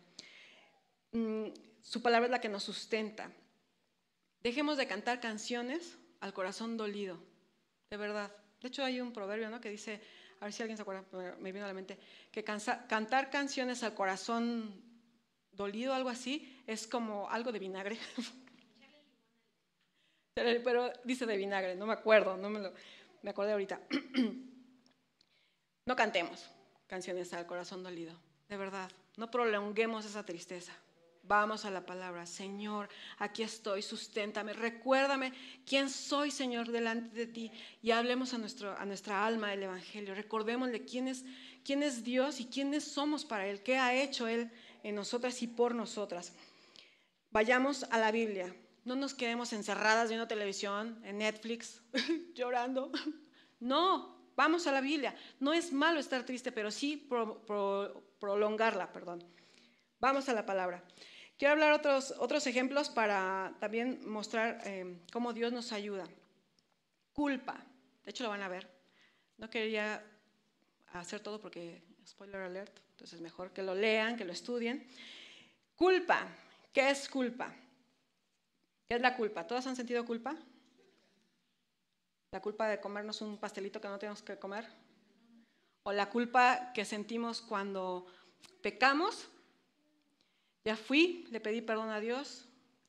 Mm, 1.12 1.49
su 1.83 2.03
palabra 2.03 2.27
es 2.27 2.31
la 2.33 2.41
que 2.41 2.49
nos 2.49 2.65
sustenta. 2.65 3.31
Dejemos 4.43 4.77
de 4.77 4.87
cantar 4.89 5.21
canciones 5.21 5.97
al 6.21 6.35
corazón 6.35 6.77
dolido, 6.77 7.19
de 7.91 7.97
verdad. 7.97 8.35
De 8.61 8.69
hecho, 8.69 8.83
hay 8.83 9.01
un 9.01 9.12
proverbio 9.12 9.51
¿no? 9.51 9.61
que 9.61 9.71
dice, 9.71 10.01
a 10.41 10.45
ver 10.45 10.53
si 10.53 10.62
alguien 10.62 10.77
se 10.77 10.83
acuerda, 10.83 11.05
me 11.39 11.53
vino 11.53 11.65
a 11.65 11.69
la 11.69 11.75
mente, 11.75 11.99
que 12.33 12.43
cantar 12.43 13.31
canciones 13.31 13.83
al 13.83 13.95
corazón 13.95 14.83
dolido, 15.53 15.95
algo 15.95 16.09
así, 16.09 16.54
es 16.67 16.87
como 16.87 17.29
algo 17.31 17.53
de 17.53 17.59
vinagre. 17.59 17.99
Pero 20.35 20.93
dice 21.05 21.27
de 21.27 21.37
vinagre, 21.37 21.77
no 21.77 21.87
me 21.87 21.93
acuerdo, 21.93 22.37
no 22.37 22.51
me, 22.51 22.61
lo, 22.61 22.73
me 23.23 23.31
acordé 23.31 23.53
ahorita. 23.53 23.81
No 25.87 25.97
cantemos 25.97 26.49
canciones 26.87 27.35
al 27.35 27.47
corazón 27.47 27.83
dolido, 27.83 28.19
de 28.49 28.57
verdad. 28.57 28.91
No 29.19 29.31
prolonguemos 29.31 30.07
esa 30.07 30.25
tristeza. 30.25 30.73
Vamos 31.27 31.67
a 31.67 31.71
la 31.71 31.85
palabra, 31.85 32.27
Señor, 32.27 32.89
aquí 33.19 33.43
estoy, 33.43 33.83
susténtame, 33.83 34.53
recuérdame 34.53 35.33
quién 35.67 35.89
soy, 35.89 36.31
Señor, 36.31 36.71
delante 36.71 37.15
de 37.15 37.27
ti. 37.27 37.51
Y 37.83 37.91
hablemos 37.91 38.35
a, 38.35 38.39
nuestro, 38.39 38.77
a 38.79 38.85
nuestra 38.85 39.27
alma 39.27 39.53
el 39.53 39.62
Evangelio. 39.62 40.15
Recordémosle 40.15 40.85
quién 40.85 41.09
es, 41.09 41.25
quién 41.65 41.83
es 41.83 42.03
Dios 42.03 42.41
y 42.41 42.47
quiénes 42.47 42.85
somos 42.85 43.25
para 43.25 43.47
Él, 43.47 43.62
qué 43.62 43.77
ha 43.77 43.95
hecho 43.95 44.27
Él 44.27 44.51
en 44.83 44.95
nosotras 44.95 45.43
y 45.43 45.47
por 45.47 45.75
nosotras. 45.75 46.33
Vayamos 47.35 47.82
a 47.91 47.99
la 47.99 48.12
Biblia. 48.12 48.55
No 48.85 48.95
nos 48.95 49.12
quedemos 49.12 49.53
encerradas 49.53 50.09
viendo 50.09 50.28
televisión, 50.28 51.01
en 51.03 51.18
Netflix, 51.18 51.82
llorando. 52.37 52.93
No, 53.59 54.30
vamos 54.37 54.68
a 54.68 54.72
la 54.72 54.80
Biblia. 54.80 55.16
No 55.41 55.53
es 55.53 55.72
malo 55.72 55.99
estar 55.99 56.24
triste, 56.24 56.53
pero 56.53 56.70
sí 56.70 57.09
prolongarla, 58.20 58.93
perdón. 58.93 59.24
Vamos 59.99 60.28
a 60.28 60.32
la 60.32 60.47
palabra. 60.47 60.85
Quiero 61.37 61.55
hablar 61.55 61.72
otros, 61.72 62.14
otros 62.20 62.47
ejemplos 62.47 62.89
para 62.89 63.57
también 63.59 64.09
mostrar 64.09 64.61
eh, 64.64 65.01
cómo 65.12 65.32
Dios 65.32 65.53
nos 65.53 65.72
ayuda. 65.72 66.07
Culpa. 67.12 67.66
De 68.05 68.12
hecho, 68.12 68.22
lo 68.22 68.30
van 68.30 68.43
a 68.43 68.49
ver. 68.49 68.70
No 69.39 69.51
quería 69.51 70.05
hacer 70.93 71.18
todo 71.18 71.41
porque, 71.41 71.82
spoiler 72.07 72.43
alert, 72.43 72.78
entonces, 72.93 73.20
mejor 73.20 73.53
que 73.53 73.64
lo 73.64 73.74
lean, 73.74 74.16
que 74.16 74.24
lo 74.24 74.32
estudien. 74.32 74.87
Culpa. 75.74 76.28
¿Qué 76.75 76.91
es 76.91 77.09
culpa? 77.09 77.55
¿Qué 78.89 78.97
es 78.97 79.01
la 79.01 79.16
culpa? 79.16 79.47
¿Todos 79.47 79.64
han 79.68 79.77
sentido 79.77 80.05
culpa? 80.05 80.35
¿La 82.33 82.43
culpa 82.43 82.66
de 82.66 82.81
comernos 82.81 83.22
un 83.22 83.39
pastelito 83.39 83.81
que 83.81 83.87
no 83.87 83.99
tenemos 84.01 84.22
que 84.25 84.37
comer? 84.41 84.66
¿O 85.85 85.93
la 85.93 86.11
culpa 86.11 86.72
que 86.75 86.85
sentimos 86.85 87.41
cuando 87.41 88.07
pecamos? 88.61 89.29
Ya 90.64 90.77
fui, 90.77 91.29
le 91.31 91.39
pedí 91.39 91.61
perdón 91.61 91.91
a 91.91 92.01
Dios 92.01 92.49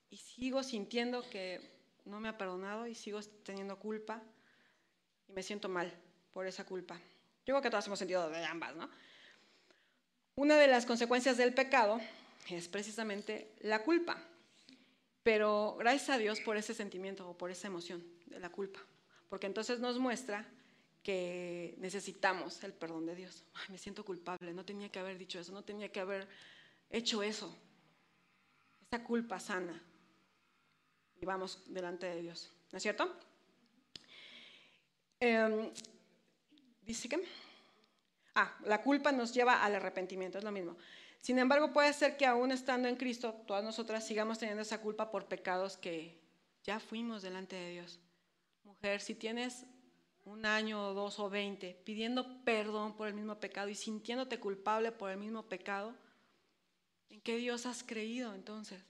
y 0.09 0.17
sigo 0.17 0.63
sintiendo 0.63 1.21
que 1.29 1.61
no 2.05 2.19
me 2.19 2.29
ha 2.29 2.39
perdonado 2.39 2.88
y 2.88 2.95
sigo 2.95 3.19
teniendo 3.43 3.77
culpa 3.77 4.19
y 5.27 5.31
me 5.33 5.43
siento 5.43 5.69
mal 5.69 5.93
por 6.33 6.47
esa 6.47 6.65
culpa. 6.65 6.95
Yo 7.45 7.53
creo 7.53 7.61
que 7.61 7.69
todos 7.69 7.86
hemos 7.86 7.99
sentido 7.99 8.31
de 8.31 8.43
ambas, 8.45 8.75
¿no? 8.75 8.89
Una 10.33 10.57
de 10.57 10.67
las 10.67 10.88
consecuencias 10.88 11.38
del 11.38 11.53
pecado 11.53 12.01
es 12.47 12.67
precisamente 12.67 13.53
la 13.61 13.83
culpa. 13.83 14.21
Pero 15.23 15.75
gracias 15.79 16.09
a 16.09 16.17
Dios 16.17 16.39
por 16.41 16.57
ese 16.57 16.73
sentimiento 16.73 17.27
o 17.29 17.37
por 17.37 17.49
esa 17.49 17.67
emoción 17.67 18.03
de 18.27 18.39
la 18.39 18.49
culpa. 18.49 18.79
Porque 19.29 19.47
entonces 19.47 19.79
nos 19.79 19.97
muestra 19.97 20.47
que 21.01 21.75
necesitamos 21.79 22.63
el 22.63 22.73
perdón 22.73 23.05
de 23.05 23.15
Dios. 23.15 23.43
me 23.69 23.77
siento 23.77 24.05
culpable, 24.05 24.53
no 24.53 24.65
tenía 24.65 24.89
que 24.89 24.99
haber 24.99 25.17
dicho 25.17 25.39
eso, 25.39 25.51
no 25.51 25.63
tenía 25.63 25.91
que 25.91 25.99
haber 25.99 26.27
hecho 26.89 27.23
eso. 27.23 27.55
Esa 28.91 29.03
culpa 29.03 29.39
sana. 29.39 29.81
Y 31.19 31.25
vamos 31.25 31.63
delante 31.67 32.05
de 32.05 32.21
Dios. 32.21 32.51
¿No 32.71 32.77
es 32.77 32.83
cierto? 32.83 33.17
Em, 35.19 35.71
dice 36.83 37.09
que 37.09 37.23
Ah, 38.35 38.53
la 38.65 38.81
culpa 38.81 39.13
nos 39.13 39.33
lleva 39.33 39.63
al 39.63 39.75
arrepentimiento, 39.75 40.37
es 40.37 40.43
lo 40.43 40.51
mismo. 40.51 40.75
Sin 41.26 41.39
embargo, 41.39 41.73
puede 41.73 41.91
ser 41.91 42.17
que 42.17 42.28
aún 42.28 42.51
estando 42.51 42.88
en 42.88 42.97
Cristo, 42.97 43.34
todas 43.47 43.63
nosotras 43.63 44.05
sigamos 44.05 44.38
teniendo 44.38 44.61
esa 44.61 44.80
culpa 44.80 45.09
por 45.09 45.26
pecados 45.26 45.76
que 45.76 46.21
ya 46.63 46.80
fuimos 46.80 47.23
delante 47.23 47.55
de 47.55 47.71
Dios. 47.71 47.99
Mujer, 48.63 49.01
si 49.01 49.15
tienes 49.15 49.65
un 50.23 50.45
año 50.45 50.89
o 50.89 50.93
dos 50.93 51.17
o 51.17 51.28
veinte 51.28 51.82
pidiendo 51.84 52.43
perdón 52.43 52.95
por 52.95 53.07
el 53.07 53.15
mismo 53.15 53.39
pecado 53.39 53.69
y 53.69 53.73
sintiéndote 53.73 54.39
culpable 54.39 54.91
por 54.91 55.09
el 55.09 55.17
mismo 55.17 55.41
pecado, 55.49 55.95
¿en 57.09 57.19
qué 57.21 57.38
Dios 57.38 57.65
has 57.65 57.82
creído 57.82 58.36
entonces? 58.36 58.84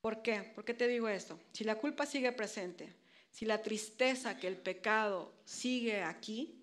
¿Por 0.00 0.20
qué? 0.20 0.42
¿Por 0.42 0.64
qué 0.64 0.74
te 0.74 0.88
digo 0.88 1.06
esto? 1.06 1.38
Si 1.52 1.62
la 1.62 1.76
culpa 1.76 2.06
sigue 2.06 2.32
presente, 2.32 2.92
si 3.30 3.44
la 3.44 3.62
tristeza 3.62 4.36
que 4.36 4.48
el 4.48 4.56
pecado 4.56 5.32
sigue 5.44 6.02
aquí, 6.02 6.60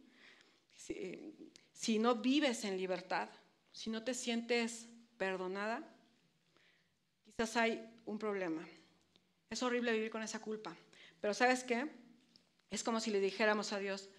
si, 0.75 1.33
si 1.71 1.99
no 1.99 2.15
vives 2.15 2.65
en 2.65 2.75
libertad, 2.75 3.29
si 3.78 3.91
no 3.91 4.03
te 4.03 4.15
sientes 4.15 4.89
perdonada, 5.19 5.88
quizás 7.23 7.57
hay 7.57 7.88
un 8.07 8.17
problema. 8.17 8.67
Es 9.51 9.61
horrible 9.61 9.93
vivir 9.93 10.09
con 10.09 10.23
esa 10.23 10.41
culpa. 10.41 10.75
Pero 11.21 11.36
¿sabes 11.36 11.63
qué? 11.63 11.88
Es 12.71 12.84
como 12.84 12.99
si 12.99 13.11
le 13.11 13.19
dijéramos 13.19 13.73
a 13.73 13.78
Dios, 13.78 14.09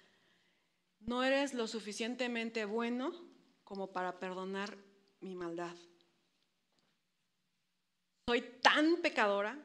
no 1.00 1.24
eres 1.24 1.54
lo 1.54 1.66
suficientemente 1.66 2.66
bueno 2.66 3.12
como 3.64 3.90
para 3.90 4.20
perdonar 4.20 4.78
mi 5.22 5.34
maldad. 5.34 5.74
Soy 8.28 8.42
tan 8.62 9.02
pecadora 9.02 9.58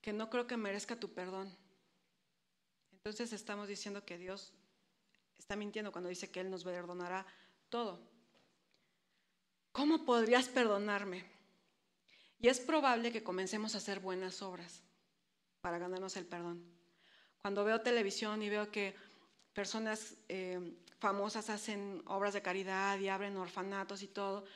que 0.00 0.14
no 0.14 0.30
creo 0.30 0.46
que 0.46 0.56
merezca 0.56 0.98
tu 0.98 1.12
perdón. 1.12 1.54
Entonces 2.90 3.34
estamos 3.34 3.68
diciendo 3.68 4.02
que 4.02 4.16
Dios 4.16 4.54
está 5.36 5.56
mintiendo 5.56 5.92
cuando 5.92 6.08
dice 6.08 6.30
que 6.30 6.40
Él 6.40 6.50
nos 6.50 6.64
perdonará 6.64 7.26
todo. 7.68 8.15
¿Cómo 9.76 10.06
podrías 10.06 10.48
perdonarme? 10.48 11.22
Y 12.40 12.48
es 12.48 12.60
probable 12.60 13.12
que 13.12 13.22
comencemos 13.22 13.74
a 13.74 13.78
hacer 13.78 14.00
buenas 14.00 14.40
obras 14.40 14.82
para 15.60 15.76
ganarnos 15.76 16.16
el 16.16 16.24
perdón. 16.24 16.64
Cuando 17.42 17.62
veo 17.62 17.82
televisión 17.82 18.42
y 18.42 18.48
veo 18.48 18.70
que 18.70 18.94
personas 19.52 20.14
eh, 20.30 20.78
famosas 20.98 21.50
hacen 21.50 22.02
obras 22.06 22.32
de 22.32 22.40
caridad 22.40 22.98
y 22.98 23.08
abren 23.08 23.36
orfanatos 23.36 24.02
y 24.02 24.08
todo, 24.08 24.46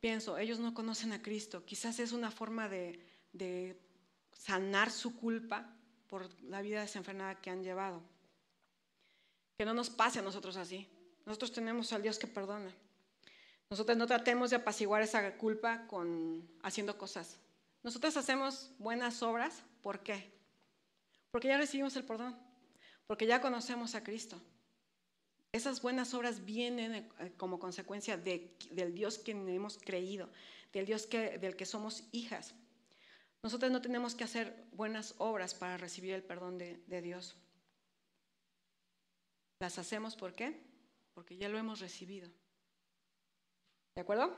pienso, 0.00 0.36
ellos 0.36 0.58
no 0.58 0.74
conocen 0.74 1.12
a 1.12 1.22
Cristo. 1.22 1.64
Quizás 1.64 2.00
es 2.00 2.10
una 2.10 2.32
forma 2.32 2.68
de, 2.68 2.98
de 3.32 3.80
sanar 4.32 4.90
su 4.90 5.14
culpa 5.14 5.76
por 6.08 6.28
la 6.42 6.60
vida 6.60 6.80
desenfrenada 6.80 7.40
que 7.40 7.50
han 7.50 7.62
llevado. 7.62 8.02
Que 9.58 9.64
no 9.64 9.74
nos 9.74 9.90
pase 9.90 10.18
a 10.18 10.22
nosotros 10.22 10.56
así. 10.56 10.88
Nosotros 11.24 11.52
tenemos 11.52 11.92
al 11.92 12.02
Dios 12.02 12.18
que 12.18 12.26
perdona. 12.26 12.74
Nosotros 13.70 13.96
no 13.96 14.06
tratemos 14.06 14.50
de 14.50 14.56
apaciguar 14.56 15.02
esa 15.02 15.36
culpa 15.36 15.86
con 15.88 16.48
haciendo 16.62 16.96
cosas. 16.96 17.38
Nosotros 17.82 18.16
hacemos 18.16 18.70
buenas 18.78 19.22
obras, 19.22 19.62
¿por 19.82 20.02
qué? 20.02 20.32
Porque 21.30 21.48
ya 21.48 21.58
recibimos 21.58 21.96
el 21.96 22.04
perdón, 22.04 22.38
porque 23.06 23.26
ya 23.26 23.40
conocemos 23.40 23.94
a 23.94 24.04
Cristo. 24.04 24.40
Esas 25.52 25.82
buenas 25.82 26.12
obras 26.14 26.44
vienen 26.44 26.94
eh, 26.94 27.32
como 27.36 27.58
consecuencia 27.58 28.16
del 28.16 28.94
Dios 28.94 29.18
que 29.18 29.32
hemos 29.32 29.78
creído, 29.78 30.30
del 30.72 30.86
Dios 30.86 31.08
del 31.08 31.56
que 31.56 31.66
somos 31.66 32.04
hijas. 32.12 32.54
Nosotros 33.42 33.70
no 33.70 33.80
tenemos 33.80 34.14
que 34.14 34.24
hacer 34.24 34.66
buenas 34.72 35.14
obras 35.18 35.54
para 35.54 35.76
recibir 35.76 36.14
el 36.14 36.22
perdón 36.22 36.58
de, 36.58 36.82
de 36.86 37.02
Dios. 37.02 37.36
Las 39.60 39.78
hacemos 39.78 40.16
¿por 40.16 40.34
qué? 40.34 40.60
Porque 41.14 41.36
ya 41.36 41.48
lo 41.48 41.58
hemos 41.58 41.80
recibido. 41.80 42.30
¿De 43.96 44.02
acuerdo? 44.02 44.36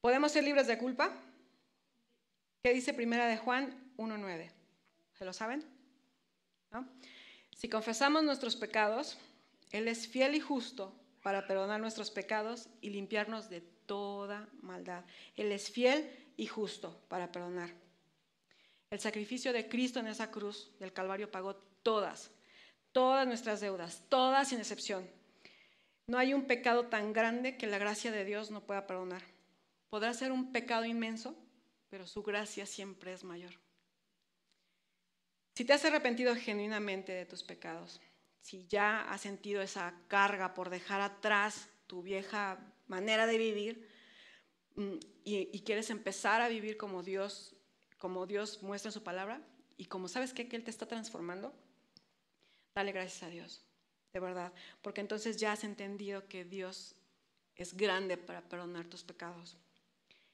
¿Podemos 0.00 0.32
ser 0.32 0.44
libres 0.44 0.66
de 0.66 0.78
culpa? 0.78 1.12
¿Qué 2.62 2.72
dice 2.72 2.94
Primera 2.94 3.26
de 3.26 3.36
Juan 3.36 3.92
1.9? 3.98 4.50
¿Se 5.12 5.26
lo 5.26 5.34
saben? 5.34 5.62
Si 7.54 7.68
confesamos 7.68 8.24
nuestros 8.24 8.56
pecados, 8.56 9.18
Él 9.72 9.88
es 9.88 10.08
fiel 10.08 10.34
y 10.34 10.40
justo 10.40 10.98
para 11.22 11.46
perdonar 11.46 11.82
nuestros 11.82 12.10
pecados 12.10 12.70
y 12.80 12.88
limpiarnos 12.88 13.50
de 13.50 13.60
toda 13.60 14.48
maldad. 14.62 15.04
Él 15.36 15.52
es 15.52 15.70
fiel 15.70 16.32
y 16.38 16.46
justo 16.46 16.98
para 17.08 17.30
perdonar. 17.30 17.74
El 18.88 19.00
sacrificio 19.00 19.52
de 19.52 19.68
Cristo 19.68 20.00
en 20.00 20.06
esa 20.06 20.30
cruz 20.30 20.72
del 20.80 20.94
Calvario 20.94 21.30
pagó 21.30 21.56
todas, 21.82 22.30
todas 22.92 23.26
nuestras 23.26 23.60
deudas, 23.60 24.02
todas 24.08 24.48
sin 24.48 24.60
excepción. 24.60 25.06
No 26.06 26.18
hay 26.18 26.34
un 26.34 26.46
pecado 26.46 26.86
tan 26.86 27.12
grande 27.12 27.56
que 27.56 27.66
la 27.66 27.78
gracia 27.78 28.10
de 28.10 28.24
Dios 28.24 28.50
no 28.50 28.64
pueda 28.66 28.86
perdonar. 28.86 29.22
Podrá 29.88 30.12
ser 30.14 30.32
un 30.32 30.52
pecado 30.52 30.84
inmenso, 30.84 31.36
pero 31.88 32.06
su 32.06 32.22
gracia 32.22 32.66
siempre 32.66 33.12
es 33.12 33.24
mayor. 33.24 33.52
Si 35.54 35.64
te 35.64 35.72
has 35.72 35.84
arrepentido 35.84 36.34
genuinamente 36.34 37.12
de 37.12 37.26
tus 37.26 37.44
pecados, 37.44 38.00
si 38.40 38.66
ya 38.66 39.02
has 39.02 39.20
sentido 39.20 39.62
esa 39.62 39.94
carga 40.08 40.54
por 40.54 40.70
dejar 40.70 41.00
atrás 41.00 41.68
tu 41.86 42.02
vieja 42.02 42.58
manera 42.88 43.26
de 43.26 43.38
vivir 43.38 43.88
mm, 44.74 44.96
y, 45.24 45.60
quieres 45.60 45.90
empezar 45.90 46.40
a 46.40 46.48
vivir 46.48 46.76
como 46.76 47.02
Dios, 47.02 47.54
como 47.98 48.26
Dios 48.26 48.62
muestra 48.62 48.88
en 48.88 48.94
su 48.94 49.02
palabra 49.02 49.40
y 49.76 49.84
como 49.84 50.08
sabes 50.08 50.32
que 50.32 50.48
Él 50.50 50.64
te 50.64 50.70
está 50.70 50.86
transformando, 50.86 51.54
dale 52.74 52.92
gracias 52.92 53.22
a 53.22 53.28
Dios 53.28 53.71
de 54.12 54.20
verdad, 54.20 54.52
porque 54.82 55.00
entonces 55.00 55.38
ya 55.38 55.52
has 55.52 55.64
entendido 55.64 56.28
que 56.28 56.44
Dios 56.44 56.94
es 57.56 57.74
grande 57.74 58.16
para 58.16 58.42
perdonar 58.42 58.86
tus 58.86 59.02
pecados. 59.02 59.56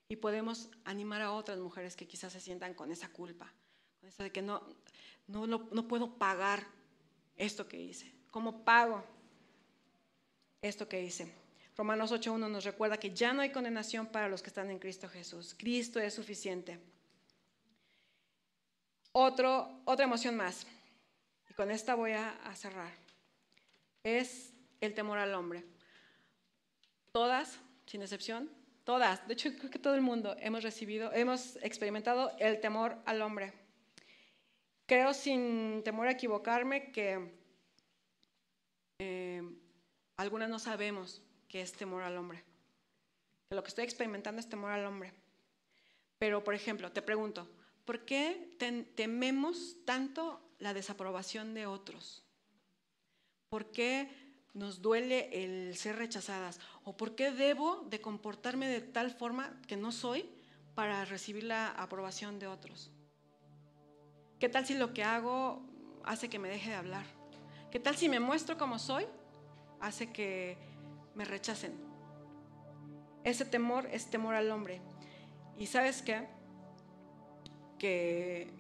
Y 0.09 0.17
podemos 0.17 0.69
animar 0.85 1.23
a 1.23 1.33
otras 1.33 1.59
mujeres 1.59 1.95
que 1.95 2.07
quizás 2.07 2.33
se 2.33 2.41
sientan 2.41 2.75
con 2.75 2.91
esa 2.91 3.09
culpa, 3.11 3.53
con 4.01 4.09
eso 4.09 4.23
de 4.23 4.33
que 4.33 4.43
no, 4.43 4.63
no, 5.27 5.47
no, 5.47 5.89
puedo 5.89 6.17
pagar 6.17 6.67
esto 7.37 7.69
que 7.69 7.79
hice. 7.79 8.11
¿Cómo 8.31 8.65
pago 8.65 9.05
esto 10.63 10.89
que 10.89 11.03
hice? 11.03 11.31
Romanos 11.77 12.11
8.1 12.11 12.51
nos 12.51 12.65
recuerda 12.65 12.99
que 12.99 13.15
ya 13.15 13.33
no 13.33 13.43
hay 13.43 13.53
condenación 13.53 14.07
para 14.07 14.29
los 14.29 14.43
que 14.43 14.49
están 14.49 14.71
en 14.71 14.79
Cristo 14.79 15.09
Jesús. 15.09 15.55
Cristo 15.57 16.01
es 16.01 16.15
suficiente. 16.15 16.81
Otro, 19.13 19.83
otra 19.85 20.05
emoción 20.05 20.37
más. 20.37 20.67
Y 21.49 21.55
con 21.55 21.71
esta 21.71 21.95
voy 21.95 22.13
a 22.13 22.55
cerrar 22.57 23.08
es 24.03 24.55
el 24.81 24.95
temor 24.95 25.19
al 25.19 25.35
hombre. 25.35 25.65
Todas, 27.13 27.59
sin 27.87 28.03
excepción, 28.03 28.51
todas, 28.85 29.27
de 29.27 29.35
hecho 29.35 29.51
creo 29.57 29.71
que 29.71 29.79
todo 29.79 29.95
el 29.95 30.01
mundo 30.01 30.37
hemos 30.41 30.63
recibido, 30.63 31.13
hemos 31.13 31.57
experimentado 31.57 32.33
el 32.39 32.61
temor 32.61 32.97
al 33.07 33.23
hombre. 33.23 33.53
Creo 34.87 35.13
sin 35.13 35.83
temor 35.85 36.09
a 36.09 36.13
equivocarme 36.13 36.91
que 36.93 37.39
eh, 38.99 39.43
algunas 40.17 40.49
no 40.49 40.59
sabemos 40.59 41.23
qué 41.49 41.61
es 41.61 41.73
temor 41.73 42.03
al 42.03 42.17
hombre. 42.17 42.43
Que 43.49 43.55
lo 43.57 43.63
que 43.63 43.69
estoy 43.69 43.85
experimentando 43.85 44.41
es 44.41 44.49
temor 44.49 44.71
al 44.71 44.87
hombre. 44.87 45.13
Pero, 46.19 46.43
por 46.43 46.55
ejemplo, 46.55 46.91
te 46.91 47.03
pregunto, 47.03 47.49
¿por 47.85 48.05
qué 48.05 48.57
tememos 48.95 49.77
tanto 49.85 50.41
la 50.59 50.75
desaprobación 50.75 51.55
de 51.55 51.67
otros? 51.67 52.25
¿Por 53.49 53.71
qué 53.71 54.09
nos 54.53 54.83
duele 54.83 55.31
el 55.33 55.77
ser 55.77 55.97
rechazadas? 55.97 56.61
¿O 56.85 56.97
por 56.97 57.15
qué 57.15 57.31
debo 57.31 57.87
de 57.89 58.01
comportarme 58.01 58.69
de 58.69 58.83
tal 58.83 59.11
forma 59.11 59.59
que 59.67 59.77
no 59.77 59.91
soy 59.91 60.29
para 60.75 61.05
recibir 61.07 61.45
la 61.45 61.69
aprobación 61.71 62.39
de 62.39 62.47
otros? 62.47 62.91
¿Qué 64.39 64.49
tal 64.49 64.67
si 64.67 64.75
lo 64.75 64.93
que 64.93 65.03
hago 65.03 65.63
hace 66.05 66.29
que 66.29 66.39
me 66.39 66.49
deje 66.49 66.71
de 66.71 66.77
hablar? 66.77 67.07
¿Qué 67.71 67.81
tal 67.81 67.97
si 67.97 68.09
me 68.09 68.21
muestro 68.21 68.59
como 68.59 68.79
soy? 68.79 69.07
Hace 69.81 70.13
que 70.13 70.59
me 71.15 71.25
rechacen. 71.25 71.73
Ese 73.25 73.45
temor 73.47 73.87
es 73.91 74.11
temor 74.11 74.35
al 74.35 74.51
hombre. 74.51 74.83
¿Y 75.57 75.67
sabes 75.67 76.03
qué? 76.03 76.29
Que 77.79 78.53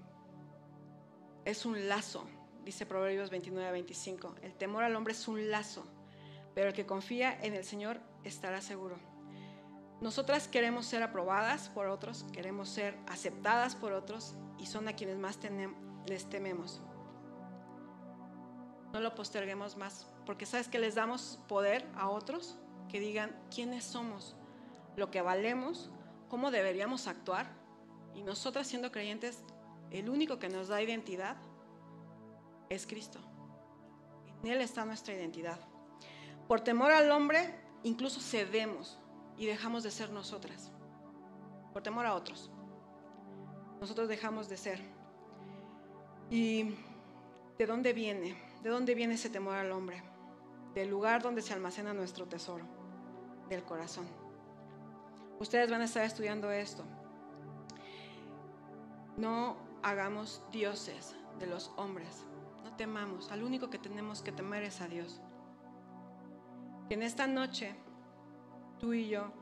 es 1.44 1.66
un 1.66 1.88
lazo 1.88 2.26
dice 2.68 2.84
Proverbios 2.84 3.30
29 3.30 3.72
25. 3.72 4.34
El 4.42 4.52
temor 4.52 4.84
al 4.84 4.94
hombre 4.94 5.14
es 5.14 5.26
un 5.26 5.50
lazo, 5.50 5.86
pero 6.54 6.68
el 6.68 6.74
que 6.74 6.84
confía 6.84 7.34
en 7.40 7.54
el 7.54 7.64
Señor 7.64 7.98
estará 8.24 8.60
seguro. 8.60 8.98
Nosotras 10.02 10.48
queremos 10.48 10.84
ser 10.84 11.02
aprobadas 11.02 11.70
por 11.70 11.86
otros, 11.86 12.26
queremos 12.30 12.68
ser 12.68 12.98
aceptadas 13.06 13.74
por 13.74 13.94
otros 13.94 14.34
y 14.58 14.66
son 14.66 14.86
a 14.86 14.92
quienes 14.92 15.16
más 15.16 15.38
les 16.06 16.28
tememos. 16.28 16.82
No 18.92 19.00
lo 19.00 19.14
posterguemos 19.14 19.78
más, 19.78 20.06
porque 20.26 20.44
sabes 20.44 20.68
que 20.68 20.78
les 20.78 20.94
damos 20.94 21.40
poder 21.48 21.86
a 21.96 22.10
otros 22.10 22.58
que 22.90 23.00
digan 23.00 23.34
quiénes 23.50 23.84
somos, 23.84 24.36
lo 24.94 25.10
que 25.10 25.22
valemos, 25.22 25.90
cómo 26.28 26.50
deberíamos 26.50 27.06
actuar. 27.06 27.46
Y 28.14 28.22
nosotras 28.22 28.66
siendo 28.66 28.92
creyentes, 28.92 29.42
el 29.90 30.10
único 30.10 30.38
que 30.38 30.50
nos 30.50 30.68
da 30.68 30.82
identidad 30.82 31.38
es 32.68 32.86
Cristo. 32.86 33.18
En 34.42 34.50
Él 34.50 34.60
está 34.60 34.84
nuestra 34.84 35.14
identidad. 35.14 35.58
Por 36.46 36.60
temor 36.60 36.92
al 36.92 37.10
hombre, 37.10 37.54
incluso 37.82 38.20
cedemos 38.20 38.98
y 39.36 39.46
dejamos 39.46 39.82
de 39.82 39.90
ser 39.90 40.10
nosotras. 40.10 40.70
Por 41.72 41.82
temor 41.82 42.06
a 42.06 42.14
otros. 42.14 42.50
Nosotros 43.80 44.08
dejamos 44.08 44.48
de 44.48 44.56
ser. 44.56 44.80
¿Y 46.30 46.74
de 47.56 47.66
dónde 47.66 47.92
viene? 47.92 48.36
¿De 48.62 48.70
dónde 48.70 48.94
viene 48.94 49.14
ese 49.14 49.30
temor 49.30 49.54
al 49.54 49.72
hombre? 49.72 50.02
Del 50.74 50.88
lugar 50.88 51.22
donde 51.22 51.42
se 51.42 51.54
almacena 51.54 51.94
nuestro 51.94 52.26
tesoro, 52.26 52.64
del 53.48 53.62
corazón. 53.64 54.06
Ustedes 55.38 55.70
van 55.70 55.82
a 55.82 55.84
estar 55.84 56.04
estudiando 56.04 56.50
esto. 56.50 56.84
No 59.16 59.56
hagamos 59.82 60.42
dioses 60.50 61.14
de 61.38 61.46
los 61.46 61.72
hombres. 61.76 62.24
Temamos, 62.78 63.30
al 63.32 63.42
único 63.42 63.68
que 63.70 63.78
tenemos 63.78 64.22
que 64.22 64.30
temer 64.30 64.62
es 64.62 64.80
a 64.80 64.86
Dios. 64.86 65.20
Que 66.88 66.94
en 66.94 67.02
esta 67.02 67.26
noche 67.26 67.74
tú 68.78 68.94
y 68.94 69.08
yo 69.08 69.32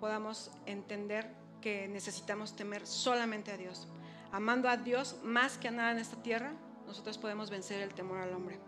podamos 0.00 0.50
entender 0.64 1.36
que 1.60 1.86
necesitamos 1.86 2.56
temer 2.56 2.86
solamente 2.86 3.52
a 3.52 3.58
Dios. 3.58 3.88
Amando 4.32 4.70
a 4.70 4.78
Dios 4.78 5.20
más 5.22 5.58
que 5.58 5.68
a 5.68 5.70
nada 5.70 5.92
en 5.92 5.98
esta 5.98 6.22
tierra, 6.22 6.54
nosotros 6.86 7.18
podemos 7.18 7.50
vencer 7.50 7.82
el 7.82 7.92
temor 7.92 8.20
al 8.20 8.32
hombre. 8.32 8.58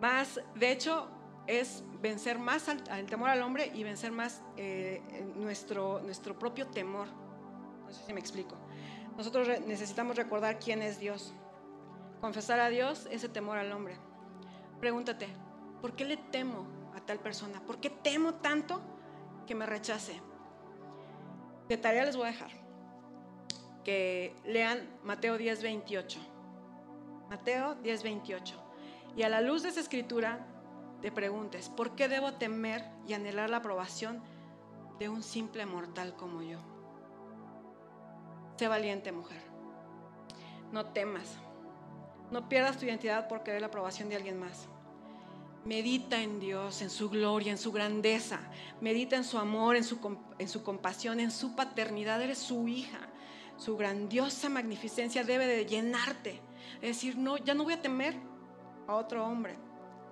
Más, 0.00 0.40
de 0.54 0.70
hecho, 0.70 1.08
es 1.48 1.82
vencer 2.00 2.38
más 2.38 2.68
al, 2.68 3.06
temor 3.06 3.30
al 3.30 3.42
hombre 3.42 3.72
y 3.74 3.82
vencer 3.82 4.12
más 4.12 4.40
eh, 4.56 5.02
nuestro, 5.34 6.00
nuestro 6.00 6.38
propio 6.38 6.68
temor. 6.68 7.08
No 7.84 7.92
sé 7.92 8.04
si 8.06 8.12
me 8.12 8.20
explico. 8.20 8.56
Nosotros 9.16 9.48
necesitamos 9.66 10.16
recordar 10.16 10.60
quién 10.60 10.80
es 10.80 11.00
Dios. 11.00 11.34
Confesar 12.20 12.60
a 12.60 12.68
Dios 12.68 13.06
ese 13.10 13.28
temor 13.28 13.58
al 13.58 13.72
hombre. 13.72 13.96
Pregúntate, 14.80 15.28
¿por 15.80 15.94
qué 15.94 16.04
le 16.04 16.16
temo 16.16 16.66
a 16.94 17.00
tal 17.00 17.18
persona? 17.18 17.60
¿Por 17.60 17.78
qué 17.78 17.90
temo 17.90 18.34
tanto 18.34 18.80
que 19.46 19.54
me 19.54 19.66
rechace? 19.66 20.20
De 21.68 21.76
tarea 21.76 22.04
les 22.04 22.16
voy 22.16 22.28
a 22.28 22.32
dejar 22.32 22.66
que 23.86 24.34
lean 24.44 24.80
Mateo 25.04 25.38
10, 25.38 25.62
28. 25.62 26.18
Mateo 27.30 27.76
10, 27.76 28.02
28. 28.02 28.54
Y 29.16 29.22
a 29.22 29.28
la 29.28 29.40
luz 29.40 29.62
de 29.62 29.68
esa 29.68 29.78
escritura 29.78 30.44
te 31.00 31.12
preguntes, 31.12 31.68
¿por 31.68 31.94
qué 31.94 32.08
debo 32.08 32.34
temer 32.34 32.84
y 33.06 33.12
anhelar 33.12 33.48
la 33.48 33.58
aprobación 33.58 34.20
de 34.98 35.08
un 35.08 35.22
simple 35.22 35.66
mortal 35.66 36.16
como 36.16 36.42
yo? 36.42 36.58
Sé 38.56 38.66
valiente, 38.66 39.12
mujer. 39.12 39.40
No 40.72 40.86
temas. 40.86 41.38
No 42.30 42.48
pierdas 42.48 42.78
tu 42.78 42.84
identidad 42.84 43.28
por 43.28 43.42
querer 43.42 43.60
la 43.60 43.68
aprobación 43.68 44.08
de 44.08 44.16
alguien 44.16 44.38
más. 44.38 44.66
Medita 45.64 46.22
en 46.22 46.38
Dios, 46.38 46.82
en 46.82 46.90
su 46.90 47.10
gloria, 47.10 47.50
en 47.52 47.58
su 47.58 47.72
grandeza. 47.72 48.40
Medita 48.80 49.16
en 49.16 49.24
su 49.24 49.38
amor, 49.38 49.76
en 49.76 49.84
su, 49.84 49.98
en 50.38 50.48
su 50.48 50.62
compasión, 50.62 51.20
en 51.20 51.30
su 51.30 51.56
paternidad. 51.56 52.22
Eres 52.22 52.38
su 52.38 52.68
hija. 52.68 52.98
Su 53.56 53.76
grandiosa 53.76 54.48
magnificencia 54.48 55.24
debe 55.24 55.46
de 55.46 55.66
llenarte. 55.66 56.40
Es 56.76 56.96
decir, 56.96 57.16
no, 57.16 57.36
ya 57.38 57.54
no 57.54 57.64
voy 57.64 57.74
a 57.74 57.82
temer 57.82 58.14
a 58.86 58.94
otro 58.94 59.24
hombre, 59.24 59.56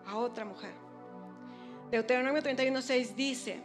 a 0.07 0.17
otra 0.17 0.45
mujer. 0.45 0.73
Deuteronomio 1.91 2.43
31.6 2.43 3.15
dice, 3.15 3.63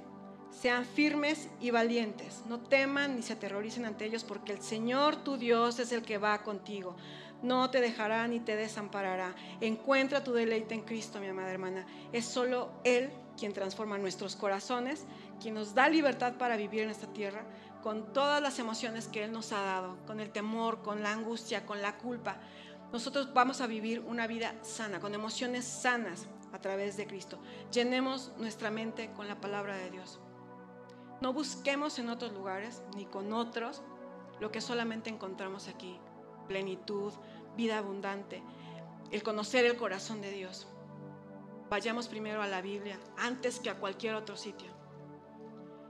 sean 0.51 0.85
firmes 0.85 1.49
y 1.59 1.71
valientes, 1.71 2.43
no 2.47 2.59
teman 2.59 3.15
ni 3.15 3.21
se 3.21 3.33
aterroricen 3.33 3.85
ante 3.85 4.05
ellos, 4.05 4.23
porque 4.23 4.51
el 4.51 4.61
Señor 4.61 5.23
tu 5.23 5.37
Dios 5.37 5.79
es 5.79 5.91
el 5.91 6.01
que 6.01 6.17
va 6.17 6.43
contigo. 6.43 6.95
No 7.41 7.69
te 7.69 7.79
dejará 7.79 8.27
ni 8.27 8.39
te 8.39 8.55
desamparará. 8.55 9.35
Encuentra 9.61 10.23
tu 10.23 10.33
deleite 10.33 10.75
en 10.75 10.81
Cristo, 10.81 11.19
mi 11.19 11.27
amada 11.27 11.51
hermana. 11.51 11.85
Es 12.11 12.25
solo 12.25 12.71
Él 12.83 13.09
quien 13.37 13.53
transforma 13.53 13.97
nuestros 13.97 14.35
corazones, 14.35 15.05
quien 15.41 15.53
nos 15.53 15.73
da 15.73 15.87
libertad 15.87 16.33
para 16.37 16.57
vivir 16.57 16.81
en 16.81 16.89
esta 16.89 17.07
tierra 17.13 17.45
con 17.81 18.11
todas 18.11 18.41
las 18.41 18.59
emociones 18.59 19.07
que 19.07 19.23
Él 19.23 19.31
nos 19.31 19.53
ha 19.53 19.61
dado, 19.61 19.97
con 20.05 20.19
el 20.19 20.31
temor, 20.31 20.81
con 20.81 21.01
la 21.01 21.13
angustia, 21.13 21.65
con 21.65 21.81
la 21.81 21.97
culpa. 21.97 22.37
Nosotros 22.91 23.33
vamos 23.33 23.61
a 23.61 23.67
vivir 23.67 24.01
una 24.01 24.27
vida 24.27 24.55
sana, 24.61 24.99
con 24.99 25.13
emociones 25.13 25.65
sanas 25.65 26.27
a 26.51 26.59
través 26.59 26.97
de 26.97 27.07
Cristo. 27.07 27.39
Llenemos 27.71 28.31
nuestra 28.37 28.71
mente 28.71 29.11
con 29.13 29.27
la 29.27 29.39
palabra 29.39 29.77
de 29.77 29.91
Dios. 29.91 30.19
No 31.21 31.33
busquemos 31.33 31.99
en 31.99 32.09
otros 32.09 32.33
lugares 32.33 32.81
ni 32.95 33.05
con 33.05 33.33
otros 33.33 33.81
lo 34.39 34.51
que 34.51 34.61
solamente 34.61 35.09
encontramos 35.09 35.67
aquí. 35.67 35.99
Plenitud, 36.49 37.13
vida 37.55 37.77
abundante, 37.77 38.43
el 39.09 39.23
conocer 39.23 39.63
el 39.63 39.77
corazón 39.77 40.19
de 40.19 40.31
Dios. 40.31 40.67
Vayamos 41.69 42.09
primero 42.09 42.41
a 42.41 42.47
la 42.47 42.61
Biblia 42.61 42.99
antes 43.17 43.61
que 43.61 43.69
a 43.69 43.75
cualquier 43.75 44.15
otro 44.15 44.35
sitio. 44.35 44.69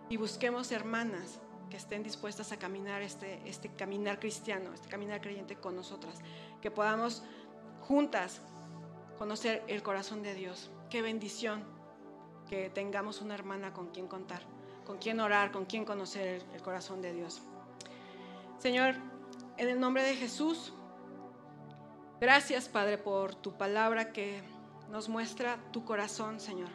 Y 0.09 0.17
busquemos 0.17 0.71
hermanas 0.71 1.39
que 1.71 1.77
estén 1.77 2.03
dispuestas 2.03 2.51
a 2.51 2.59
caminar 2.59 3.01
este, 3.01 3.41
este 3.49 3.69
caminar 3.69 4.19
cristiano, 4.19 4.71
este 4.71 4.87
caminar 4.87 5.19
creyente 5.19 5.55
con 5.55 5.75
nosotras. 5.75 6.19
Que 6.61 6.69
podamos 6.69 7.23
juntas 7.81 8.41
conocer 9.17 9.63
el 9.67 9.81
corazón 9.81 10.21
de 10.21 10.35
Dios. 10.35 10.69
Qué 10.91 11.01
bendición 11.01 11.63
que 12.47 12.69
tengamos 12.69 13.21
una 13.21 13.33
hermana 13.33 13.73
con 13.73 13.87
quien 13.87 14.07
contar 14.07 14.43
con 14.89 14.97
quién 14.97 15.19
orar, 15.19 15.51
con 15.51 15.65
quién 15.65 15.85
conocer 15.85 16.43
el, 16.51 16.63
corazón 16.63 16.99
de 16.99 17.13
Dios. 17.13 17.43
Señor, 18.57 18.95
en 19.59 19.67
el 19.67 19.77
nombre 19.77 20.03
de 20.03 20.15
Jesús, 20.15 20.71
gracias 22.21 22.69
Padre 22.69 22.97
por 22.97 23.35
tu 23.35 23.57
palabra 23.57 24.13
que 24.13 24.41
nos 24.89 25.09
muestra 25.09 25.59
tu 25.73 25.83
corazón, 25.83 26.39
Señor, 26.39 26.69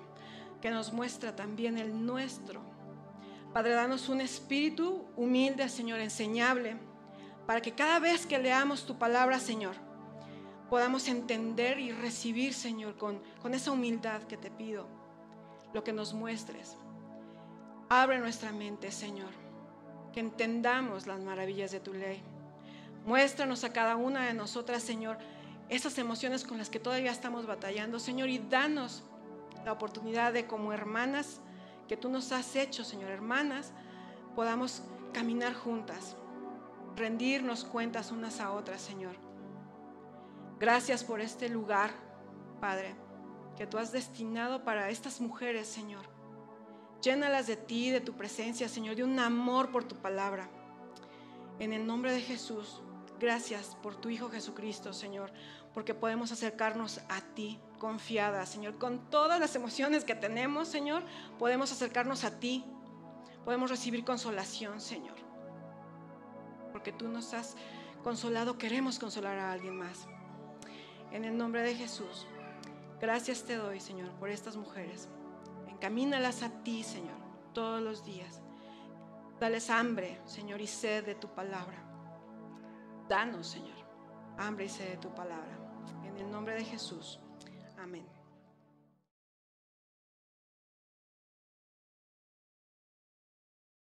que 0.60 0.70
nos 0.70 0.92
muestra 0.92 1.34
también 1.34 1.78
el 1.78 2.04
nuestro. 2.04 2.60
Padre, 3.54 3.72
danos 3.72 4.10
un 4.10 4.20
espíritu 4.20 5.06
humilde, 5.16 5.70
Señor, 5.70 5.98
enseñable, 6.00 6.76
para 7.46 7.62
que 7.62 7.72
cada 7.72 8.00
vez 8.00 8.26
que 8.26 8.38
leamos 8.38 8.84
tu 8.84 8.98
palabra, 8.98 9.38
Señor, 9.38 9.76
podamos 10.68 11.08
entender 11.08 11.78
y 11.78 11.90
recibir, 11.90 12.52
Señor, 12.52 12.98
con, 12.98 13.22
con 13.40 13.54
esa 13.54 13.70
humildad 13.70 14.24
que 14.24 14.36
te 14.36 14.50
pido, 14.50 14.86
lo 15.72 15.82
que 15.82 15.94
nos 15.94 16.12
muestres. 16.12 16.76
Abre 17.88 18.18
nuestra 18.18 18.52
mente, 18.52 18.92
Señor, 18.92 19.30
que 20.12 20.20
entendamos 20.20 21.06
las 21.06 21.20
maravillas 21.20 21.72
de 21.72 21.80
tu 21.80 21.94
ley. 21.94 22.22
Muéstranos 23.04 23.64
a 23.64 23.72
cada 23.72 23.96
una 23.96 24.26
de 24.26 24.34
nosotras, 24.34 24.82
Señor, 24.82 25.18
esas 25.68 25.98
emociones 25.98 26.44
con 26.44 26.58
las 26.58 26.70
que 26.70 26.80
todavía 26.80 27.10
estamos 27.10 27.46
batallando, 27.46 27.98
Señor, 27.98 28.28
y 28.28 28.38
danos 28.38 29.04
la 29.64 29.72
oportunidad 29.72 30.32
de 30.32 30.46
como 30.46 30.72
hermanas 30.72 31.40
que 31.88 31.96
tú 31.96 32.08
nos 32.08 32.32
has 32.32 32.56
hecho, 32.56 32.84
Señor, 32.84 33.10
hermanas, 33.10 33.72
podamos 34.34 34.82
caminar 35.12 35.54
juntas, 35.54 36.16
rendirnos 36.96 37.64
cuentas 37.64 38.10
unas 38.10 38.40
a 38.40 38.52
otras, 38.52 38.80
Señor. 38.80 39.16
Gracias 40.58 41.04
por 41.04 41.20
este 41.20 41.48
lugar, 41.48 41.90
Padre, 42.60 42.94
que 43.56 43.66
tú 43.66 43.78
has 43.78 43.92
destinado 43.92 44.64
para 44.64 44.90
estas 44.90 45.20
mujeres, 45.20 45.66
Señor 45.66 46.14
Llénalas 47.04 47.46
de 47.46 47.56
ti, 47.56 47.90
de 47.90 48.00
tu 48.00 48.14
presencia, 48.14 48.66
Señor, 48.66 48.96
de 48.96 49.04
un 49.04 49.18
amor 49.18 49.70
por 49.70 49.84
tu 49.84 49.94
palabra. 49.96 50.48
En 51.58 51.74
el 51.74 51.86
nombre 51.86 52.10
de 52.14 52.22
Jesús, 52.22 52.80
gracias 53.24 53.74
por 53.82 53.96
tu 53.96 54.10
Hijo 54.10 54.28
Jesucristo, 54.28 54.92
Señor, 54.92 55.32
porque 55.72 55.94
podemos 55.94 56.30
acercarnos 56.30 57.00
a 57.08 57.22
ti 57.34 57.58
confiada, 57.78 58.44
Señor. 58.44 58.78
Con 58.78 59.10
todas 59.10 59.40
las 59.40 59.56
emociones 59.56 60.04
que 60.04 60.14
tenemos, 60.14 60.68
Señor, 60.68 61.02
podemos 61.38 61.72
acercarnos 61.72 62.24
a 62.24 62.38
ti. 62.38 62.64
Podemos 63.44 63.70
recibir 63.70 64.04
consolación, 64.04 64.80
Señor. 64.80 65.16
Porque 66.70 66.92
tú 66.92 67.08
nos 67.08 67.32
has 67.32 67.56
consolado, 68.02 68.58
queremos 68.58 68.98
consolar 68.98 69.38
a 69.38 69.52
alguien 69.52 69.76
más. 69.76 70.06
En 71.10 71.24
el 71.24 71.36
nombre 71.36 71.62
de 71.62 71.74
Jesús, 71.74 72.26
gracias 73.00 73.44
te 73.44 73.56
doy, 73.56 73.80
Señor, 73.80 74.10
por 74.18 74.28
estas 74.28 74.56
mujeres. 74.56 75.08
Encamínalas 75.68 76.42
a 76.42 76.50
ti, 76.62 76.82
Señor, 76.82 77.16
todos 77.54 77.82
los 77.82 78.04
días. 78.04 78.42
Dales 79.40 79.70
hambre, 79.70 80.20
Señor, 80.26 80.60
y 80.60 80.66
sed 80.66 81.06
de 81.06 81.14
tu 81.14 81.28
palabra. 81.28 81.93
Danos, 83.08 83.46
Señor, 83.46 83.76
hambre 84.38 84.64
y 84.64 84.68
sed 84.68 84.90
de 84.90 84.96
tu 84.96 85.14
palabra. 85.14 85.58
En 86.04 86.16
el 86.16 86.30
nombre 86.30 86.54
de 86.54 86.64
Jesús. 86.64 87.20
Amén. 87.76 88.06